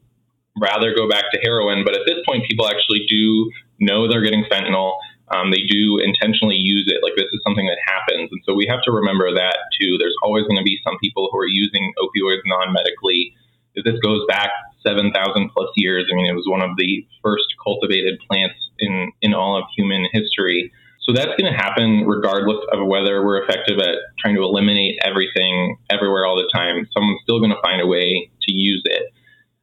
rather 0.59 0.93
go 0.95 1.09
back 1.09 1.31
to 1.31 1.39
heroin. 1.41 1.83
But 1.83 1.95
at 1.95 2.03
this 2.05 2.17
point, 2.27 2.45
people 2.47 2.67
actually 2.67 3.05
do 3.07 3.51
know 3.79 4.07
they're 4.07 4.21
getting 4.21 4.45
fentanyl. 4.45 4.93
Um, 5.31 5.51
they 5.51 5.61
do 5.67 5.99
intentionally 5.99 6.57
use 6.57 6.85
it. 6.87 7.03
Like 7.03 7.13
this 7.15 7.29
is 7.31 7.39
something 7.45 7.65
that 7.67 7.77
happens. 7.85 8.29
And 8.31 8.41
so 8.45 8.53
we 8.53 8.65
have 8.67 8.81
to 8.83 8.91
remember 8.91 9.33
that 9.33 9.57
too. 9.79 9.97
There's 9.99 10.15
always 10.23 10.43
going 10.43 10.57
to 10.57 10.63
be 10.63 10.79
some 10.83 10.97
people 11.01 11.29
who 11.31 11.37
are 11.37 11.47
using 11.47 11.93
opioids 12.01 12.41
non 12.45 12.73
medically. 12.73 13.33
This 13.75 13.99
goes 14.01 14.25
back 14.27 14.49
7,000 14.85 15.13
plus 15.53 15.69
years. 15.75 16.05
I 16.11 16.15
mean, 16.15 16.25
it 16.25 16.35
was 16.35 16.47
one 16.47 16.61
of 16.61 16.75
the 16.77 17.05
first 17.23 17.45
cultivated 17.63 18.19
plants 18.27 18.55
in, 18.79 19.11
in 19.21 19.33
all 19.33 19.57
of 19.57 19.65
human 19.77 20.07
history. 20.11 20.71
So 21.09 21.13
that's 21.13 21.33
going 21.41 21.51
to 21.51 21.57
happen 21.57 22.05
regardless 22.05 22.61
of 22.71 22.85
whether 22.85 23.25
we're 23.25 23.41
effective 23.41 23.79
at 23.79 23.97
trying 24.19 24.35
to 24.35 24.43
eliminate 24.43 24.99
everything 25.03 25.75
everywhere 25.89 26.23
all 26.23 26.37
the 26.37 26.47
time. 26.53 26.85
Someone's 26.93 27.17
still 27.23 27.39
going 27.39 27.49
to 27.49 27.57
find 27.63 27.81
a 27.81 27.87
way 27.87 28.29
to 28.43 28.53
use 28.53 28.83
it. 28.85 29.09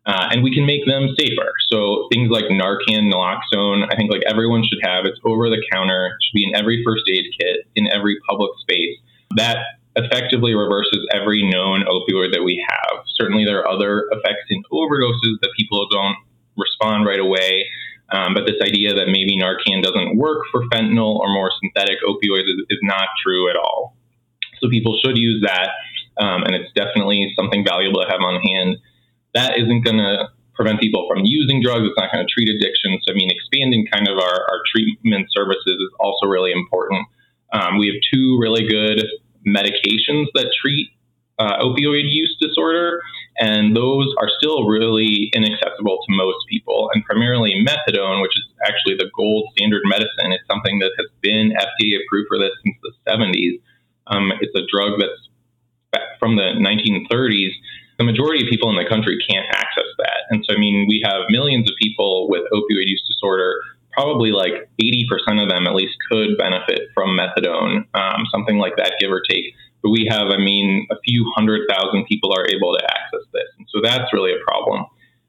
Uh, 0.06 0.26
and 0.32 0.42
we 0.42 0.52
can 0.52 0.66
make 0.66 0.84
them 0.86 1.06
safer. 1.16 1.52
So 1.70 2.08
things 2.10 2.30
like 2.30 2.46
Narcan, 2.46 3.14
naloxone, 3.14 3.86
I 3.86 3.94
think 3.94 4.10
like 4.10 4.22
everyone 4.26 4.64
should 4.66 4.82
have. 4.82 5.06
It's 5.06 5.20
over 5.24 5.48
the 5.48 5.62
counter, 5.70 6.06
It 6.06 6.18
should 6.18 6.34
be 6.34 6.50
in 6.50 6.56
every 6.56 6.82
first 6.84 7.04
aid 7.08 7.26
kit, 7.38 7.58
in 7.76 7.86
every 7.94 8.18
public 8.28 8.50
space. 8.58 8.98
That 9.36 9.58
effectively 9.94 10.54
reverses 10.54 11.06
every 11.14 11.48
known 11.48 11.84
opioid 11.86 12.32
that 12.34 12.42
we 12.42 12.58
have. 12.68 13.04
Certainly, 13.14 13.44
there 13.44 13.60
are 13.60 13.68
other 13.68 14.06
effects 14.10 14.50
in 14.50 14.64
overdoses 14.72 15.38
that 15.42 15.50
people 15.56 15.86
don't 15.92 16.16
respond 16.56 17.06
right 17.06 17.20
away. 17.20 17.66
Um, 18.10 18.34
but 18.34 18.46
this 18.46 18.60
idea 18.62 18.94
that 18.94 19.06
maybe 19.06 19.36
Narcan 19.36 19.82
doesn't 19.82 20.16
work 20.16 20.46
for 20.52 20.62
fentanyl 20.68 21.18
or 21.18 21.28
more 21.32 21.50
synthetic 21.60 21.98
opioids 22.06 22.46
is, 22.46 22.62
is 22.70 22.78
not 22.82 23.08
true 23.22 23.50
at 23.50 23.56
all. 23.56 23.96
So 24.60 24.68
people 24.68 24.98
should 25.04 25.18
use 25.18 25.44
that, 25.44 25.70
um, 26.22 26.44
and 26.44 26.54
it's 26.54 26.72
definitely 26.74 27.32
something 27.36 27.64
valuable 27.66 28.00
to 28.02 28.08
have 28.08 28.20
on 28.20 28.40
hand. 28.40 28.76
That 29.34 29.58
isn't 29.58 29.84
going 29.84 29.98
to 29.98 30.28
prevent 30.54 30.80
people 30.80 31.06
from 31.10 31.22
using 31.24 31.60
drugs. 31.62 31.84
It's 31.84 31.98
not 31.98 32.10
going 32.12 32.24
to 32.24 32.32
treat 32.32 32.48
addiction. 32.48 32.98
So, 33.02 33.12
I 33.12 33.14
mean, 33.14 33.30
expanding 33.30 33.86
kind 33.92 34.08
of 34.08 34.16
our, 34.18 34.40
our 34.48 34.60
treatment 34.72 35.26
services 35.30 35.76
is 35.76 35.90
also 36.00 36.26
really 36.26 36.52
important. 36.52 37.06
Um, 37.52 37.78
we 37.78 37.88
have 37.88 37.96
two 38.12 38.38
really 38.40 38.66
good 38.66 39.04
medications 39.46 40.26
that 40.34 40.50
treat 40.60 40.88
uh, 41.38 41.58
opioid 41.60 42.08
use 42.08 42.36
disorder, 42.40 43.02
and 43.38 43.76
those 43.76 44.14
are 44.18 44.28
still 44.38 44.66
really 44.66 45.30
inaccessible 45.34 45.98
to 45.98 46.16
most 46.16 46.46
people. 46.48 46.90
And 46.94 47.04
primarily 47.04 47.54
methadone, 47.66 48.22
which 48.22 48.36
is 48.36 48.44
actually 48.64 48.96
the 48.96 49.10
gold 49.14 49.48
standard 49.52 49.82
medicine, 49.84 50.32
it's 50.32 50.46
something 50.48 50.78
that 50.78 50.92
has 50.98 51.06
been 51.20 51.52
FDA 51.52 51.98
approved 52.04 52.28
for 52.28 52.38
this 52.38 52.52
since 52.64 52.76
the 52.82 52.92
70s. 53.06 53.60
Um, 54.06 54.32
it's 54.40 54.54
a 54.54 54.64
drug 54.70 55.00
that's 55.00 56.06
from 56.18 56.36
the 56.36 56.56
1930s. 56.56 57.52
The 57.98 58.04
majority 58.04 58.44
of 58.44 58.50
people 58.50 58.70
in 58.70 58.76
the 58.76 58.88
country 58.88 59.18
can't 59.28 59.46
access 59.52 59.88
that. 59.98 60.28
And 60.30 60.44
so, 60.46 60.54
I 60.54 60.58
mean, 60.58 60.86
we 60.88 61.02
have 61.04 61.28
millions 61.28 61.70
of 61.70 61.76
people 61.80 62.28
with 62.28 62.42
opioid 62.52 62.88
use 62.88 63.02
disorder. 63.08 63.54
Probably 63.92 64.30
like 64.30 64.68
80% 64.80 65.42
of 65.42 65.48
them 65.48 65.66
at 65.66 65.74
least 65.74 65.96
could 66.10 66.36
benefit 66.36 66.88
from 66.92 67.16
methadone, 67.16 67.86
um, 67.94 68.24
something 68.30 68.58
like 68.58 68.76
that, 68.76 68.92
give 69.00 69.10
or 69.10 69.22
take 69.28 69.54
but 69.86 69.92
we 69.92 70.04
have, 70.10 70.34
I 70.34 70.38
mean, 70.38 70.88
a 70.90 70.96
few 71.06 71.30
hundred 71.36 71.62
thousand 71.70 72.06
people 72.06 72.32
are 72.34 72.44
able 72.50 72.74
to 72.74 72.82
access 72.82 73.22
this. 73.32 73.46
And 73.56 73.68
so 73.70 73.80
that's 73.80 74.12
really 74.12 74.32
a 74.32 74.42
problem. 74.44 74.84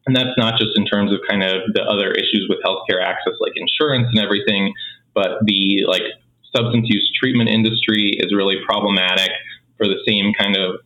And 0.07 0.15
that's 0.15 0.33
not 0.35 0.57
just 0.57 0.71
in 0.75 0.83
terms 0.83 1.13
of 1.13 1.19
kind 1.29 1.43
of 1.43 1.61
the 1.75 1.83
other 1.83 2.09
issues 2.09 2.47
with 2.49 2.57
healthcare 2.65 3.05
access, 3.05 3.33
like 3.39 3.53
insurance 3.55 4.07
and 4.09 4.17
everything, 4.17 4.73
but 5.13 5.45
the 5.45 5.85
like 5.85 6.01
substance 6.55 6.87
use 6.89 7.05
treatment 7.21 7.51
industry 7.51 8.17
is 8.17 8.33
really 8.33 8.57
problematic 8.65 9.29
for 9.77 9.85
the 9.85 10.01
same 10.07 10.33
kind 10.33 10.57
of 10.57 10.81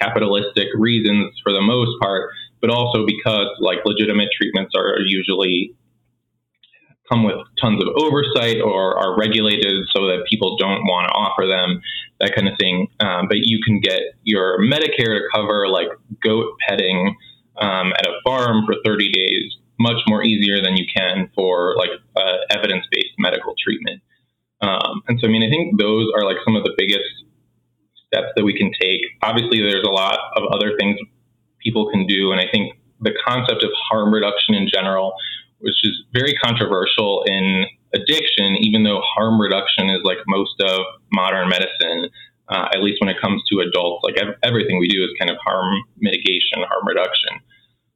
capitalistic 0.00 0.68
reasons 0.76 1.34
for 1.42 1.52
the 1.52 1.60
most 1.60 1.98
part, 2.00 2.30
but 2.60 2.70
also 2.70 3.04
because 3.04 3.48
like 3.58 3.78
legitimate 3.84 4.28
treatments 4.36 4.72
are 4.76 5.00
usually 5.00 5.74
come 7.10 7.24
with 7.24 7.36
tons 7.60 7.82
of 7.82 7.88
oversight 7.96 8.60
or 8.60 8.96
are 8.98 9.18
regulated 9.18 9.86
so 9.94 10.06
that 10.06 10.24
people 10.28 10.56
don't 10.56 10.84
want 10.84 11.06
to 11.08 11.12
offer 11.12 11.46
them, 11.46 11.80
that 12.20 12.34
kind 12.34 12.48
of 12.48 12.54
thing. 12.58 12.88
Um, 13.00 13.28
but 13.28 13.38
you 13.42 13.60
can 13.64 13.80
get 13.80 14.02
your 14.22 14.60
Medicare 14.60 15.18
to 15.18 15.22
cover 15.32 15.68
like 15.68 15.88
goat 16.22 16.56
petting 16.68 17.16
um, 17.58 17.92
at 17.98 18.06
a 18.06 18.12
farm 18.24 18.64
for 18.66 18.74
30 18.84 19.12
days 19.12 19.56
much 19.78 20.00
more 20.08 20.24
easier 20.24 20.62
than 20.62 20.76
you 20.76 20.86
can 20.94 21.30
for 21.34 21.76
like 21.76 21.90
uh, 22.16 22.36
evidence-based 22.50 23.14
medical 23.18 23.54
treatment. 23.62 24.00
Um, 24.62 25.02
and 25.08 25.20
so, 25.20 25.28
I 25.28 25.30
mean, 25.30 25.42
I 25.42 25.50
think 25.50 25.78
those 25.78 26.08
are 26.16 26.24
like 26.24 26.38
some 26.44 26.56
of 26.56 26.64
the 26.64 26.72
biggest 26.78 27.04
steps 28.06 28.28
that 28.36 28.44
we 28.44 28.56
can 28.56 28.72
take. 28.80 29.02
Obviously, 29.22 29.60
there's 29.60 29.84
a 29.86 29.90
lot 29.90 30.18
of 30.36 30.44
other 30.52 30.76
things 30.78 30.98
people 31.62 31.90
can 31.90 32.06
do, 32.06 32.32
and 32.32 32.40
I 32.40 32.46
think 32.50 32.72
the 33.00 33.12
concept 33.26 33.62
of 33.62 33.70
harm 33.90 34.12
reduction 34.14 34.54
in 34.54 34.68
general 34.72 35.14
which 35.58 35.76
is 35.84 36.04
very 36.12 36.34
controversial 36.34 37.24
in 37.26 37.64
addiction, 37.94 38.56
even 38.60 38.84
though 38.84 39.00
harm 39.02 39.40
reduction 39.40 39.90
is 39.90 40.00
like 40.04 40.18
most 40.26 40.60
of 40.60 40.80
modern 41.12 41.48
medicine, 41.48 42.10
uh, 42.48 42.68
at 42.72 42.82
least 42.82 43.00
when 43.00 43.08
it 43.08 43.16
comes 43.20 43.42
to 43.50 43.60
adults. 43.60 44.04
Like 44.04 44.20
ev- 44.20 44.36
everything 44.42 44.78
we 44.78 44.88
do 44.88 45.02
is 45.02 45.10
kind 45.18 45.30
of 45.30 45.36
harm 45.44 45.74
mitigation, 45.98 46.62
harm 46.68 46.86
reduction. 46.86 47.40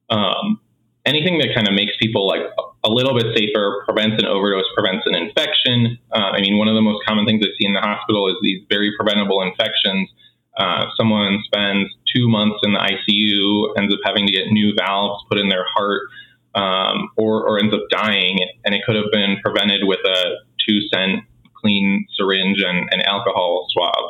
Um, 0.09 0.59
anything 1.05 1.39
that 1.39 1.53
kind 1.55 1.67
of 1.67 1.73
makes 1.73 1.93
people 2.01 2.27
like 2.27 2.41
a 2.83 2.89
little 2.89 3.13
bit 3.13 3.35
safer, 3.35 3.83
prevents 3.85 4.21
an 4.21 4.27
overdose, 4.27 4.65
prevents 4.75 5.05
an 5.05 5.15
infection. 5.15 5.97
Uh, 6.11 6.33
I 6.33 6.41
mean, 6.41 6.57
one 6.57 6.67
of 6.67 6.75
the 6.75 6.81
most 6.81 7.05
common 7.05 7.25
things 7.25 7.43
I 7.45 7.49
see 7.59 7.65
in 7.65 7.73
the 7.73 7.81
hospital 7.81 8.27
is 8.27 8.35
these 8.41 8.61
very 8.69 8.91
preventable 8.97 9.41
infections. 9.41 10.09
Uh, 10.57 10.85
someone 10.97 11.39
spends 11.45 11.89
two 12.13 12.27
months 12.27 12.57
in 12.63 12.73
the 12.73 12.79
ICU, 12.79 13.77
ends 13.77 13.93
up 13.93 13.99
having 14.03 14.27
to 14.27 14.33
get 14.33 14.51
new 14.51 14.73
valves 14.77 15.23
put 15.29 15.39
in 15.39 15.47
their 15.47 15.65
heart 15.75 16.01
um, 16.55 17.09
or, 17.17 17.47
or 17.47 17.59
ends 17.59 17.73
up 17.73 17.81
dying. 17.89 18.37
And 18.65 18.75
it 18.75 18.81
could 18.85 18.95
have 18.95 19.11
been 19.11 19.37
prevented 19.43 19.81
with 19.83 19.99
a 20.05 20.37
two 20.67 20.79
cent 20.93 21.21
clean 21.55 22.05
syringe 22.17 22.61
and 22.61 22.89
an 22.91 23.01
alcohol 23.01 23.67
swab. 23.71 24.03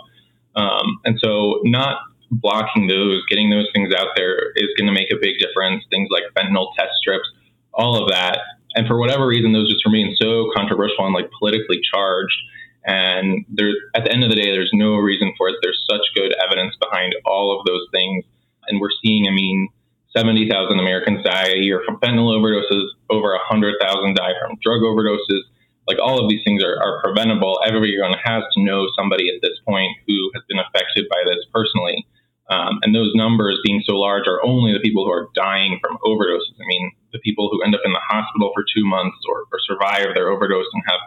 Um, 0.56 1.00
and 1.06 1.18
so, 1.22 1.62
not 1.64 1.98
blocking 2.32 2.88
those, 2.88 3.24
getting 3.30 3.50
those 3.50 3.68
things 3.74 3.94
out 3.94 4.10
there 4.16 4.52
is 4.56 4.70
going 4.78 4.88
to 4.88 4.94
make 4.94 5.12
a 5.12 5.20
big 5.20 5.36
difference. 5.39 5.84
Things 5.89 6.10
like 6.12 6.24
fentanyl 6.36 6.74
test 6.78 6.92
strips, 7.02 7.28
all 7.74 8.02
of 8.02 8.10
that. 8.10 8.39
And 8.76 8.88
for 8.88 8.98
whatever 8.98 9.28
reason, 9.28 9.52
those 9.52 9.70
just 9.72 9.86
remain 9.86 10.16
so 10.20 10.50
controversial 10.56 11.06
and 11.06 11.14
like 11.14 11.30
politically 11.38 11.82
charged. 11.94 12.38
And 12.86 13.46
there, 13.50 13.72
at 13.96 14.06
the 14.06 14.12
end 14.12 14.24
of 14.24 14.30
the 14.30 14.36
day, 14.36 14.52
there's 14.52 14.72
no 14.74 14.96
reason 14.96 15.34
for 15.38 15.50
it. 15.50 15.56
There's 15.62 15.86
such 15.89 16.02
good 16.16 16.34
evidence 16.44 16.76
behind 16.80 17.16
all 17.26 17.58
of 17.58 17.66
those 17.66 17.86
things. 17.92 18.24
And 18.68 18.80
we're 18.80 18.96
seeing, 19.04 19.28
I 19.28 19.32
mean, 19.32 19.70
70,000 20.16 20.80
Americans 20.80 21.24
die 21.24 21.49
a 21.55 21.59
year 21.59 21.82
from 21.86 21.97
fentanyl 21.99 22.36
overdoses, 22.36 22.88
over 23.09 23.32
100,000 23.32 24.16
die 24.16 24.34
from 24.41 24.57
drug 24.62 24.82
overdoses. 24.82 25.43
Like 25.88 25.97
all 25.99 26.22
of 26.22 26.30
these 26.30 26.41
things 26.45 26.64
are, 26.64 26.78
are 26.78 27.01
preventable. 27.01 27.59
Everyone 27.66 28.14
has 28.24 28.43
to 28.53 28.64
know 28.64 28.88
somebody 28.97 29.30
at 29.30 29.41
this 29.41 29.57
point 29.68 29.91
who 30.07 30.32
has 30.36 30.43
been 30.47 30.59
affected 30.59 31.07
by 31.09 31.24
this 31.26 31.43
personally. 31.53 32.05
Um, 32.49 32.80
and 32.84 32.93
those 32.93 33.12
numbers 33.16 33.59
being 33.64 33.82
so 33.86 33.95
large 33.95 34.28
are 34.28 34.43
only 34.43 34.74
the 34.74 34.80
people 34.80 35.05
who 35.05 35.12
are 35.12 35.30
dying 35.34 35.80
from 35.82 35.97
overdoses. 36.03 36.59
I 36.59 36.68
mean, 36.68 36.91
the 37.14 37.20
people 37.20 37.49
who 37.49 37.64
end 37.64 37.74
up 37.74 37.82
in 37.86 37.93
the 37.93 38.03
hospital 38.03 38.51
for 38.53 38.64
two 38.64 38.86
months 38.86 39.18
or, 39.28 39.47
or 39.51 39.59
survive 39.64 40.14
their 40.14 40.30
overdose 40.30 40.68
and 40.74 40.84
have 40.88 40.99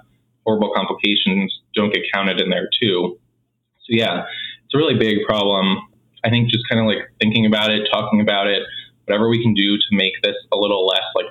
horrible 0.46 0.72
complications 0.74 1.52
don't 1.74 1.92
get 1.92 2.02
counted 2.12 2.40
in 2.40 2.48
there 2.48 2.68
too. 2.80 3.18
So 3.84 3.88
yeah, 3.88 4.24
it's 4.64 4.74
a 4.74 4.78
really 4.78 4.98
big 4.98 5.26
problem. 5.26 5.78
I 6.24 6.30
think 6.30 6.50
just 6.50 6.64
kind 6.68 6.80
of 6.80 6.86
like 6.86 7.12
thinking 7.20 7.44
about 7.44 7.70
it, 7.70 7.86
talking 7.92 8.20
about 8.20 8.46
it, 8.46 8.62
whatever 9.06 9.28
we 9.28 9.42
can 9.42 9.54
do 9.54 9.76
to 9.76 9.84
make 9.92 10.14
this 10.22 10.36
a 10.52 10.56
little 10.56 10.86
less 10.86 11.04
like 11.14 11.26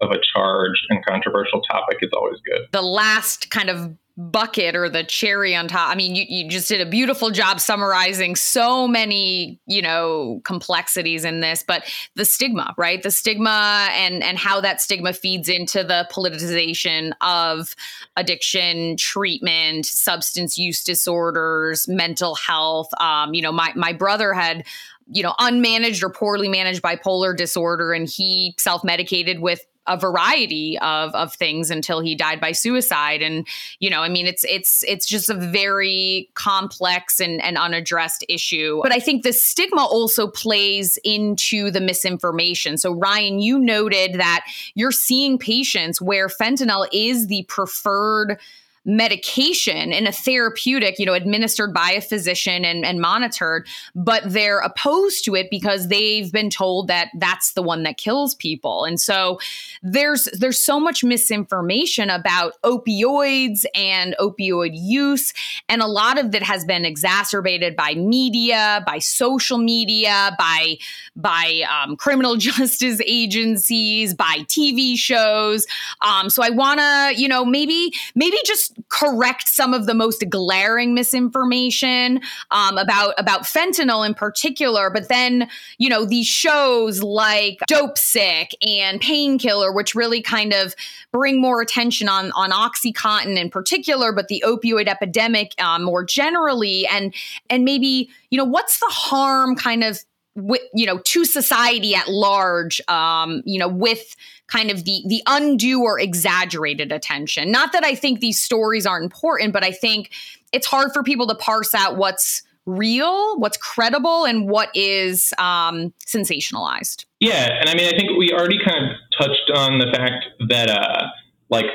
of 0.00 0.10
a 0.10 0.18
charge 0.34 0.84
and 0.90 1.04
controversial 1.06 1.60
topic 1.62 1.98
is 2.02 2.10
always 2.12 2.40
good. 2.44 2.66
The 2.72 2.82
last 2.82 3.50
kind 3.50 3.70
of 3.70 3.96
bucket 4.16 4.76
or 4.76 4.90
the 4.90 5.04
cherry 5.04 5.54
on 5.56 5.68
top. 5.68 5.88
I 5.88 5.94
mean, 5.94 6.14
you, 6.14 6.24
you 6.28 6.48
just 6.48 6.68
did 6.68 6.80
a 6.80 6.86
beautiful 6.88 7.30
job 7.30 7.60
summarizing 7.60 8.36
so 8.36 8.86
many, 8.86 9.58
you 9.66 9.80
know, 9.80 10.42
complexities 10.44 11.24
in 11.24 11.40
this, 11.40 11.64
but 11.66 11.84
the 12.14 12.26
stigma, 12.26 12.74
right? 12.76 13.02
The 13.02 13.10
stigma 13.10 13.88
and 13.92 14.22
and 14.22 14.36
how 14.36 14.60
that 14.60 14.80
stigma 14.80 15.14
feeds 15.14 15.48
into 15.48 15.82
the 15.82 16.06
politicization 16.12 17.12
of 17.22 17.74
addiction, 18.16 18.96
treatment, 18.98 19.86
substance 19.86 20.58
use 20.58 20.84
disorders, 20.84 21.88
mental 21.88 22.34
health. 22.34 22.88
Um, 23.00 23.32
you 23.32 23.40
know, 23.40 23.52
my 23.52 23.72
my 23.74 23.94
brother 23.94 24.34
had 24.34 24.66
you 25.10 25.22
know 25.22 25.34
unmanaged 25.38 26.02
or 26.02 26.10
poorly 26.10 26.48
managed 26.48 26.82
bipolar 26.82 27.36
disorder 27.36 27.92
and 27.92 28.08
he 28.08 28.54
self-medicated 28.58 29.40
with 29.40 29.64
a 29.86 29.96
variety 29.96 30.78
of 30.78 31.14
of 31.14 31.34
things 31.34 31.70
until 31.70 32.00
he 32.00 32.14
died 32.14 32.40
by 32.40 32.52
suicide. 32.52 33.22
And 33.22 33.46
you 33.80 33.90
know 33.90 34.02
i 34.02 34.08
mean 34.08 34.26
it's 34.26 34.44
it's 34.44 34.84
it's 34.84 35.06
just 35.06 35.28
a 35.28 35.34
very 35.34 36.30
complex 36.34 37.20
and, 37.20 37.42
and 37.42 37.58
unaddressed 37.58 38.24
issue. 38.28 38.80
But 38.82 38.92
i 38.92 39.00
think 39.00 39.22
the 39.22 39.32
stigma 39.32 39.82
also 39.82 40.28
plays 40.28 40.98
into 41.04 41.70
the 41.70 41.80
misinformation. 41.80 42.78
So 42.78 42.92
ryan 42.92 43.40
you 43.40 43.58
noted 43.58 44.14
that 44.14 44.46
you're 44.74 44.92
seeing 44.92 45.38
patients 45.38 46.00
where 46.00 46.28
fentanyl 46.28 46.86
is 46.92 47.26
the 47.26 47.44
preferred 47.48 48.38
medication 48.84 49.92
in 49.92 50.06
a 50.06 50.12
therapeutic, 50.12 50.98
you 50.98 51.06
know, 51.06 51.14
administered 51.14 51.72
by 51.72 51.92
a 51.92 52.00
physician 52.00 52.64
and, 52.64 52.84
and 52.84 53.00
monitored, 53.00 53.66
but 53.94 54.22
they're 54.26 54.58
opposed 54.58 55.24
to 55.24 55.34
it 55.36 55.48
because 55.50 55.88
they've 55.88 56.32
been 56.32 56.50
told 56.50 56.88
that 56.88 57.08
that's 57.18 57.52
the 57.52 57.62
one 57.62 57.84
that 57.84 57.96
kills 57.96 58.34
people. 58.34 58.84
And 58.84 59.00
so 59.00 59.38
there's 59.82 60.24
there's 60.38 60.62
so 60.62 60.80
much 60.80 61.04
misinformation 61.04 62.10
about 62.10 62.60
opioids 62.62 63.64
and 63.74 64.16
opioid 64.18 64.72
use, 64.74 65.32
and 65.68 65.80
a 65.80 65.86
lot 65.86 66.18
of 66.18 66.32
that 66.32 66.42
has 66.42 66.64
been 66.64 66.84
exacerbated 66.84 67.76
by 67.76 67.94
media, 67.94 68.82
by 68.86 68.98
social 68.98 69.58
media, 69.58 70.34
by 70.38 70.76
by 71.14 71.62
um, 71.70 71.96
criminal 71.96 72.36
justice 72.42 73.00
agencies, 73.06 74.14
by 74.14 74.38
TV 74.48 74.96
shows. 74.96 75.66
Um, 76.00 76.30
so 76.30 76.42
I 76.42 76.50
want 76.50 76.80
to, 76.80 77.12
you 77.16 77.28
know, 77.28 77.44
maybe 77.44 77.92
maybe 78.14 78.36
just 78.44 78.71
correct 78.88 79.48
some 79.48 79.74
of 79.74 79.86
the 79.86 79.94
most 79.94 80.24
glaring 80.28 80.94
misinformation 80.94 82.20
um, 82.50 82.78
about 82.78 83.14
about 83.18 83.42
fentanyl 83.42 84.06
in 84.06 84.14
particular. 84.14 84.90
But 84.90 85.08
then, 85.08 85.48
you 85.78 85.88
know, 85.88 86.04
these 86.04 86.26
shows 86.26 87.02
like 87.02 87.58
Dopesick 87.68 88.52
and 88.66 89.00
Painkiller, 89.00 89.72
which 89.72 89.94
really 89.94 90.22
kind 90.22 90.52
of 90.52 90.74
bring 91.12 91.40
more 91.40 91.60
attention 91.60 92.08
on 92.08 92.32
on 92.32 92.50
OxyContin 92.50 93.36
in 93.38 93.50
particular, 93.50 94.12
but 94.12 94.28
the 94.28 94.42
opioid 94.46 94.88
epidemic 94.88 95.60
um, 95.62 95.84
more 95.84 96.04
generally, 96.04 96.86
and 96.86 97.14
and 97.50 97.64
maybe 97.64 98.10
you 98.30 98.38
know 98.38 98.44
what's 98.44 98.78
the 98.78 98.86
harm 98.86 99.56
kind 99.56 99.84
of 99.84 99.98
with 100.34 100.62
you 100.74 100.86
know 100.86 100.98
to 100.98 101.24
society 101.24 101.94
at 101.94 102.08
large 102.08 102.80
um 102.88 103.42
you 103.44 103.58
know 103.58 103.68
with 103.68 104.16
kind 104.46 104.70
of 104.70 104.84
the 104.84 105.02
the 105.06 105.22
undue 105.26 105.82
or 105.82 106.00
exaggerated 106.00 106.90
attention 106.90 107.50
not 107.50 107.72
that 107.72 107.84
i 107.84 107.94
think 107.94 108.20
these 108.20 108.40
stories 108.40 108.86
aren't 108.86 109.04
important 109.04 109.52
but 109.52 109.62
i 109.62 109.70
think 109.70 110.10
it's 110.52 110.66
hard 110.66 110.90
for 110.92 111.02
people 111.02 111.26
to 111.26 111.34
parse 111.34 111.74
out 111.74 111.96
what's 111.96 112.42
real 112.64 113.38
what's 113.38 113.56
credible 113.56 114.24
and 114.24 114.48
what 114.48 114.70
is 114.74 115.34
um 115.38 115.92
sensationalized 116.06 117.04
Yeah, 117.22 117.48
and 117.60 117.68
I 117.68 117.74
mean, 117.74 117.86
I 117.86 117.96
think 117.96 118.18
we 118.18 118.32
already 118.32 118.58
kind 118.58 118.90
of 118.90 118.96
touched 119.16 119.50
on 119.54 119.78
the 119.78 119.86
fact 119.94 120.26
that, 120.48 120.70
uh, 120.70 121.06
like, 121.50 121.66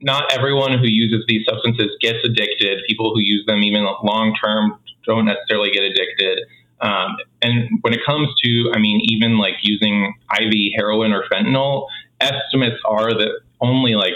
not 0.00 0.32
everyone 0.32 0.78
who 0.78 0.86
uses 0.88 1.24
these 1.28 1.44
substances 1.46 1.90
gets 2.00 2.24
addicted. 2.24 2.78
People 2.88 3.12
who 3.12 3.20
use 3.20 3.44
them 3.46 3.62
even 3.62 3.84
long 4.02 4.34
term 4.42 4.78
don't 5.04 5.26
necessarily 5.26 5.70
get 5.70 5.82
addicted. 5.82 6.40
Um, 6.80 7.16
and 7.42 7.68
when 7.82 7.92
it 7.92 8.00
comes 8.06 8.28
to, 8.44 8.72
I 8.74 8.78
mean, 8.78 9.00
even 9.04 9.38
like 9.38 9.54
using 9.62 10.14
IV 10.32 10.52
heroin 10.76 11.12
or 11.12 11.24
fentanyl, 11.32 11.86
estimates 12.20 12.80
are 12.84 13.12
that 13.14 13.40
only 13.60 13.94
like 13.94 14.14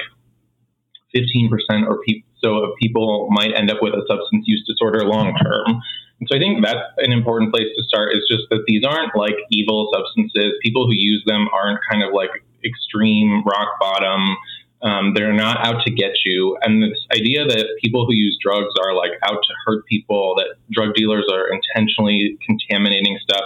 15% 1.15 1.51
or 1.87 1.99
pe- 2.07 2.23
so 2.43 2.57
of 2.57 2.71
people 2.81 3.29
might 3.31 3.55
end 3.55 3.71
up 3.71 3.79
with 3.81 3.95
a 3.95 4.03
substance 4.09 4.45
use 4.47 4.65
disorder 4.67 5.05
long 5.05 5.35
term. 5.43 5.81
And 6.19 6.29
so 6.31 6.37
I 6.37 6.39
think 6.39 6.63
that's 6.63 6.87
an 6.99 7.13
important 7.13 7.53
place 7.53 7.67
to 7.75 7.83
start 7.83 8.15
is 8.15 8.23
just 8.31 8.45
that 8.51 8.63
these 8.67 8.85
aren't 8.85 9.15
like 9.17 9.35
evil 9.51 9.91
substances. 9.93 10.55
People 10.63 10.87
who 10.87 10.95
use 10.95 11.23
them 11.27 11.49
aren't 11.53 11.81
kind 11.91 12.03
of 12.03 12.13
like 12.13 12.31
extreme 12.65 13.43
rock 13.45 13.79
bottom. 13.81 14.37
Um, 14.83 15.15
they're 15.15 15.33
not 15.33 15.65
out 15.65 15.85
to 15.85 15.93
get 15.93 16.13
you. 16.25 16.59
And 16.63 16.83
this 16.83 17.07
idea 17.13 17.45
that 17.47 17.67
people 17.83 18.05
who 18.05 18.15
use 18.15 18.37
drugs 18.43 18.75
are 18.85 18.95
like 18.95 19.13
out 19.23 19.39
to 19.43 19.55
hurt 19.65 19.87
people, 19.87 20.35
that 20.37 20.57
drug 20.73 20.95
dealers 20.95 21.25
are 21.31 21.49
intentionally 21.53 22.37
contaminating 22.45 23.19
stuff. 23.23 23.45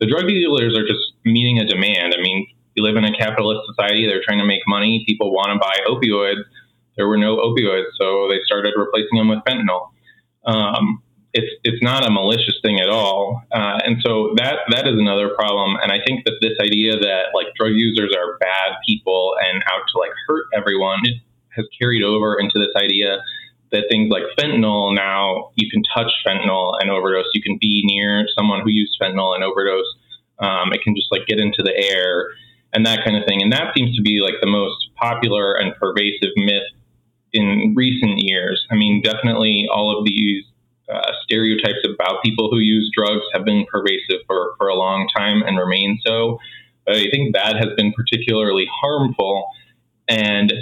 The 0.00 0.06
drug 0.06 0.26
dealers 0.26 0.74
are 0.76 0.86
just 0.86 1.12
meeting 1.24 1.58
a 1.58 1.66
demand. 1.66 2.14
I 2.16 2.22
mean, 2.22 2.46
we 2.76 2.82
live 2.82 2.96
in 2.96 3.04
a 3.04 3.16
capitalist 3.16 3.60
society. 3.68 4.06
They're 4.06 4.22
trying 4.24 4.38
to 4.38 4.46
make 4.46 4.62
money. 4.66 5.04
People 5.06 5.32
want 5.32 5.52
to 5.52 5.58
buy 5.58 5.76
opioids. 5.86 6.44
There 6.96 7.06
were 7.06 7.18
no 7.18 7.36
opioids, 7.36 7.92
so 7.98 8.28
they 8.30 8.38
started 8.44 8.72
replacing 8.76 9.18
them 9.18 9.28
with 9.28 9.40
fentanyl. 9.46 9.90
Um, 10.46 11.02
it's 11.32 11.52
it's 11.62 11.82
not 11.82 12.06
a 12.06 12.10
malicious 12.10 12.58
thing 12.62 12.80
at 12.80 12.88
all, 12.88 13.42
uh, 13.52 13.78
and 13.84 14.02
so 14.04 14.34
that 14.36 14.66
that 14.70 14.86
is 14.88 14.98
another 14.98 15.30
problem. 15.30 15.76
And 15.82 15.92
I 15.92 15.98
think 16.04 16.24
that 16.24 16.38
this 16.40 16.58
idea 16.60 16.98
that 16.98 17.30
like 17.34 17.54
drug 17.54 17.72
users 17.74 18.14
are 18.16 18.36
bad 18.38 18.78
people 18.86 19.34
and 19.40 19.62
out 19.70 19.86
to 19.92 19.98
like 19.98 20.10
hurt 20.26 20.46
everyone 20.54 21.00
has 21.56 21.66
carried 21.78 22.02
over 22.02 22.38
into 22.38 22.58
this 22.58 22.74
idea 22.76 23.18
that 23.72 23.84
things 23.90 24.10
like 24.10 24.22
fentanyl 24.38 24.94
now 24.94 25.50
you 25.54 25.70
can 25.70 25.82
touch 25.94 26.10
fentanyl 26.26 26.74
and 26.80 26.90
overdose. 26.90 27.26
You 27.34 27.42
can 27.42 27.58
be 27.60 27.82
near 27.84 28.26
someone 28.36 28.62
who 28.62 28.70
used 28.70 28.96
fentanyl 29.00 29.34
and 29.34 29.44
overdose. 29.44 29.86
Um, 30.38 30.72
it 30.72 30.82
can 30.82 30.96
just 30.96 31.08
like 31.12 31.26
get 31.26 31.38
into 31.38 31.62
the 31.62 31.74
air 31.76 32.26
and 32.72 32.86
that 32.86 33.04
kind 33.04 33.16
of 33.16 33.24
thing. 33.26 33.42
And 33.42 33.52
that 33.52 33.74
seems 33.76 33.94
to 33.96 34.02
be 34.02 34.20
like 34.20 34.34
the 34.40 34.50
most 34.50 34.88
popular 34.96 35.54
and 35.54 35.74
pervasive 35.76 36.30
myth 36.36 36.70
in 37.32 37.74
recent 37.76 38.18
years. 38.22 38.66
I 38.70 38.74
mean, 38.74 39.02
definitely 39.02 39.68
all 39.72 39.96
of 39.96 40.04
these 40.04 40.44
uh, 40.92 41.12
stereotypes 41.24 41.84
about 41.84 42.22
people 42.22 42.50
who 42.50 42.58
use 42.58 42.90
drugs 42.96 43.22
have 43.32 43.44
been 43.44 43.64
pervasive 43.70 44.20
for, 44.26 44.54
for 44.58 44.68
a 44.68 44.74
long 44.74 45.08
time 45.16 45.42
and 45.42 45.58
remain 45.58 45.98
so. 46.04 46.38
But 46.86 46.96
I 46.96 47.10
think 47.10 47.34
that 47.34 47.56
has 47.56 47.68
been 47.76 47.92
particularly 47.92 48.66
harmful. 48.82 49.46
And 50.08 50.52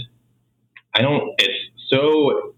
I 0.94 1.00
don't, 1.00 1.34
it's 1.38 1.58
so, 1.88 2.54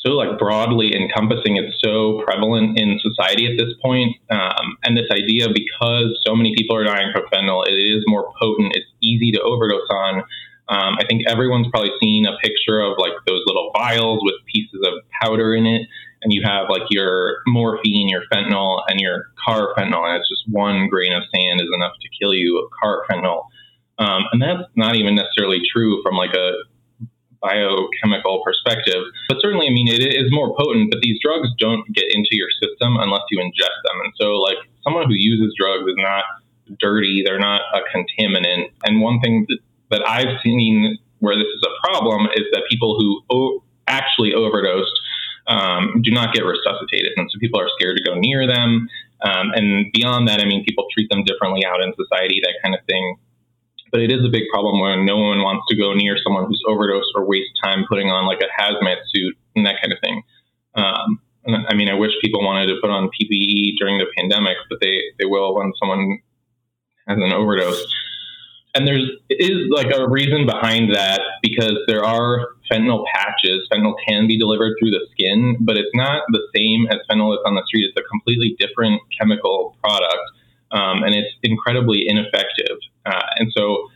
so 0.00 0.10
like 0.10 0.38
broadly 0.38 0.94
encompassing. 0.94 1.56
It's 1.56 1.80
so 1.82 2.22
prevalent 2.26 2.78
in 2.78 3.00
society 3.00 3.46
at 3.46 3.56
this 3.56 3.72
point. 3.80 4.16
Um, 4.30 4.76
and 4.84 4.96
this 4.96 5.10
idea, 5.10 5.48
because 5.48 6.20
so 6.26 6.34
many 6.34 6.54
people 6.56 6.76
are 6.76 6.84
dying 6.84 7.12
from 7.12 7.22
fentanyl, 7.32 7.66
it 7.66 7.74
is 7.74 8.04
more 8.06 8.32
potent. 8.40 8.72
It's 8.74 8.90
easy 9.00 9.30
to 9.32 9.40
overdose 9.40 9.88
on. 9.90 10.22
Um, 10.68 10.96
I 10.98 11.04
think 11.08 11.22
everyone's 11.28 11.66
probably 11.70 11.92
seen 12.00 12.26
a 12.26 12.36
picture 12.38 12.80
of 12.80 12.94
like 12.98 13.12
those 13.26 13.42
little 13.46 13.70
vials 13.74 14.20
with 14.22 14.34
pieces 14.46 14.80
of 14.86 14.94
powder 15.20 15.54
in 15.54 15.66
it, 15.66 15.86
and 16.22 16.32
you 16.32 16.42
have 16.44 16.66
like 16.68 16.82
your 16.90 17.38
morphine, 17.46 18.08
your 18.08 18.22
fentanyl, 18.32 18.82
and 18.88 19.00
your 19.00 19.26
carfentanil, 19.46 20.06
and 20.06 20.16
it's 20.18 20.28
just 20.28 20.44
one 20.48 20.88
grain 20.88 21.12
of 21.12 21.22
sand 21.34 21.60
is 21.60 21.68
enough 21.74 21.92
to 22.00 22.08
kill 22.20 22.34
you 22.34 22.58
of 22.58 22.70
carfentanil. 22.82 23.44
Um, 23.98 24.24
and 24.32 24.40
that's 24.40 24.68
not 24.76 24.96
even 24.96 25.14
necessarily 25.14 25.60
true 25.72 26.02
from 26.02 26.14
like 26.14 26.34
a 26.34 26.52
biochemical 27.42 28.42
perspective. 28.44 29.02
But 29.28 29.38
certainly, 29.40 29.66
I 29.66 29.70
mean, 29.70 29.88
it 29.88 30.00
is 30.00 30.30
more 30.30 30.54
potent, 30.56 30.90
but 30.90 31.00
these 31.02 31.18
drugs 31.22 31.48
don't 31.58 31.84
get 31.92 32.06
into 32.14 32.30
your 32.32 32.48
system 32.62 32.96
unless 32.96 33.22
you 33.30 33.38
ingest 33.38 33.82
them. 33.84 33.98
And 34.04 34.12
so, 34.16 34.36
like, 34.36 34.56
someone 34.84 35.06
who 35.08 35.14
uses 35.14 35.52
drugs 35.58 35.84
is 35.88 35.96
not 35.98 36.24
dirty, 36.78 37.22
they're 37.24 37.40
not 37.40 37.62
a 37.74 37.80
contaminant. 37.94 38.70
And 38.84 39.00
one 39.00 39.20
thing 39.20 39.46
that, 39.48 39.58
that 39.90 40.08
I've 40.08 40.40
seen 40.42 40.98
where 41.18 41.36
this 41.36 41.46
is 41.46 41.62
a 41.66 41.86
problem 41.86 42.28
is 42.34 42.44
that 42.52 42.62
people 42.70 42.96
who 42.98 43.22
o- 43.30 43.62
actually 43.86 44.32
overdosed 44.32 44.92
um, 45.46 46.02
do 46.02 46.10
not 46.10 46.34
get 46.34 46.44
resuscitated. 46.44 47.12
And 47.16 47.28
so 47.30 47.38
people 47.38 47.60
are 47.60 47.68
scared 47.78 47.96
to 47.96 48.04
go 48.04 48.14
near 48.14 48.46
them. 48.46 48.88
Um, 49.22 49.50
and 49.54 49.92
beyond 49.92 50.28
that, 50.28 50.40
I 50.40 50.44
mean, 50.44 50.64
people 50.64 50.86
treat 50.92 51.08
them 51.10 51.24
differently 51.24 51.64
out 51.64 51.82
in 51.82 51.92
society, 51.94 52.40
that 52.42 52.54
kind 52.62 52.74
of 52.74 52.80
thing. 52.86 53.16
But 53.90 54.00
it 54.00 54.10
is 54.10 54.24
a 54.24 54.30
big 54.30 54.44
problem 54.50 54.80
when 54.80 55.04
no 55.04 55.16
one 55.16 55.38
wants 55.38 55.66
to 55.68 55.76
go 55.76 55.92
near 55.92 56.16
someone 56.22 56.46
who's 56.46 56.62
overdosed 56.66 57.12
or 57.14 57.26
waste 57.26 57.52
time 57.62 57.84
putting 57.88 58.08
on 58.08 58.26
like 58.26 58.40
a 58.40 58.48
hazmat 58.60 58.96
suit 59.12 59.36
and 59.54 59.66
that 59.66 59.76
kind 59.82 59.92
of 59.92 60.00
thing. 60.00 60.22
Um, 60.74 61.20
I 61.68 61.74
mean, 61.74 61.88
I 61.88 61.94
wish 61.94 62.12
people 62.22 62.42
wanted 62.42 62.68
to 62.68 62.80
put 62.80 62.90
on 62.90 63.10
PPE 63.10 63.76
during 63.78 63.98
the 63.98 64.06
pandemic, 64.16 64.56
but 64.70 64.78
they, 64.80 65.00
they 65.18 65.26
will 65.26 65.54
when 65.56 65.72
someone 65.78 66.20
has 67.06 67.18
an 67.18 67.32
overdose. 67.32 67.84
And 68.74 68.86
there's 68.88 69.04
is 69.28 69.68
like 69.70 69.92
a 69.94 70.08
reason 70.08 70.46
behind 70.46 70.94
that 70.94 71.20
because 71.42 71.76
there 71.86 72.04
are 72.04 72.48
fentanyl 72.70 73.04
patches. 73.14 73.68
Fentanyl 73.70 73.94
can 74.08 74.26
be 74.26 74.38
delivered 74.38 74.76
through 74.78 74.90
the 74.90 75.06
skin, 75.12 75.58
but 75.60 75.76
it's 75.76 75.90
not 75.94 76.22
the 76.28 76.40
same 76.56 76.86
as 76.88 76.98
fentanyl 77.10 77.36
that's 77.36 77.44
on 77.44 77.54
the 77.54 77.62
street. 77.66 77.84
It's 77.88 77.98
a 77.98 78.08
completely 78.08 78.56
different 78.58 79.02
chemical 79.18 79.76
product. 79.82 80.24
um, 80.72 81.02
and 81.02 81.14
it's 81.14 81.28
incredibly 81.42 82.04
ineffective. 82.08 82.78
Uh, 83.04 83.26
and 83.36 83.52
so 83.54 83.90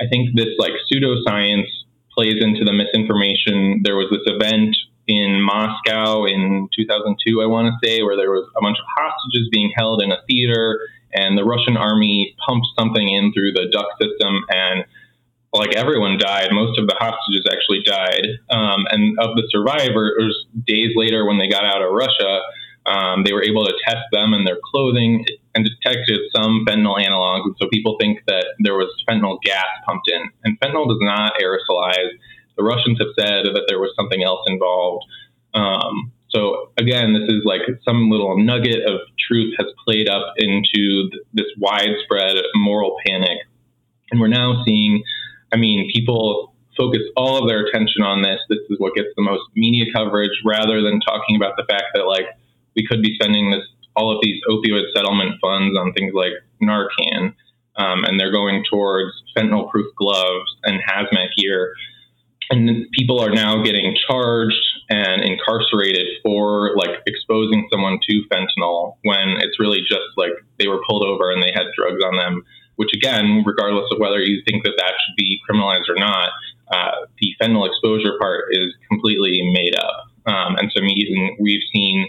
I 0.00 0.06
think 0.08 0.34
this 0.34 0.48
like 0.58 0.72
pseudoscience 0.90 1.68
plays 2.10 2.36
into 2.40 2.64
the 2.64 2.72
misinformation. 2.72 3.82
There 3.84 3.96
was 3.96 4.08
this 4.10 4.22
event 4.24 4.76
in 5.06 5.42
Moscow 5.42 6.24
in 6.24 6.68
2002, 6.74 7.42
I 7.42 7.46
want 7.46 7.68
to 7.68 7.86
say, 7.86 8.02
where 8.02 8.16
there 8.16 8.30
was 8.30 8.48
a 8.56 8.62
bunch 8.62 8.78
of 8.78 8.84
hostages 8.96 9.48
being 9.50 9.72
held 9.76 10.02
in 10.02 10.12
a 10.12 10.18
theater, 10.28 10.80
and 11.12 11.36
the 11.36 11.44
Russian 11.44 11.76
army 11.76 12.34
pumped 12.46 12.66
something 12.78 13.08
in 13.08 13.32
through 13.32 13.52
the 13.52 13.68
duct 13.72 13.92
system, 14.00 14.44
and 14.48 14.84
like 15.52 15.76
everyone 15.76 16.16
died. 16.18 16.48
Most 16.52 16.78
of 16.78 16.86
the 16.86 16.96
hostages 16.98 17.46
actually 17.52 17.82
died, 17.84 18.26
um, 18.50 18.86
and 18.90 19.18
of 19.18 19.36
the 19.36 19.46
survivors, 19.50 20.34
days 20.66 20.92
later 20.96 21.26
when 21.26 21.38
they 21.38 21.48
got 21.48 21.64
out 21.64 21.82
of 21.82 21.92
Russia, 21.92 22.40
um, 22.86 23.22
they 23.24 23.32
were 23.32 23.44
able 23.44 23.64
to 23.64 23.74
test 23.86 24.04
them 24.10 24.32
and 24.32 24.46
their 24.46 24.58
clothing 24.72 25.24
and 25.54 25.64
detected 25.64 26.18
some 26.34 26.64
fentanyl 26.66 26.98
analogs. 26.98 27.44
And 27.44 27.56
so 27.60 27.68
people 27.68 27.96
think 28.00 28.20
that 28.26 28.46
there 28.60 28.74
was 28.74 28.88
fentanyl 29.08 29.38
gas 29.44 29.66
pumped 29.86 30.10
in, 30.10 30.22
and 30.44 30.58
fentanyl 30.60 30.88
does 30.88 30.98
not 31.00 31.34
aerosolize. 31.40 32.10
The 32.56 32.64
Russians 32.64 32.98
have 32.98 33.12
said 33.18 33.44
that 33.44 33.64
there 33.68 33.78
was 33.78 33.92
something 33.96 34.22
else 34.22 34.40
involved. 34.46 35.04
Um, 35.54 36.12
so 36.34 36.70
again, 36.78 37.12
this 37.12 37.28
is 37.28 37.42
like 37.44 37.60
some 37.84 38.10
little 38.10 38.38
nugget 38.38 38.86
of 38.86 39.00
truth 39.28 39.54
has 39.58 39.68
played 39.84 40.08
up 40.08 40.34
into 40.38 41.10
th- 41.10 41.22
this 41.34 41.46
widespread 41.58 42.36
moral 42.54 42.96
panic, 43.06 43.38
and 44.10 44.20
we're 44.20 44.28
now 44.28 44.62
seeing. 44.66 45.02
I 45.52 45.56
mean, 45.56 45.90
people 45.92 46.54
focus 46.76 47.02
all 47.16 47.42
of 47.42 47.48
their 47.48 47.66
attention 47.66 48.02
on 48.02 48.22
this. 48.22 48.40
This 48.48 48.60
is 48.70 48.78
what 48.78 48.94
gets 48.94 49.08
the 49.16 49.22
most 49.22 49.42
media 49.54 49.92
coverage, 49.94 50.32
rather 50.44 50.80
than 50.80 51.00
talking 51.00 51.36
about 51.36 51.56
the 51.56 51.64
fact 51.68 51.84
that 51.94 52.04
like 52.04 52.26
we 52.74 52.86
could 52.86 53.02
be 53.02 53.14
spending 53.20 53.50
this 53.50 53.64
all 53.94 54.10
of 54.10 54.18
these 54.22 54.40
opioid 54.48 54.84
settlement 54.96 55.32
funds 55.42 55.76
on 55.76 55.92
things 55.92 56.14
like 56.14 56.32
Narcan, 56.62 57.34
um, 57.76 58.04
and 58.04 58.18
they're 58.18 58.32
going 58.32 58.64
towards 58.70 59.12
fentanyl-proof 59.36 59.94
gloves 59.96 60.56
and 60.64 60.80
hazmat 60.80 61.28
gear 61.36 61.74
and 62.52 62.86
people 62.92 63.20
are 63.20 63.30
now 63.30 63.62
getting 63.62 63.96
charged 64.06 64.62
and 64.92 65.22
incarcerated 65.24 66.06
for 66.22 66.76
like 66.76 67.00
exposing 67.06 67.66
someone 67.72 67.98
to 68.06 68.22
fentanyl 68.30 68.96
when 69.02 69.40
it's 69.40 69.58
really 69.58 69.80
just 69.80 70.12
like 70.18 70.32
they 70.58 70.68
were 70.68 70.82
pulled 70.86 71.02
over 71.02 71.30
and 71.30 71.42
they 71.42 71.50
had 71.50 71.64
drugs 71.74 72.04
on 72.04 72.16
them 72.16 72.42
which 72.76 72.90
again 72.94 73.42
regardless 73.46 73.88
of 73.90 73.98
whether 73.98 74.20
you 74.20 74.42
think 74.46 74.62
that 74.64 74.74
that 74.76 74.92
should 74.92 75.16
be 75.16 75.40
criminalized 75.48 75.88
or 75.88 75.94
not 75.94 76.30
uh, 76.70 77.06
the 77.20 77.34
fentanyl 77.40 77.66
exposure 77.66 78.18
part 78.20 78.44
is 78.50 78.72
completely 78.88 79.40
made 79.52 79.74
up. 79.76 80.04
Um, 80.26 80.56
and 80.56 80.70
so 80.74 80.82
we've 81.40 81.62
seen 81.72 82.06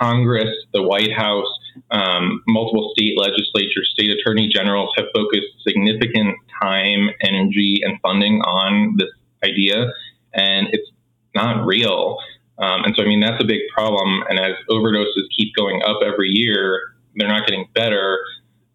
congress 0.00 0.50
the 0.72 0.82
white 0.82 1.12
house 1.12 1.46
um, 1.92 2.42
multiple 2.48 2.92
state 2.96 3.16
legislatures 3.16 3.88
state 3.94 4.10
attorney 4.10 4.48
generals 4.52 4.90
have 4.96 5.06
focused 5.14 5.46
significant 5.66 6.36
time 6.60 7.10
energy 7.22 7.80
and 7.84 7.98
funding 8.02 8.40
on 8.42 8.96
this 8.98 9.08
idea, 9.44 9.86
and 10.34 10.68
it's 10.72 10.90
not 11.34 11.64
real. 11.66 12.18
Um, 12.58 12.84
and 12.84 12.94
so, 12.96 13.02
I 13.02 13.06
mean, 13.06 13.20
that's 13.20 13.42
a 13.42 13.46
big 13.46 13.60
problem. 13.72 14.22
And 14.28 14.38
as 14.38 14.54
overdoses 14.70 15.26
keep 15.36 15.54
going 15.54 15.82
up 15.82 16.00
every 16.04 16.28
year, 16.30 16.80
they're 17.16 17.28
not 17.28 17.46
getting 17.46 17.68
better, 17.74 18.18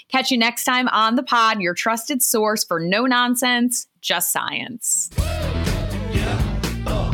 Catch 0.10 0.32
you 0.32 0.38
next 0.38 0.64
time 0.64 0.88
on 0.90 1.16
the 1.16 1.24
pod, 1.24 1.62
your 1.62 1.74
trusted 1.74 2.22
source 2.22 2.64
for 2.64 2.80
no 2.80 3.06
nonsense, 3.06 3.88
just 4.04 4.32
science. 4.32 5.10
Yeah. 5.18 6.84
Oh, 6.86 7.12